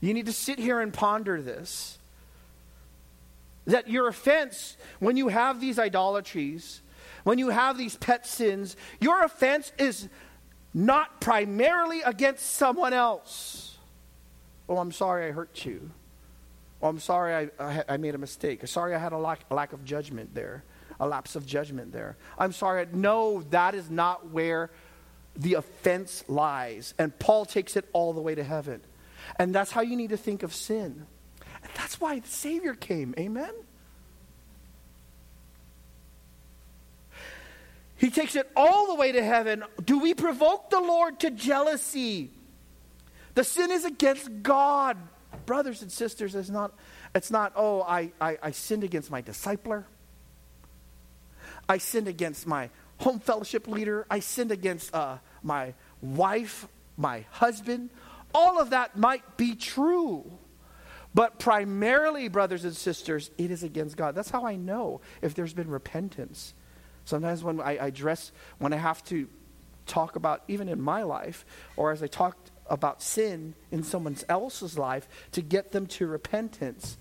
You 0.00 0.14
need 0.14 0.26
to 0.26 0.32
sit 0.32 0.58
here 0.58 0.80
and 0.80 0.94
ponder 0.94 1.42
this. 1.42 1.98
That 3.66 3.90
your 3.90 4.08
offense, 4.08 4.78
when 4.98 5.18
you 5.18 5.28
have 5.28 5.60
these 5.60 5.78
idolatries, 5.78 6.80
when 7.24 7.38
you 7.38 7.50
have 7.50 7.76
these 7.76 7.96
pet 7.96 8.26
sins, 8.26 8.76
your 9.00 9.24
offense 9.24 9.72
is 9.78 10.08
not 10.76 11.22
primarily 11.22 12.02
against 12.02 12.44
someone 12.44 12.92
else. 12.92 13.78
Oh, 14.68 14.76
I'm 14.76 14.92
sorry 14.92 15.28
I 15.28 15.30
hurt 15.30 15.64
you. 15.64 15.90
Oh, 16.82 16.88
I'm 16.88 17.00
sorry 17.00 17.50
I, 17.58 17.64
I, 17.64 17.84
I 17.88 17.96
made 17.96 18.14
a 18.14 18.18
mistake. 18.18 18.66
Sorry 18.68 18.94
I 18.94 18.98
had 18.98 19.12
a 19.12 19.18
lack, 19.18 19.40
a 19.50 19.54
lack 19.54 19.72
of 19.72 19.86
judgment 19.86 20.34
there, 20.34 20.64
a 21.00 21.08
lapse 21.08 21.34
of 21.34 21.46
judgment 21.46 21.92
there. 21.92 22.18
I'm 22.38 22.52
sorry. 22.52 22.86
No, 22.92 23.42
that 23.50 23.74
is 23.74 23.88
not 23.90 24.30
where 24.30 24.70
the 25.34 25.54
offense 25.54 26.22
lies. 26.28 26.92
And 26.98 27.18
Paul 27.18 27.46
takes 27.46 27.76
it 27.76 27.88
all 27.94 28.12
the 28.12 28.20
way 28.20 28.34
to 28.34 28.44
heaven. 28.44 28.82
And 29.38 29.54
that's 29.54 29.70
how 29.70 29.80
you 29.80 29.96
need 29.96 30.10
to 30.10 30.18
think 30.18 30.42
of 30.42 30.54
sin. 30.54 31.06
And 31.62 31.72
that's 31.74 31.98
why 32.02 32.18
the 32.18 32.28
Savior 32.28 32.74
came. 32.74 33.14
Amen? 33.18 33.52
He 37.96 38.10
takes 38.10 38.36
it 38.36 38.50
all 38.54 38.88
the 38.88 38.94
way 38.94 39.12
to 39.12 39.24
heaven. 39.24 39.64
Do 39.84 39.98
we 39.98 40.14
provoke 40.14 40.70
the 40.70 40.80
Lord 40.80 41.20
to 41.20 41.30
jealousy? 41.30 42.30
The 43.34 43.44
sin 43.44 43.70
is 43.70 43.84
against 43.84 44.42
God. 44.42 44.96
Brothers 45.44 45.82
and 45.82 45.90
sisters, 45.90 46.34
it's 46.34 46.50
not, 46.50 46.72
it's 47.14 47.30
not 47.30 47.52
oh, 47.56 47.82
I, 47.82 48.12
I, 48.20 48.38
I 48.42 48.50
sinned 48.50 48.84
against 48.84 49.10
my 49.10 49.22
discipler. 49.22 49.84
I 51.68 51.78
sinned 51.78 52.08
against 52.08 52.46
my 52.46 52.70
home 52.98 53.18
fellowship 53.18 53.66
leader. 53.66 54.06
I 54.10 54.20
sinned 54.20 54.52
against 54.52 54.94
uh, 54.94 55.18
my 55.42 55.74
wife 56.00 56.68
my 56.96 57.24
husband. 57.30 57.90
All 58.34 58.60
of 58.60 58.70
that 58.70 58.96
might 58.96 59.36
be 59.36 59.54
true. 59.54 60.30
But 61.14 61.38
primarily, 61.38 62.28
brothers 62.28 62.64
and 62.64 62.76
sisters, 62.76 63.30
it 63.38 63.50
is 63.50 63.62
against 63.62 63.96
God. 63.96 64.14
That's 64.14 64.30
how 64.30 64.44
I 64.44 64.56
know 64.56 65.00
if 65.22 65.34
there's 65.34 65.54
been 65.54 65.70
repentance. 65.70 66.52
Sometimes 67.06 67.42
when 67.42 67.60
I, 67.60 67.86
I 67.86 67.90
dress, 67.90 68.32
when 68.58 68.72
I 68.72 68.76
have 68.76 69.02
to 69.04 69.28
talk 69.86 70.16
about, 70.16 70.42
even 70.48 70.68
in 70.68 70.80
my 70.80 71.04
life, 71.04 71.46
or 71.76 71.92
as 71.92 72.02
I 72.02 72.08
talk 72.08 72.36
about 72.68 73.00
sin 73.00 73.54
in 73.70 73.84
someone 73.84 74.16
else's 74.28 74.76
life 74.76 75.08
to 75.32 75.40
get 75.40 75.70
them 75.70 75.86
to 75.86 76.06
repentance, 76.06 76.98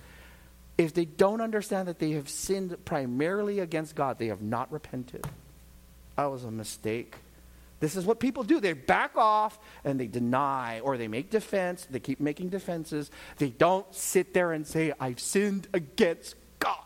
if 0.77 0.93
they 0.93 1.05
don't 1.05 1.41
understand 1.41 1.87
that 1.87 1.97
they 1.97 2.11
have 2.11 2.29
sinned 2.29 2.77
primarily 2.85 3.59
against 3.59 3.95
God, 3.95 4.19
they 4.19 4.27
have 4.27 4.43
not 4.43 4.71
repented. 4.71 5.25
That 6.15 6.25
was 6.25 6.43
a 6.43 6.51
mistake. 6.51 7.15
This 7.79 7.95
is 7.95 8.05
what 8.05 8.19
people 8.19 8.43
do. 8.43 8.59
They 8.59 8.73
back 8.73 9.17
off 9.17 9.57
and 9.83 9.99
they 9.99 10.07
deny 10.07 10.81
or 10.81 10.97
they 10.97 11.07
make 11.07 11.31
defense. 11.31 11.87
They 11.89 11.99
keep 11.99 12.19
making 12.19 12.49
defenses. 12.49 13.09
They 13.37 13.49
don't 13.49 13.91
sit 13.93 14.33
there 14.35 14.51
and 14.51 14.67
say, 14.67 14.93
I've 14.99 15.19
sinned 15.19 15.67
against 15.73 16.35
God. 16.59 16.77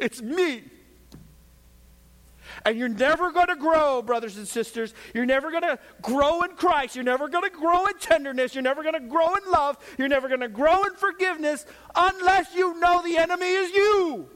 It's 0.00 0.20
me. 0.20 0.64
And 2.64 2.78
you're 2.78 2.88
never 2.88 3.30
going 3.30 3.48
to 3.48 3.56
grow, 3.56 4.02
brothers 4.02 4.36
and 4.36 4.46
sisters. 4.46 4.94
You're 5.14 5.26
never 5.26 5.50
going 5.50 5.62
to 5.62 5.78
grow 6.02 6.42
in 6.42 6.50
Christ. 6.56 6.94
You're 6.94 7.04
never 7.04 7.28
going 7.28 7.44
to 7.44 7.56
grow 7.56 7.86
in 7.86 7.98
tenderness. 7.98 8.54
You're 8.54 8.62
never 8.62 8.82
going 8.82 8.94
to 8.94 9.08
grow 9.08 9.34
in 9.34 9.50
love. 9.50 9.78
You're 9.98 10.08
never 10.08 10.28
going 10.28 10.40
to 10.40 10.48
grow 10.48 10.84
in 10.84 10.94
forgiveness 10.94 11.66
unless 11.94 12.54
you 12.54 12.78
know 12.80 13.02
the 13.02 13.18
enemy 13.18 13.46
is 13.46 13.70
you. 13.72 14.28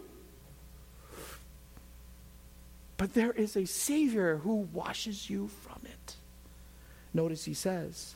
But 2.97 3.15
there 3.15 3.33
is 3.33 3.57
a 3.57 3.65
Savior 3.65 4.37
who 4.37 4.69
washes 4.73 5.31
you 5.31 5.49
from 5.63 5.81
it. 5.85 6.17
Notice 7.15 7.45
he 7.45 7.55
says, 7.55 8.15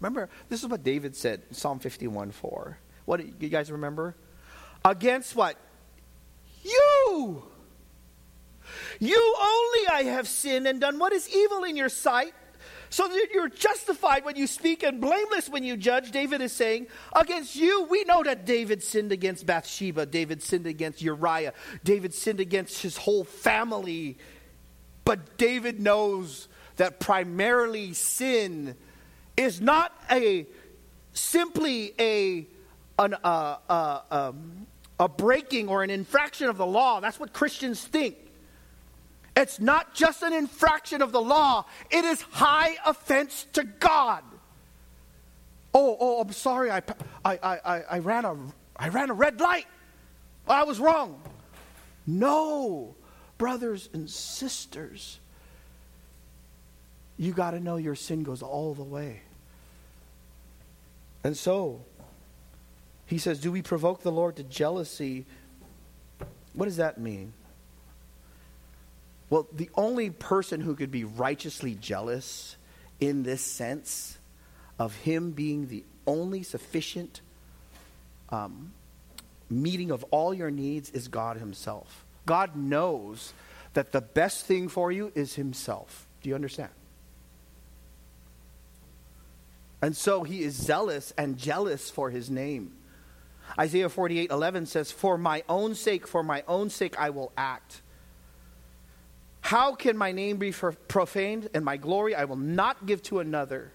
Remember, 0.00 0.28
this 0.48 0.62
is 0.62 0.68
what 0.68 0.82
David 0.82 1.14
said, 1.14 1.42
Psalm 1.50 1.78
51 1.78 2.30
4. 2.30 2.78
What 3.04 3.42
you 3.42 3.48
guys 3.48 3.70
remember? 3.70 4.16
Against 4.84 5.36
what? 5.36 5.56
You! 6.62 7.42
You 9.00 9.34
only 9.40 9.88
I 9.88 10.02
have 10.12 10.28
sinned 10.28 10.66
and 10.66 10.80
done 10.80 10.98
what 10.98 11.12
is 11.12 11.28
evil 11.34 11.64
in 11.64 11.74
your 11.74 11.88
sight, 11.88 12.34
so 12.90 13.08
that 13.08 13.28
you're 13.32 13.48
justified 13.48 14.24
when 14.24 14.36
you 14.36 14.46
speak 14.46 14.82
and 14.82 15.00
blameless 15.00 15.48
when 15.48 15.64
you 15.64 15.76
judge. 15.76 16.10
David 16.10 16.42
is 16.42 16.52
saying, 16.52 16.86
Against 17.16 17.56
you, 17.56 17.84
we 17.84 18.04
know 18.04 18.22
that 18.22 18.44
David 18.44 18.82
sinned 18.82 19.10
against 19.10 19.46
Bathsheba, 19.46 20.04
David 20.04 20.42
sinned 20.42 20.66
against 20.66 21.00
Uriah, 21.00 21.54
David 21.82 22.12
sinned 22.12 22.40
against 22.40 22.82
his 22.82 22.96
whole 22.98 23.24
family. 23.24 24.18
But 25.04 25.38
David 25.38 25.80
knows 25.80 26.46
that 26.76 27.00
primarily 27.00 27.94
sin 27.94 28.76
is 29.36 29.60
not 29.60 29.92
a 30.10 30.46
simply 31.14 31.94
a 31.98 32.46
an, 32.98 33.14
uh, 33.24 33.56
uh, 33.68 34.00
um, 34.10 34.66
a 34.98 35.08
breaking 35.08 35.68
or 35.68 35.82
an 35.82 35.88
infraction 35.88 36.48
of 36.50 36.58
the 36.58 36.66
law. 36.66 37.00
That's 37.00 37.18
what 37.18 37.32
Christians 37.32 37.82
think. 37.82 38.16
It's 39.40 39.58
not 39.58 39.94
just 39.94 40.22
an 40.22 40.34
infraction 40.34 41.00
of 41.00 41.12
the 41.12 41.20
law, 41.20 41.64
it 41.90 42.04
is 42.04 42.20
high 42.20 42.76
offense 42.84 43.46
to 43.54 43.64
God. 43.64 44.22
Oh, 45.72 45.92
oh, 45.92 45.96
oh 46.00 46.20
I'm 46.20 46.32
sorry, 46.32 46.70
I, 46.70 46.82
I, 47.24 47.38
I, 47.42 47.82
I, 47.90 47.98
ran, 48.00 48.26
a, 48.26 48.36
I 48.76 48.88
ran 48.88 49.08
a 49.08 49.14
red 49.14 49.40
light. 49.40 49.66
I 50.46 50.64
was 50.64 50.78
wrong. 50.78 51.22
No, 52.06 52.94
brothers 53.38 53.88
and 53.94 54.10
sisters, 54.10 55.18
you 57.16 57.32
got 57.32 57.52
to 57.52 57.60
know 57.60 57.76
your 57.76 57.94
sin 57.94 58.22
goes 58.22 58.42
all 58.42 58.74
the 58.74 58.84
way. 58.84 59.22
And 61.24 61.36
so, 61.36 61.84
he 63.06 63.16
says, 63.16 63.40
Do 63.40 63.52
we 63.52 63.62
provoke 63.62 64.02
the 64.02 64.12
Lord 64.12 64.36
to 64.36 64.42
jealousy? 64.42 65.24
What 66.52 66.66
does 66.66 66.76
that 66.76 66.98
mean? 66.98 67.32
Well, 69.30 69.46
the 69.52 69.70
only 69.76 70.10
person 70.10 70.60
who 70.60 70.74
could 70.74 70.90
be 70.90 71.04
righteously 71.04 71.76
jealous 71.76 72.56
in 72.98 73.22
this 73.22 73.40
sense 73.40 74.18
of 74.78 74.94
him 74.96 75.30
being 75.30 75.68
the 75.68 75.84
only 76.06 76.42
sufficient 76.42 77.20
um, 78.30 78.72
meeting 79.48 79.90
of 79.90 80.04
all 80.10 80.32
your 80.32 80.50
needs 80.50 80.90
is 80.90 81.08
God 81.08 81.36
Himself. 81.36 82.04
God 82.26 82.56
knows 82.56 83.32
that 83.74 83.92
the 83.92 84.00
best 84.00 84.46
thing 84.46 84.68
for 84.68 84.90
you 84.90 85.12
is 85.14 85.34
Himself. 85.34 86.06
Do 86.22 86.28
you 86.28 86.34
understand? 86.34 86.70
And 89.82 89.96
so 89.96 90.22
He 90.22 90.42
is 90.42 90.54
zealous 90.54 91.12
and 91.16 91.38
jealous 91.38 91.90
for 91.90 92.10
His 92.10 92.30
name. 92.30 92.72
Isaiah 93.58 93.88
48 93.88 94.30
11 94.30 94.66
says, 94.66 94.92
For 94.92 95.18
my 95.18 95.42
own 95.48 95.74
sake, 95.74 96.06
for 96.06 96.22
my 96.22 96.44
own 96.46 96.70
sake, 96.70 96.98
I 96.98 97.10
will 97.10 97.32
act. 97.36 97.82
How 99.40 99.74
can 99.74 99.96
my 99.96 100.12
name 100.12 100.36
be 100.36 100.52
profaned 100.52 101.48
and 101.54 101.64
my 101.64 101.76
glory 101.76 102.14
I 102.14 102.24
will 102.24 102.36
not 102.36 102.86
give 102.86 103.02
to 103.04 103.20
another? 103.20 103.72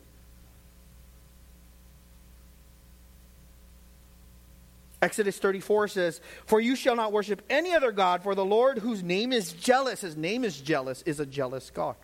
Exodus 5.02 5.38
34 5.38 5.88
says, 5.90 6.22
For 6.46 6.60
you 6.60 6.76
shall 6.76 6.96
not 6.96 7.12
worship 7.12 7.42
any 7.50 7.74
other 7.74 7.92
God, 7.92 8.24
for 8.24 8.34
the 8.34 8.46
Lord, 8.46 8.80
whose 8.80 9.04
name 9.04 9.32
is 9.32 9.54
jealous, 9.54 10.02
his 10.02 10.18
name 10.18 10.44
is 10.44 10.60
jealous, 10.60 11.04
is 11.04 11.20
a 11.20 11.26
jealous 11.26 11.70
God. 11.70 11.96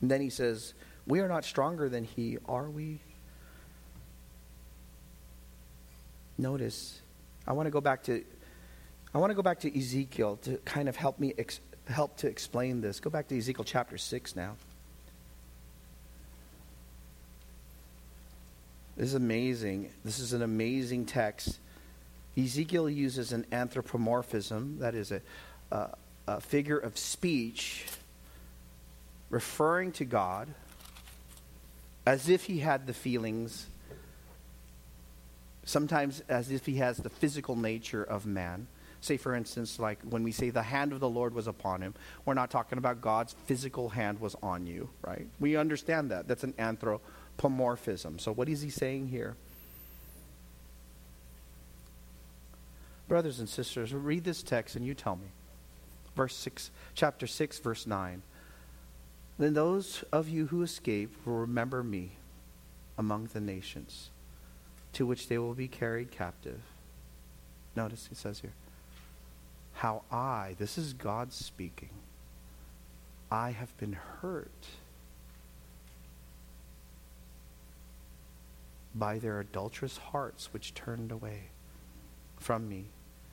And 0.00 0.10
then 0.10 0.20
he 0.20 0.30
says, 0.30 0.74
We 1.06 1.20
are 1.20 1.28
not 1.28 1.44
stronger 1.44 1.88
than 1.88 2.04
he, 2.04 2.38
are 2.46 2.68
we? 2.68 3.00
Notice, 6.38 7.00
I 7.46 7.52
want 7.52 7.66
to 7.66 7.70
go 7.70 7.80
back 7.80 8.04
to 8.04 8.24
I 9.12 9.18
want 9.18 9.30
to 9.30 9.34
go 9.34 9.42
back 9.42 9.60
to 9.60 9.78
Ezekiel 9.78 10.38
to 10.42 10.56
kind 10.58 10.88
of 10.88 10.94
help 10.94 11.18
me 11.18 11.34
ex- 11.36 11.60
help 11.86 12.16
to 12.18 12.28
explain 12.28 12.80
this. 12.80 13.00
Go 13.00 13.10
back 13.10 13.26
to 13.28 13.36
Ezekiel 13.36 13.64
chapter 13.64 13.98
6 13.98 14.36
now. 14.36 14.54
This 18.96 19.08
is 19.08 19.14
amazing. 19.14 19.90
This 20.04 20.20
is 20.20 20.32
an 20.32 20.42
amazing 20.42 21.06
text. 21.06 21.58
Ezekiel 22.38 22.88
uses 22.88 23.32
an 23.32 23.46
anthropomorphism, 23.50 24.78
that 24.78 24.94
is 24.94 25.10
a, 25.10 25.20
a, 25.72 25.96
a 26.28 26.40
figure 26.40 26.78
of 26.78 26.96
speech 26.96 27.86
referring 29.28 29.90
to 29.92 30.04
God 30.04 30.48
as 32.06 32.28
if 32.28 32.44
he 32.44 32.60
had 32.60 32.86
the 32.86 32.92
feelings, 32.92 33.66
sometimes 35.64 36.22
as 36.28 36.50
if 36.50 36.66
he 36.66 36.76
has 36.76 36.98
the 36.98 37.10
physical 37.10 37.56
nature 37.56 38.04
of 38.04 38.26
man. 38.26 38.68
Say, 39.00 39.16
for 39.16 39.34
instance, 39.34 39.78
like 39.78 39.98
when 40.02 40.22
we 40.22 40.32
say 40.32 40.50
the 40.50 40.62
hand 40.62 40.92
of 40.92 41.00
the 41.00 41.08
Lord 41.08 41.34
was 41.34 41.46
upon 41.46 41.80
him, 41.80 41.94
we're 42.24 42.34
not 42.34 42.50
talking 42.50 42.76
about 42.76 43.00
God's 43.00 43.34
physical 43.46 43.88
hand 43.88 44.20
was 44.20 44.36
on 44.42 44.66
you, 44.66 44.90
right? 45.02 45.26
We 45.38 45.56
understand 45.56 46.10
that. 46.10 46.28
That's 46.28 46.44
an 46.44 46.54
anthropomorphism. 46.58 48.18
So, 48.18 48.32
what 48.32 48.48
is 48.48 48.60
he 48.60 48.68
saying 48.68 49.08
here? 49.08 49.36
Brothers 53.08 53.40
and 53.40 53.48
sisters, 53.48 53.92
read 53.92 54.22
this 54.22 54.42
text 54.42 54.76
and 54.76 54.86
you 54.86 54.94
tell 54.94 55.16
me. 55.16 55.28
Verse 56.14 56.36
6, 56.36 56.70
chapter 56.94 57.26
6, 57.26 57.58
verse 57.58 57.86
9. 57.86 58.22
Then 59.38 59.54
those 59.54 60.04
of 60.12 60.28
you 60.28 60.46
who 60.46 60.62
escape 60.62 61.14
will 61.24 61.38
remember 61.38 61.82
me 61.82 62.12
among 62.98 63.30
the 63.32 63.40
nations 63.40 64.10
to 64.92 65.06
which 65.06 65.28
they 65.28 65.38
will 65.38 65.54
be 65.54 65.66
carried 65.66 66.10
captive. 66.10 66.60
Notice 67.74 68.06
he 68.08 68.14
says 68.14 68.40
here 68.40 68.52
how 69.80 70.02
I, 70.12 70.56
this 70.58 70.76
is 70.76 70.92
God 70.92 71.32
speaking, 71.32 71.88
I 73.30 73.52
have 73.52 73.74
been 73.78 73.94
hurt 73.94 74.66
by 78.94 79.18
their 79.18 79.40
adulterous 79.40 79.96
hearts 79.96 80.52
which 80.52 80.74
turned 80.74 81.10
away 81.10 81.44
from 82.38 82.68
me, 82.68 82.88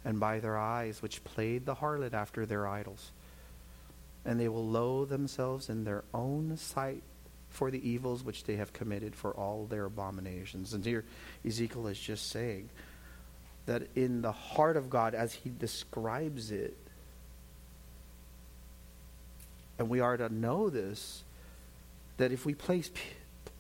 and 0.06 0.22
by 0.22 0.40
their 0.40 0.58
eyes 0.58 1.02
which 1.02 1.22
played 1.26 1.66
the 1.66 1.76
harlot 1.76 2.14
after 2.14 2.46
their 2.46 2.66
idols. 2.66 3.12
And 4.24 4.40
they 4.40 4.48
will 4.48 4.66
loathe 4.66 5.10
themselves 5.10 5.68
in 5.68 5.84
their 5.84 6.06
own 6.14 6.56
sight 6.56 7.04
for 7.50 7.72
the 7.72 7.90
evils 7.90 8.24
which 8.24 8.46
they 8.46 8.56
have 8.56 8.72
committed 8.72 9.18
for 9.18 9.32
all 9.32 9.66
their 9.66 9.84
abominations. 9.84 10.74
And 10.74 10.86
here 10.86 11.04
Ezekiel 11.46 11.88
is 11.88 12.00
just 12.00 12.30
saying, 12.30 12.70
that 13.68 13.84
in 13.96 14.22
the 14.22 14.32
heart 14.32 14.78
of 14.78 14.90
God, 14.90 15.14
as 15.14 15.34
he 15.34 15.52
describes 15.52 16.52
it, 16.52 16.76
and 19.78 19.90
we 19.90 20.00
are 20.00 20.18
to 20.18 20.34
know 20.34 20.70
this, 20.70 21.24
that 22.18 22.32
if 22.32 22.46
we 22.46 22.56
place 22.56 22.90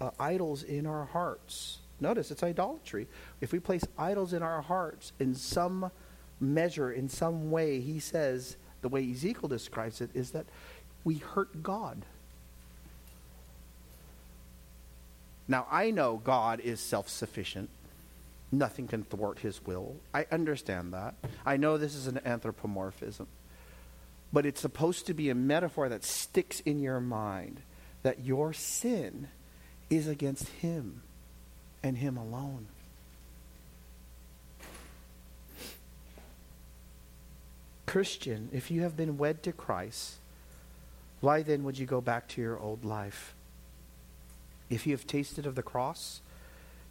uh, 0.02 0.10
idols 0.20 0.64
in 0.64 0.88
our 0.88 1.06
hearts, 1.06 1.78
notice 2.00 2.32
it's 2.32 2.42
idolatry. 2.42 3.08
If 3.42 3.52
we 3.52 3.60
place 3.60 3.84
idols 3.98 4.34
in 4.34 4.42
our 4.42 4.62
hearts 4.62 5.12
in 5.20 5.36
some 5.36 5.92
measure, 6.40 6.92
in 6.92 7.10
some 7.10 7.52
way, 7.52 7.82
he 7.82 8.00
says, 8.00 8.58
the 8.82 8.90
way 8.90 9.10
Ezekiel 9.12 9.50
describes 9.50 10.02
it, 10.02 10.10
is 10.14 10.32
that 10.32 10.46
we 11.04 11.16
hurt 11.16 11.62
God. 11.62 12.04
Now, 15.48 15.66
I 15.72 15.92
know 15.92 16.22
God 16.24 16.60
is 16.60 16.80
self 16.80 17.08
sufficient. 17.08 17.70
Nothing 18.52 18.88
can 18.88 19.04
thwart 19.04 19.40
his 19.40 19.66
will. 19.66 19.98
I 20.14 20.26
understand 20.32 20.94
that. 20.94 21.16
I 21.46 21.58
know 21.58 21.78
this 21.78 21.96
is 21.96 22.08
an 22.08 22.22
anthropomorphism. 22.26 23.28
But 24.32 24.46
it's 24.46 24.62
supposed 24.62 25.06
to 25.08 25.14
be 25.14 25.30
a 25.30 25.36
metaphor 25.36 25.90
that 25.90 26.04
sticks 26.04 26.60
in 26.62 26.80
your 26.80 27.00
mind 27.00 27.62
that 28.04 28.24
your 28.24 28.54
sin 28.54 29.28
is 29.90 30.08
against 30.08 30.48
him 30.50 31.02
and 31.84 31.98
him 31.98 32.18
alone. 32.18 32.68
Christian, 37.86 38.50
if 38.52 38.70
you 38.70 38.82
have 38.82 38.98
been 38.98 39.18
wed 39.18 39.44
to 39.44 39.54
Christ, 39.54 40.16
why 41.22 41.42
then 41.42 41.64
would 41.64 41.80
you 41.80 41.86
go 41.86 42.02
back 42.02 42.28
to 42.30 42.42
your 42.42 42.60
old 42.60 42.86
life? 42.86 43.34
If 44.70 44.86
you 44.86 44.94
have 44.94 45.08
tasted 45.08 45.46
of 45.46 45.56
the 45.56 45.64
cross, 45.64 46.22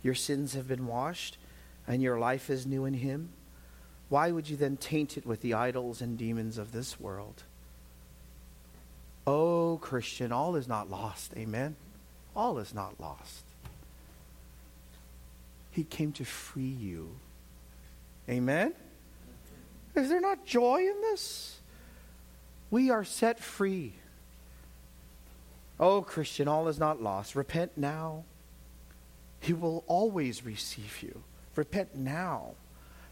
your 0.02 0.14
sins 0.14 0.54
have 0.54 0.66
been 0.66 0.86
washed, 0.86 1.36
and 1.86 2.02
your 2.02 2.18
life 2.18 2.50
is 2.50 2.66
new 2.66 2.84
in 2.84 2.94
Him, 2.94 3.30
why 4.08 4.30
would 4.30 4.48
you 4.48 4.56
then 4.56 4.76
taint 4.76 5.16
it 5.16 5.26
with 5.26 5.40
the 5.40 5.54
idols 5.54 6.00
and 6.00 6.16
demons 6.16 6.58
of 6.58 6.72
this 6.72 7.00
world? 7.00 7.42
Oh, 9.26 9.78
Christian, 9.82 10.30
all 10.30 10.54
is 10.54 10.68
not 10.68 10.88
lost. 10.88 11.32
Amen? 11.36 11.74
All 12.34 12.58
is 12.58 12.72
not 12.72 13.00
lost. 13.00 13.44
He 15.72 15.82
came 15.82 16.12
to 16.12 16.24
free 16.24 16.62
you. 16.62 17.16
Amen? 18.28 18.72
Is 19.94 20.08
there 20.08 20.20
not 20.20 20.46
joy 20.46 20.80
in 20.80 21.00
this? 21.02 21.58
We 22.70 22.90
are 22.90 23.04
set 23.04 23.40
free. 23.40 23.94
Oh, 25.78 26.02
Christian, 26.02 26.48
all 26.48 26.68
is 26.68 26.78
not 26.78 27.02
lost. 27.02 27.34
Repent 27.34 27.72
now. 27.76 28.24
He 29.40 29.52
will 29.52 29.84
always 29.86 30.44
receive 30.44 31.02
you. 31.02 31.22
Repent 31.56 31.94
now. 31.94 32.54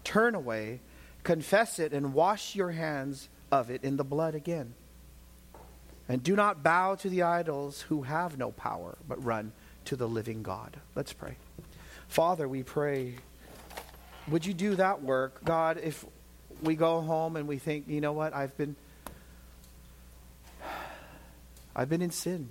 Turn 0.03 0.35
away, 0.35 0.81
confess 1.23 1.79
it, 1.79 1.93
and 1.93 2.15
wash 2.15 2.55
your 2.55 2.71
hands 2.71 3.29
of 3.51 3.71
it 3.71 3.83
in 3.85 3.97
the 3.97 4.05
blood 4.05 4.35
again. 4.35 4.75
And 6.09 6.23
do 6.23 6.37
not 6.37 6.63
bow 6.63 6.97
to 6.97 7.09
the 7.09 7.23
idols 7.23 7.81
who 7.83 8.03
have 8.03 8.37
no 8.37 8.51
power, 8.51 8.99
but 9.09 9.25
run 9.25 9.53
to 9.87 9.97
the 9.97 10.09
living 10.09 10.43
God. 10.43 10.77
Let's 10.95 11.13
pray. 11.13 11.37
Father, 12.09 12.47
we 12.47 12.63
pray, 12.63 13.15
would 14.29 14.45
you 14.45 14.53
do 14.55 14.75
that 14.75 15.03
work? 15.03 15.43
God, 15.45 15.81
if 15.83 16.05
we 16.63 16.77
go 16.77 17.01
home 17.01 17.37
and 17.37 17.49
we 17.49 17.59
think, 17.59 17.89
you 17.89 18.01
know 18.01 18.13
what, 18.13 18.35
I've 18.35 18.57
been 18.57 18.77
I've 21.77 21.89
been 21.89 22.03
in 22.03 22.11
sin. 22.11 22.51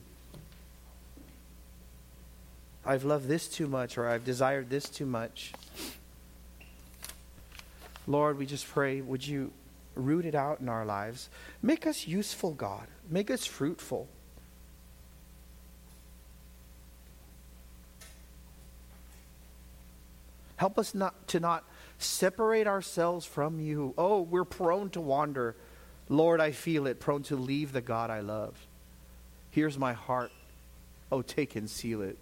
I've 2.85 3.03
loved 3.05 3.27
this 3.27 3.47
too 3.47 3.67
much 3.67 3.97
or 3.97 4.07
I've 4.07 4.25
desired 4.25 4.69
this 4.69 4.89
too 4.89 5.05
much. 5.05 5.53
Lord, 8.05 8.37
we 8.37 8.45
just 8.45 8.67
pray, 8.67 8.99
would 8.99 9.25
you 9.25 9.51
root 9.95 10.25
it 10.25 10.35
out 10.35 10.59
in 10.59 10.67
our 10.67 10.85
lives? 10.85 11.29
Make 11.61 11.87
us 11.87 12.07
useful, 12.07 12.51
God. 12.51 12.87
Make 13.09 13.31
us 13.31 13.45
fruitful. 13.45 14.07
Help 20.57 20.77
us 20.77 20.93
not 20.93 21.27
to 21.29 21.39
not 21.39 21.63
separate 21.97 22.67
ourselves 22.67 23.25
from 23.25 23.59
you. 23.59 23.93
Oh, 23.97 24.21
we're 24.21 24.45
prone 24.45 24.89
to 24.91 25.01
wander. 25.01 25.55
Lord, 26.09 26.41
I 26.41 26.51
feel 26.51 26.87
it, 26.87 26.99
prone 26.99 27.23
to 27.23 27.35
leave 27.35 27.71
the 27.71 27.81
God 27.81 28.09
I 28.09 28.19
love. 28.19 28.55
Here's 29.51 29.77
my 29.77 29.93
heart. 29.93 30.31
Oh, 31.11 31.21
take 31.21 31.55
and 31.55 31.69
seal 31.69 32.01
it. 32.01 32.17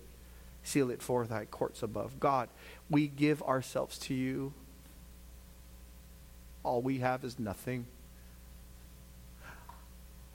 Seal 0.63 0.91
it 0.91 1.01
for 1.01 1.25
thy 1.25 1.45
courts 1.45 1.83
above. 1.83 2.19
God, 2.19 2.49
we 2.89 3.07
give 3.07 3.41
ourselves 3.43 3.97
to 3.99 4.13
you. 4.13 4.53
All 6.63 6.81
we 6.81 6.99
have 6.99 7.23
is 7.23 7.39
nothing. 7.39 7.85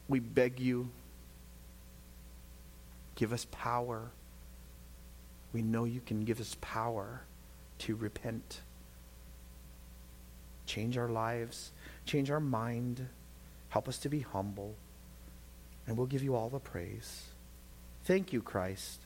We 0.09 0.21
beg 0.21 0.61
you, 0.61 0.91
give 3.17 3.33
us 3.33 3.47
power. 3.51 4.11
We 5.53 5.63
know 5.63 5.85
you 5.85 6.01
can 6.05 6.25
give 6.25 6.41
us 6.41 6.57
power 6.61 7.23
to 7.79 7.97
repent. 7.97 8.61
Change 10.67 10.99
our 10.99 11.09
lives, 11.09 11.73
change 12.05 12.31
our 12.31 12.41
mind, 12.41 13.07
help 13.69 13.89
us 13.89 13.99
to 13.99 14.09
be 14.09 14.21
humble, 14.21 14.75
and 15.87 15.97
we'll 15.97 16.07
give 16.07 16.23
you 16.23 16.35
all 16.35 16.49
the 16.49 16.59
praise. 16.61 17.27
Thank 18.05 18.33
you, 18.33 18.43
Christ. 18.43 19.06